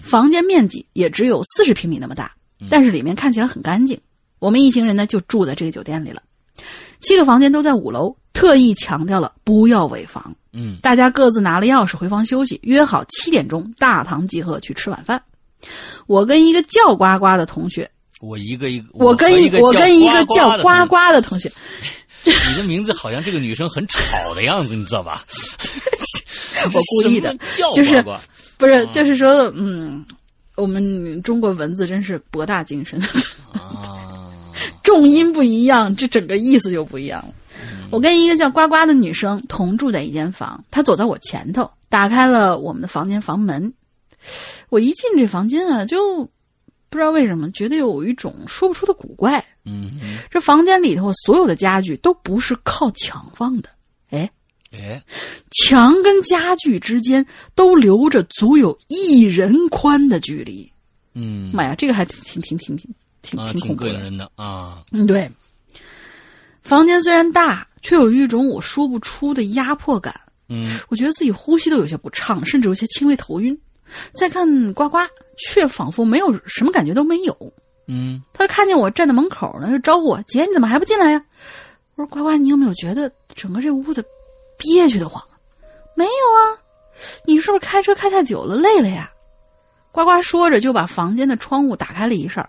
[0.03, 2.36] 房间面积也只有四十平米那么大，
[2.71, 3.99] 但是里面看起来很干净。
[4.39, 6.23] 我们一行人呢就住在这个酒店里了，
[7.01, 10.35] 七个房间都在五楼，特意强调了不要尾房。
[10.53, 15.21] 嗯大家各自拿了钥匙回房休息，约好七点钟大堂集合去吃晚饭。
[16.07, 21.51] 我跟一个叫呱呱的同学，我一个一个，我跟一个我跟一个叫呱呱的同学，
[22.25, 25.25] 你的名字好像这个女生很吵的样子，你知道吧？
[26.73, 27.37] 我故意的
[27.75, 28.03] 就是
[28.59, 30.05] 不是，就是说，嗯，
[30.57, 33.01] 我们中国文字真是博大精深，
[33.53, 34.33] 啊，
[34.83, 37.35] 重音不一样，这整个意思就不一样了。
[37.91, 43.73] 我跟一个叫呱呱的女生同住在一间房，她走在我前头，打开了我们的房间房门。
[44.71, 46.25] 我一进这房间啊，就
[46.89, 49.45] 不知道为什么觉得有一种说不出的古怪。
[49.65, 50.01] 嗯，
[50.31, 53.69] 这房间里头所有的家具都不是靠墙放的，
[54.79, 55.03] 哎，哎，
[55.51, 57.25] 墙跟家具之间
[57.55, 60.71] 都留着足有一人宽的距离。
[61.15, 65.31] 嗯，妈呀，这个还挺挺挺挺挺啊，挺恐怖的啊，嗯，对。
[66.63, 70.15] 房间虽然大，却有一种我说不出的压迫感。
[70.49, 73.57] 嗯我觉得自己呼吸都有些不畅，甚至有些轻微头晕。
[74.13, 74.99] 再看呱呱，
[75.39, 77.37] 却仿佛没有什么感觉都没有。
[77.89, 81.25] 嗯他看见我站在门口呢，就招呼我：“姐，你怎么还不进来呀？”
[81.95, 84.05] 我说：“呱呱，你有没有觉得整个这屋子
[84.57, 85.23] 憋屈的慌
[85.95, 86.59] ？”“没有啊，
[87.25, 89.11] 你是不是开车开太久了，累了呀？”
[89.93, 92.49] 呱呱说着就把房间的窗户打开了一扇。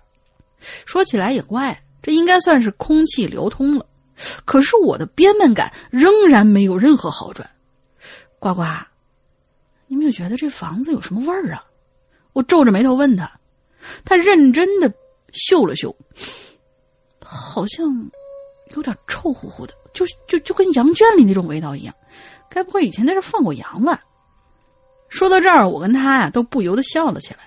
[0.85, 3.85] 说起来也怪，这应该算是空气流通了，
[4.43, 7.49] 可是我的憋闷感仍然没有任何好转。
[8.39, 8.63] 呱呱，
[9.87, 11.63] 你没有觉得这房子有什么味儿啊？
[12.33, 13.31] 我皱着眉头问他，
[14.03, 14.91] 他认真的
[15.31, 15.95] 嗅了嗅，
[17.21, 17.87] 好像
[18.75, 19.73] 有点臭乎乎的，
[20.05, 21.93] 就就就跟羊圈里那种味道一样。
[22.49, 23.99] 该不会以前在这放过羊吧？
[25.09, 27.39] 说到这儿，我跟他呀都不由得笑了起来。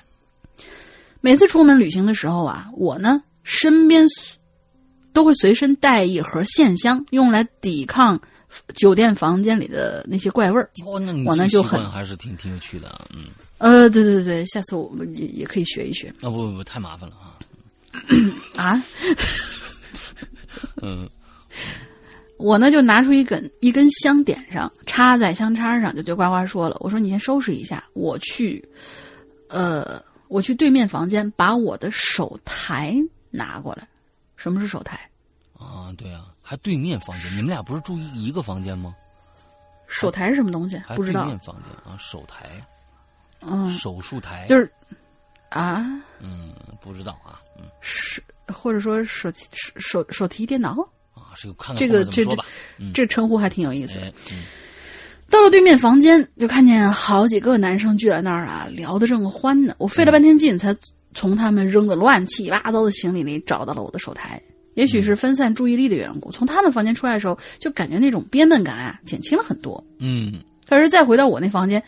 [1.21, 4.07] 每次出门旅行的时候啊，我呢身边
[5.13, 8.21] 都会随身带一盒线香，用来抵抗
[8.75, 10.71] 酒店房间里的那些怪味儿。
[10.87, 13.27] 哦，那你我呢就很还是挺挺有趣的啊，嗯，
[13.59, 17.37] 呃，对对对，下次我们也也可以学一学啊不不不，太麻烦了啊，
[18.57, 18.85] 啊。
[20.83, 21.09] 嗯
[22.41, 28.67] 我呢就拿出一根一根香点上，插在香插上，就对呱呱说了：“我说你先收拾一下，我去，
[29.49, 32.97] 呃，我去对面房间把我的手台
[33.31, 33.87] 拿过来。
[34.37, 34.99] 什么是手台？
[35.59, 38.95] 啊，对啊，还对面房间，你们俩不是住一一个房间吗？
[39.87, 40.79] 手台是什么东西？
[40.79, 41.39] 还不知道对面。
[41.41, 42.49] 房间啊，手台，
[43.43, 44.73] 嗯，手术台，就是
[45.51, 45.85] 啊，
[46.21, 50.77] 嗯，不知道啊，嗯是或者说手手手手提电脑，
[51.31, 52.24] 啊，这个看看这个这
[52.93, 54.01] 这称呼还挺有意思的。
[54.02, 54.43] 哎，嗯
[55.31, 59.73] 到了对面房间，就看见好几个男生聚在那儿啊，聊得正欢呢。
[59.78, 60.74] 我费了半天劲，才
[61.15, 64.43] 从他们扔的乱七八糟的行李里找到了我的手台。
[64.74, 69.85] 也许是分散注意力的缘故，从他们房间出来的时候，就感觉那种憋闷感啊减轻了很多。
[70.01, 71.81] 嗯可是再回到我那房间，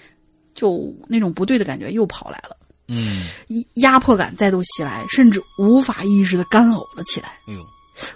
[0.54, 2.56] 就那种不对的感觉又跑来了，
[2.86, 7.28] 嗯，一压迫感再度袭来，甚至无法抑制的干呕了起来。
[7.48, 7.60] 哎呦，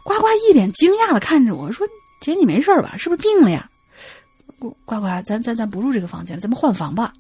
[0.05, 1.87] 呱呱一脸惊讶的看着我说
[2.21, 2.97] ：“姐，你没事吧？
[2.97, 3.69] 是不是病了呀？”
[4.59, 7.13] 呱呱，咱咱咱不住这个房间了，咱们换房吧。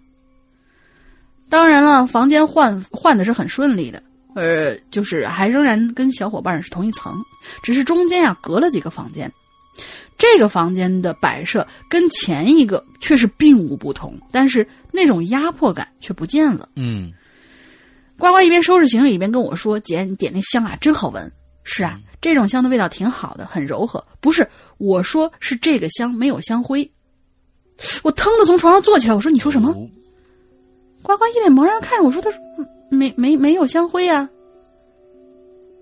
[1.48, 4.02] 当然了，房间换换的是很顺利的，
[4.34, 7.22] 呃，就是还仍然跟小伙伴是同一层，
[7.62, 9.30] 只是中间啊隔了几个房间。
[10.18, 16.68] 这个房间的摆设跟前一个却是并无不同，但是那种压迫感却不见了。
[16.74, 17.12] 嗯
[18.18, 21.30] 呱呱一边收拾行李一边跟我说：“姐，你点那香啊，真好闻。”
[21.64, 24.02] 是啊，这种香的味道挺好的，很柔和。
[24.20, 24.46] 不是，
[24.78, 26.90] 我说是这个香没有香灰。
[28.02, 29.88] 我腾的从床上坐起来，我说：“你说什么？”哦
[31.02, 34.28] 呱呱一脸茫然看着我说：“他说嗯没没没有香灰呀、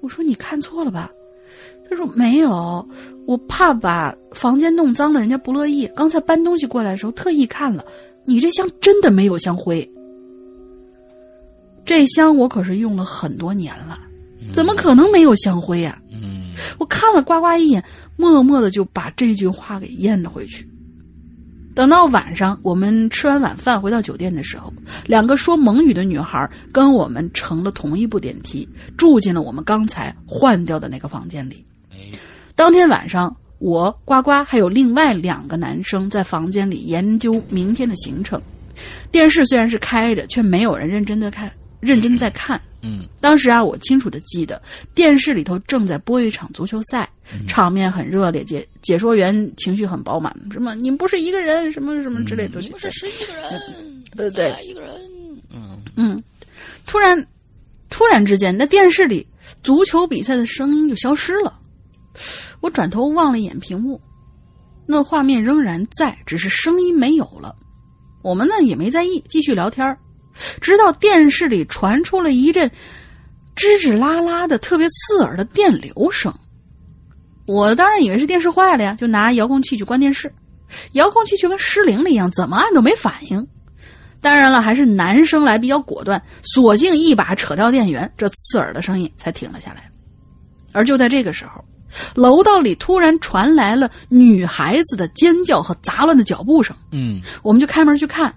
[0.03, 1.11] 我说：“你看错了吧？”
[1.89, 2.87] 他说：“没有，
[3.27, 5.87] 我怕把房间弄脏了，人家不乐意。
[5.97, 7.83] 刚才搬东西过来的时候特意看了，
[8.25, 9.89] 你这香真的没有香灰。
[11.87, 13.99] 这香我可是用了很多年了，
[14.53, 16.33] 怎么可能没有香灰呀、嗯
[16.79, 17.83] 我看了呱呱一眼，
[18.17, 20.65] 默默的就把这句话给咽了回去。
[21.75, 24.73] 等到晚上，我们吃完晚饭回到酒店的时候，
[25.05, 31.65] 两个说蒙语的女孩跟我们乘了同一部电梯，住进了我们刚才换掉的那个房间里。
[31.91, 31.97] 哎
[32.55, 38.41] 当天晚上，我呱呱还有另外两个男生在房间里研究明天的行程。
[39.11, 41.51] 电视虽然是开着，却没有人认真的看，
[41.85, 42.61] 认真在看。
[42.83, 43.07] 嗯。
[43.21, 44.61] 当时啊，我清楚的记得
[44.95, 47.09] 电视里头正在播一场足球赛，
[47.47, 54.91] 场面很热烈，解解说员情绪很饱满，什么你们不是一个人，什么什么之类的，你们是十一个人，对再对一个人，
[55.51, 55.81] 嗯。
[55.97, 56.23] 嗯，
[56.87, 57.27] 突然，
[57.89, 59.27] 突然之间，那电视里
[59.63, 61.59] 足球比赛的声音就消失了。
[62.61, 64.01] 我转头望了一眼屏幕，
[64.87, 67.55] 那画面仍然在，只是声音没有了。
[68.23, 69.99] 我们呢也没在意，继续聊天儿
[70.61, 72.71] 直到电视里传出了一阵
[73.57, 76.33] 吱吱啦啦的、特别刺耳的电流声。
[77.47, 80.33] 我当然以为是电视坏了呀，就拿遥控器去关电视。
[80.93, 83.47] 遥控器就跟失灵了一样，怎么按都没反应。
[84.21, 89.91] 当然了，还是男生来比较果断，索性一把扯掉电源，这刺耳的声音才停了下来。
[90.73, 91.63] 而就在这个时候，
[92.15, 98.35] 楼道里突然传来了女孩子的尖叫和杂乱的脚步声，嗯我们就开门去看。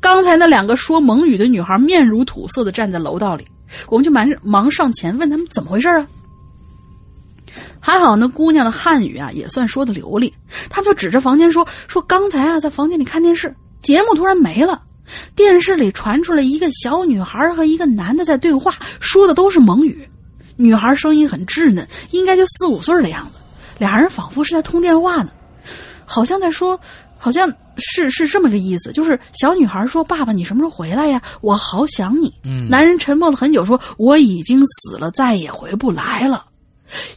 [0.00, 3.46] 刚才那两个说蒙语的女孩面如土色的站在楼道里，
[3.88, 6.06] 我们就忙忙上前问他们怎么回事啊。
[7.80, 10.32] 还好那姑娘的汉语啊也算说的流利，
[10.68, 14.80] 他们就指着房间说说刚才啊在房间里看电视，节目突然没了，
[15.34, 20.08] 电视里传出来一个小女孩和一个男的在对话，说的都是蒙语，
[20.56, 23.38] 女孩声音很稚嫩，应该就四五岁的样子，
[23.78, 25.30] 俩人仿佛是在通电话呢，
[26.04, 26.78] 好像在说，
[27.18, 31.20] 好像是是这么个意思，就是小女孩说：“爸爸，你什么时候回来呀？
[31.40, 36.44] 我好想你。”嗯男人沉默了很久，说：“我已经死了，再也回不来了。”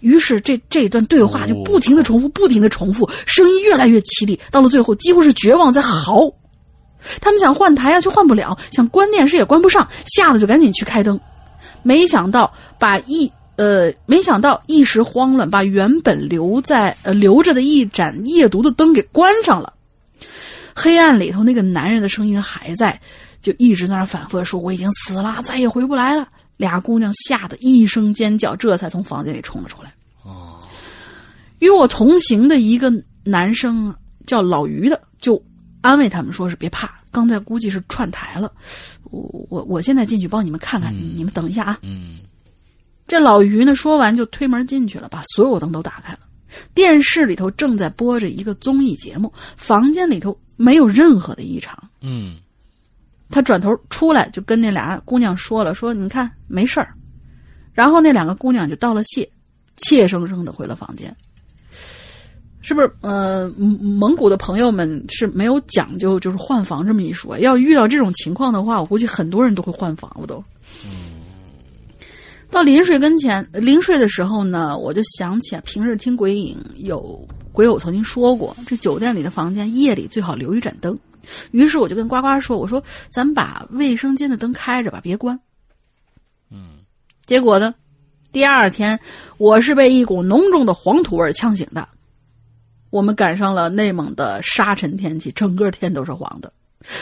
[0.01, 6.29] 于是这这段对话就不停的重复，不停的重复，声音越来越凄厉，到了最后几乎是绝望在嚎。
[7.19, 11.19] 他们想换台啊，却换不了；想关电视也关不上，吓得就赶紧去开灯。
[11.81, 19.73] 没想到把一呃，没想到一时慌乱，把原本留在呃留着的一盏夜读的灯给关上了。
[20.75, 22.99] 黑暗里头，那个男人的声音还在，
[23.41, 26.27] 就一直在那反复的说：“我已经死了，再也回不来了。”
[26.57, 29.91] 俩姑娘吓得一声尖叫，这才从房间里冲了出来。
[30.23, 30.59] 哦，
[31.59, 32.91] 与我同行的一个
[33.23, 33.95] 男生啊
[34.27, 35.43] 叫老于的，就
[35.81, 38.51] 安慰他们说是别怕，刚才估计是串台了。
[39.03, 41.79] 我我我现在进去帮你们看看，你们等一下啊。
[41.81, 42.19] 嗯
[43.05, 46.19] 这老于呢，说完就推门进去了，把所有灯都打开了。
[46.73, 51.77] 电视里头正在播着一个综艺节目，房间里头没有任何的异常。
[52.01, 52.37] 嗯
[53.29, 56.93] 他转头出来就跟那俩姑娘说了：“说你看没事儿。”
[57.73, 59.27] 然后那两个姑娘就道了谢，
[59.77, 61.15] 怯生生的回了房间。
[62.61, 62.89] 是不是？
[63.01, 67.37] 呃，蒙蒙古的朋友们是没有讲究就是换房这么一说。
[67.39, 70.43] 要遇到这种情况的话，我估计很多人都会换房了都。
[72.53, 77.19] 到临睡跟前，临睡的时候呢，我就想起啊，平日听鬼影有
[77.51, 80.95] 鬼友曾经说过，这酒店里的房间夜里最好留一盏灯。
[81.49, 82.81] 于是我就跟呱呱说：“我说
[83.11, 85.37] 咱们把卫生间的灯开着吧，别关。”
[86.51, 86.77] 嗯，
[87.25, 87.73] 结果呢，
[88.31, 88.99] 第二天
[89.37, 91.89] 我是被一股浓重的黄土味呛醒的。
[92.91, 96.53] 我们赶上了内蒙的沙尘天气，整个天都是黄的。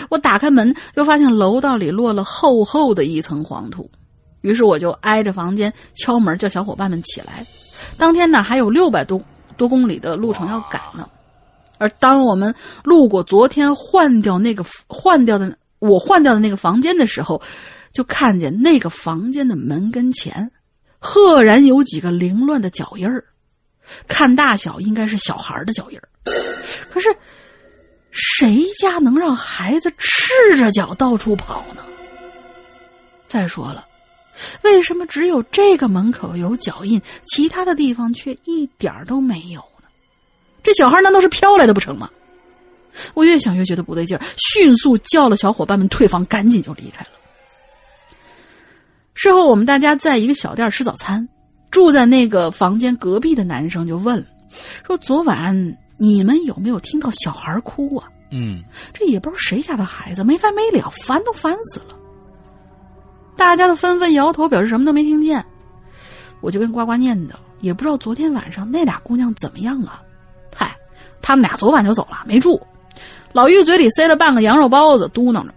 [0.10, 3.92] 我打开门，就发现楼道里落了厚厚的一层黄土。
[4.42, 7.46] 于是我就挨着房间敲门，叫小伙伴们起来。
[7.98, 9.22] 当天呢，还有六百多
[9.58, 11.08] 多公里的路程要赶呢。
[11.78, 12.54] 而当我们
[12.84, 17.42] 路过昨天换掉那个换掉的我换掉的那个房间的时候，
[17.92, 20.52] 就看见那个房间的门跟前，
[21.00, 23.24] 赫然有几个凌乱的脚印儿，
[24.08, 26.08] 看大小应该是小孩的脚印儿。
[26.92, 27.10] 可是，
[28.12, 31.82] 谁家能让孩子赤着脚到处跑呢？
[33.26, 33.84] 再说了，
[34.64, 39.88] 为什么只有这个门口有脚印，其他的地方却一点儿都没有呢？
[40.64, 42.10] 这小孩难道是飘来的不成吗？
[43.14, 47.10] 我越想越觉得不对劲儿，迅速叫了小伙伴们退房，赶紧就离开了。
[49.14, 51.28] 事后，我们大家在一个小店吃早餐，
[51.70, 54.26] 住在那个房间隔壁的男生就问了，
[54.86, 58.10] 说：“昨晚你们有没有听到小孩哭啊？
[58.32, 58.64] 嗯
[58.94, 61.98] 这也不知道谁家的孩子，没完没了，烦都烦死了。”
[63.42, 65.44] 大家都纷纷摇头，表示什么都没听见。
[66.42, 70.00] 我就跟呱呱念叨，也不知道昨天晚上那俩姑娘怎么样了？
[70.56, 70.76] 嗨，
[71.24, 72.62] 他们俩昨晚就走了，没住。
[73.34, 75.54] 老玉嘴里塞了半个羊肉包子，嘟囔着：“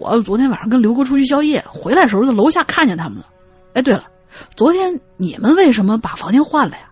[0.00, 3.26] 我昨天晚上跟刘哥出去宵夜，回来的时候在楼下看见他们了。
[3.74, 4.04] 哎，对了，
[4.56, 6.90] 昨天你们为什么把房间换了呀？”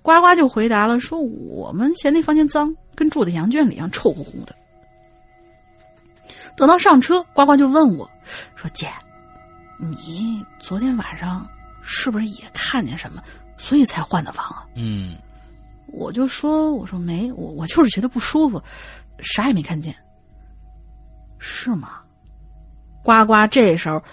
[0.00, 4.56] 呱呱就回答了说：“我们嫌那房间脏，跟住在羊圈里一样臭乎乎的。”
[6.60, 8.06] 等到上车，呱呱就问我
[8.54, 8.86] 说：“姐，
[9.78, 11.48] 你昨天晚上
[11.80, 13.22] 是不是也看见什么，
[13.56, 15.16] 所以才换的房啊？”嗯
[15.86, 18.62] 我就说：“我说没，我我就是觉得不舒服，
[19.20, 19.96] 啥也没看见。”
[21.40, 22.02] 是吗？
[23.02, 24.04] 呱呱这时候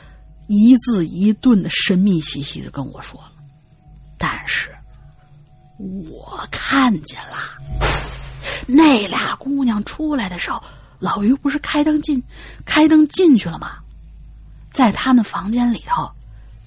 [0.48, 3.34] 一字一顿的神秘兮兮的跟我说了，
[4.18, 4.74] 但是
[6.10, 7.38] 我看见了，
[8.65, 10.64] 那俩姑娘出来的时候，
[10.99, 12.22] 老于不是开灯进，
[12.65, 13.78] 开灯进去了吗？
[14.72, 16.10] 在他们房间里头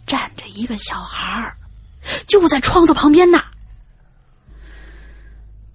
[0.06, 1.56] 站着一个小孩儿，
[2.26, 3.40] 就在窗子旁边呢。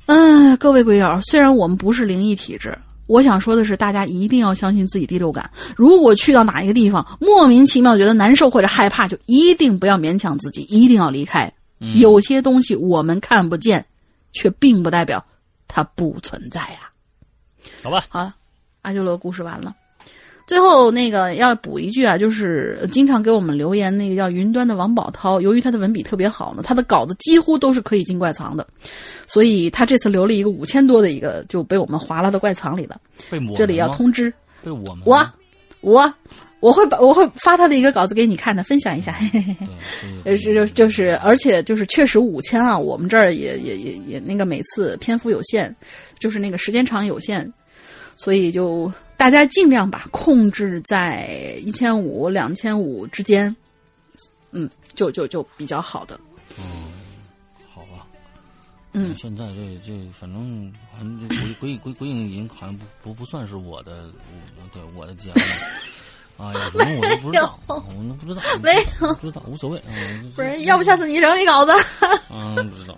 [0.07, 2.77] 嗯，各位鬼友，虽然我们不是灵异体质，
[3.07, 5.49] 我想说的是，大家一定要相信自己第六感。
[5.76, 11.52] 如果去到哪一个地方，莫名其妙觉得难受或者害怕，就一定不要勉强自己，一定要离开。
[11.80, 13.86] 嗯有些东西我们看不见，
[14.32, 15.26] 却并不代表
[15.68, 16.90] 它不存在呀、
[17.84, 18.36] 好吧，好了，
[18.86, 19.76] 阿修罗故事完了。
[20.48, 28.68] 最后那个要补一句啊，就是呃经常给我们留言那个叫云端的王宝涛，由于他的文笔特别好呢，他的稿子几乎都是可以进怪藏的，
[29.26, 32.95] 所以他这次留了一个五千多的一个就被我们划拉到怪藏里了。
[33.28, 34.32] 被我这里要通知
[34.64, 35.34] 被我们我，
[35.82, 36.14] 我
[36.60, 39.16] 我会把我会发他的一个稿子给你看的，分享一下。
[40.26, 45.76] 呃，是就就是，而且就是确实五千啊，我们这儿也也也也那个每次篇幅有限，
[46.20, 47.52] 就是那个时间长有限，
[48.16, 53.56] 所以就大家尽量吧控制在一千五、两千五之间，
[54.52, 56.20] 嗯，就就就比较好的。
[56.58, 56.64] 嗯
[57.74, 58.08] 好吧，
[58.94, 64.10] 嗯，现在这这反正反正就鬼鬼鬼鬼影已经好像不不不算是我的，
[64.58, 65.42] 我对我的节目。
[66.38, 69.90] 啊，有什么我都不知道， 我都不知道，没有，不知道，无所谓啊。
[70.36, 71.72] 不是，要不下次你整理稿子？
[72.30, 72.98] 嗯，不知道，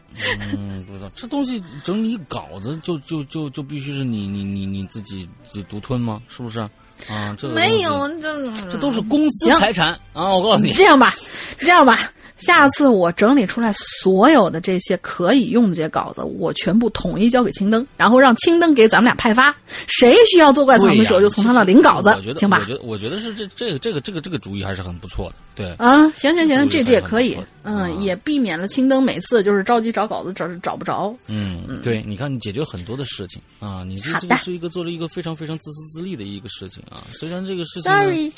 [0.54, 1.10] 嗯，不知道。
[1.16, 6.22] 这东西整理稿子就就就就必须是你你你你自己就独吞吗？
[6.28, 6.60] 是不是？
[7.08, 10.34] 啊，这没有，这这都是公司财产啊！
[10.34, 11.14] 我告诉你，这样吧，
[11.60, 19.56] 这样吧，下次我整理出来所有的这些可以用的这些稿子，我全部统一交给青灯，然后让青灯给咱们俩派发。
[19.88, 22.66] 谁需要做怪藏的时候，就从他那领稿子我觉，得，行吧我？
[22.66, 25.36] 觉得，我觉得是这这个这个这个这个主意还是很不错的。
[25.56, 31.16] 对，啊，行行行，这这也可以嗯，啊也避免了青灯每次就是着急找稿子找找不着。
[31.26, 37.04] 嗯，对，你看，你解决很多的事情啊，你这这个是一个做了一个非常非常自私自利的一个事情啊。
[37.10, 38.32] 虽然这个事情 Sorry，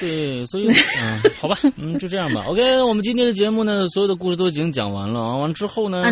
[0.00, 0.68] 对，所以
[1.02, 2.44] 嗯，好吧，嗯，就这样吧。
[2.48, 5.36] OK，我们今天的节目呢，所有的故事都已经讲完了啊。
[5.36, 6.02] 完之后呢，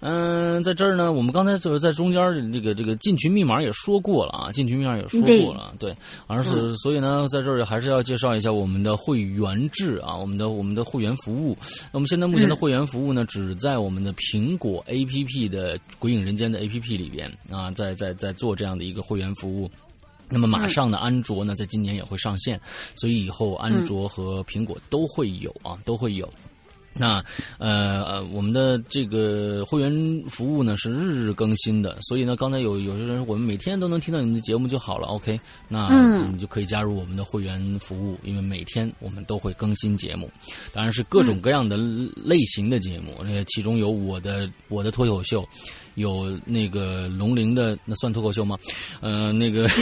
[0.00, 5.94] 嗯嗯、在这儿呢，我们刚才就是在中间这个这个进群密码也说过了啊，进群密码也说过了，对，
[6.26, 11.56] 而是、所以呢，在这儿还是要介绍一下我们的会员制啊，我们的我们的会员服务。
[11.84, 19.70] 那我们现在目前的会员服务呢，只在我们的苹果 APP 的《鬼影人间》的 APP 里边啊，在在在做这样的一个会员服务。
[20.28, 22.60] 那么马上呢，安卓呢在今年也会上线，
[22.94, 26.28] 所以以后安卓和苹果都会有啊，都会有。
[26.98, 27.22] 那
[27.58, 35.38] 呃呃，我们的这个会员服务呢是日日更新的，所以呢，刚才有有些人我们每天都能听到你们的节目就好了，OK？
[35.68, 40.30] 那嗯你就可以加入我们的会员服务，因为每天我们都会更新节目，
[40.72, 45.46] 当然是各种各样的类型的节目，那，其中有我的我的脱口秀，
[45.96, 48.56] 有那个龙鳞的，那算脱口秀吗？
[49.00, 49.68] 呃，那个。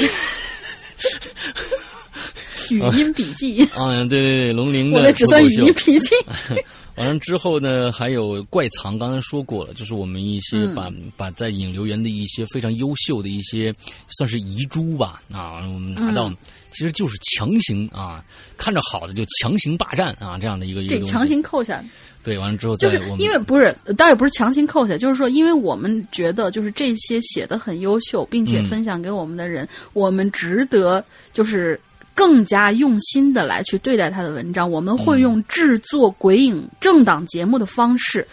[2.70, 6.14] 语音笔记， 啊，对对对，龙鳞的我的只算语音笔记。
[6.96, 13.70] 完了之后呢，还有怪藏，刚才说过了，就是我们一些嗯把、把在引留言的一些非常优秀的一些
[14.08, 16.36] 算是遗珠吧啊，我们拿到、嗯
[16.76, 18.24] 其实就是强行啊，
[18.56, 20.98] 看着好的就强行霸占啊这样的一个一个。
[20.98, 21.80] 这强行扣下，
[22.24, 31.78] 对，完了之后就是因为不是，倒也不是强行扣下，就是说，因为我们觉得就是这些写的很优秀，并且嗯分享给我们的人，我们值得就是
[32.14, 34.70] 更加用心的来去对待他的文章。
[34.70, 38.26] 我们会用制作鬼影政党节目的方式，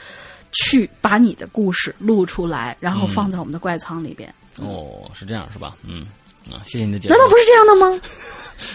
[0.54, 4.34] 去把你的故事录出来，然后放在我们的怪仓里边。
[4.56, 5.76] 哦是这样是吧？
[5.86, 6.08] 嗯
[6.50, 7.16] 啊，谢谢你的解答。
[7.16, 8.02] 难道不是这样的吗？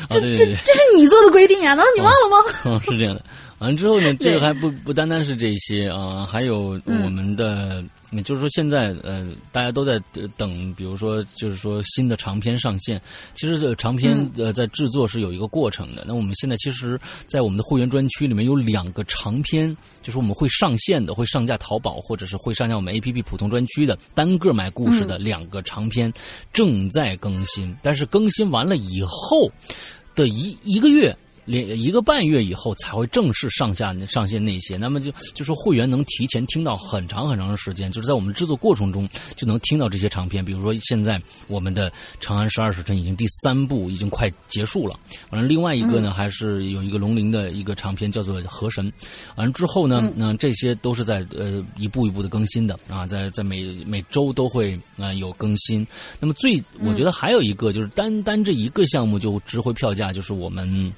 [0.08, 0.10] 啊？
[0.10, 0.56] 对对对。
[0.64, 2.36] 这是你做的规定呀、难道你忘了吗？
[2.64, 3.22] 哦，是这样的。
[3.58, 7.82] 完了之后呢，这个还不不单单是这些啊，还有我们的，
[8.20, 13.00] 嗯就是说现在呃，大家都在呃等，比如说就是说新的长篇上线。
[13.34, 16.04] 其实这个长篇嗯呃在制作是有一个过程的。
[16.06, 26.12] 那我们现在其实，在我们的会员专区里面有两个长篇，就是我们会上线的，会上架淘宝或者是会上架我们 APP 普通专区的单个买故事的两个长篇
[26.52, 29.50] 正在更新，但是更新完了以后
[30.14, 31.16] 的一一个月。
[31.46, 34.76] 连一个半月以后才会正式上架上线那些。
[34.76, 40.44] 那么就就说会员能提前听到很长很长的时间，就是在我们制作过程中就能听到这些长片。
[40.44, 41.90] 比如说现在我们的
[42.20, 44.98] 《长安十二时辰》已经第三部已经快结束了，
[45.30, 48.90] 完了另外一个呢还是有一个龙鳞的一个长片叫做《河神》，
[49.36, 55.86] 完了之后呢，那这些都是在呃一步一步的更新的啊，在在每每周都会啊有更新。
[56.18, 60.92] 那么最我觉得还有一个就是单单这一个项目就值回票价，就是我们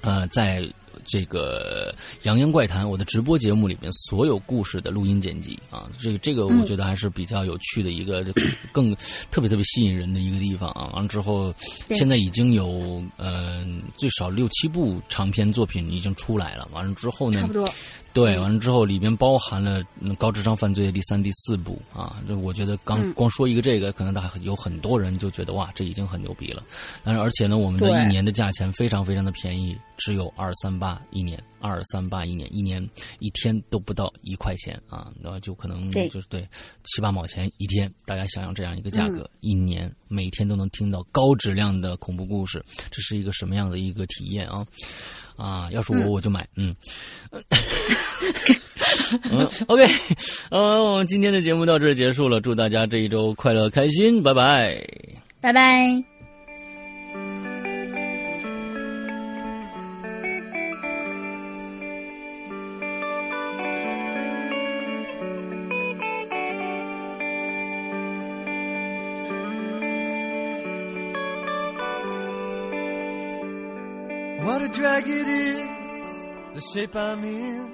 [0.00, 0.68] 呃在。
[1.06, 1.92] 这个
[2.26, 8.22] 《扬言怪谈》我的直播节目里面所有故事的录音剪辑啊，这个这个我觉得还是比较有趣的一个，
[8.70, 8.94] 更
[9.30, 10.90] 特别特别吸引人的一个地方啊。
[10.92, 11.52] 完了之后，
[11.90, 13.66] 现在已经有呃
[13.96, 16.68] 最少六七部长篇作品已经出来了。
[16.70, 17.68] 完了之后呢，差不多。
[18.12, 19.82] 对，完了之后里边包含了
[20.18, 26.62] 高智商犯罪的第三、第四部啊，这我觉得刚光说一个这个，可能大家有很多人就觉得哇，这已经很牛逼了。
[27.04, 32.84] 但是而且呢，我们的一年的价钱非常非常的便宜，只有二三八一年，二三八一年，一年
[33.20, 36.46] 一天都不到一块钱啊，那就可能就是对
[36.82, 42.60] 七八毛钱一天，大家想想这样一个价格，一年每天都能听到高质量的恐怖故事，
[42.90, 44.66] 这是一个什么样的一个体验啊？
[45.40, 46.76] 啊，要是我我就买，嗯，
[49.30, 49.86] 嗯，OK，
[50.50, 54.84] 呃，我们今天的节目到这结束了，祝大家这一周快乐开心，拜拜，
[55.40, 56.09] 拜拜。
[74.42, 75.68] What a drag it is,
[76.54, 77.70] the shape I'm in.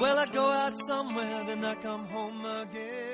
[0.00, 3.11] Well, I go out somewhere, then I come home again.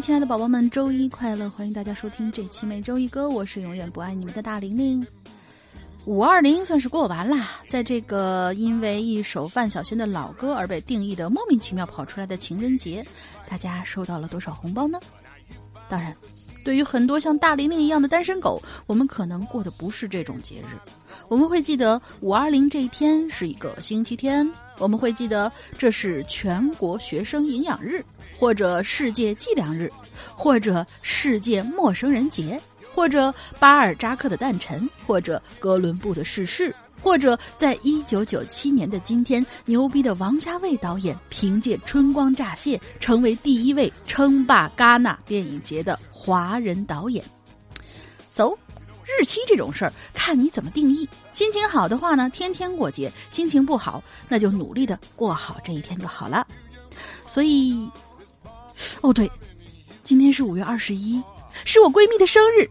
[0.00, 1.50] 亲爱的宝宝们，周一快乐！
[1.50, 5.04] 欢迎大家收听这期每周一歌，我是永远不爱你们的大玲玲。
[6.04, 13.04] 五二零算是过完啦，在这个因为一首范晓萱的老歌而被定义的莫名其妙跑出来的情人节，
[13.48, 15.00] 大家收到了多少红包呢？
[15.88, 16.16] 当然，
[16.64, 20.78] 对于很多像大玲玲一样的单身狗，我们可能过的不是这种节日。
[21.26, 24.48] 我们会记得五二零这一天是一个星期天，
[24.78, 28.02] 我们会记得这是全国学生营养日，
[28.38, 29.90] 或者世界计量日，
[30.34, 32.60] 或者世界陌生人节，
[32.94, 47.24] 或者巴尔扎克的诞辰，或者哥伦布的逝世，或者在一九九七年的今天，牛逼的王家卫导演凭借《春光乍泄》成为第一位称霸戛纳电影节的华人导演。
[48.30, 48.56] 走、
[49.04, 51.08] 日期这种事儿，看你怎么定义。
[51.32, 56.46] 心情好的话呢，天天过节；心情不好，那就努力的过好这一天就好了。
[57.26, 57.90] 所以，
[59.00, 59.30] 哦对，
[60.02, 61.22] 今天是五月二十一，
[61.64, 62.68] 是我闺蜜的生日。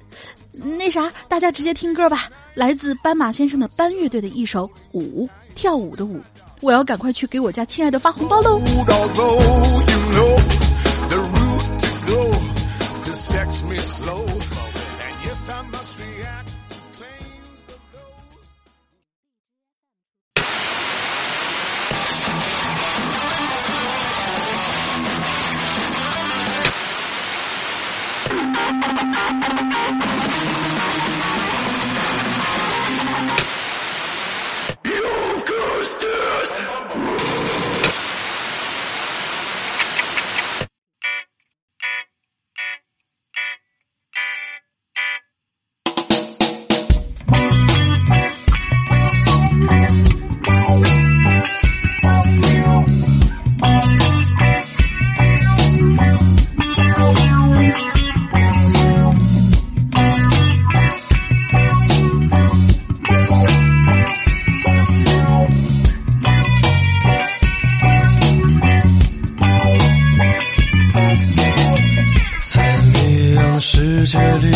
[0.77, 6.19] 那啥，大家直接听歌吧，来自斑马先生的斑乐队的一首《舞》，跳舞的舞。
[6.61, 8.59] 我要赶快去给我家亲爱的发红包喽！
[35.99, 36.46] 在
[73.77, 74.51] 世界里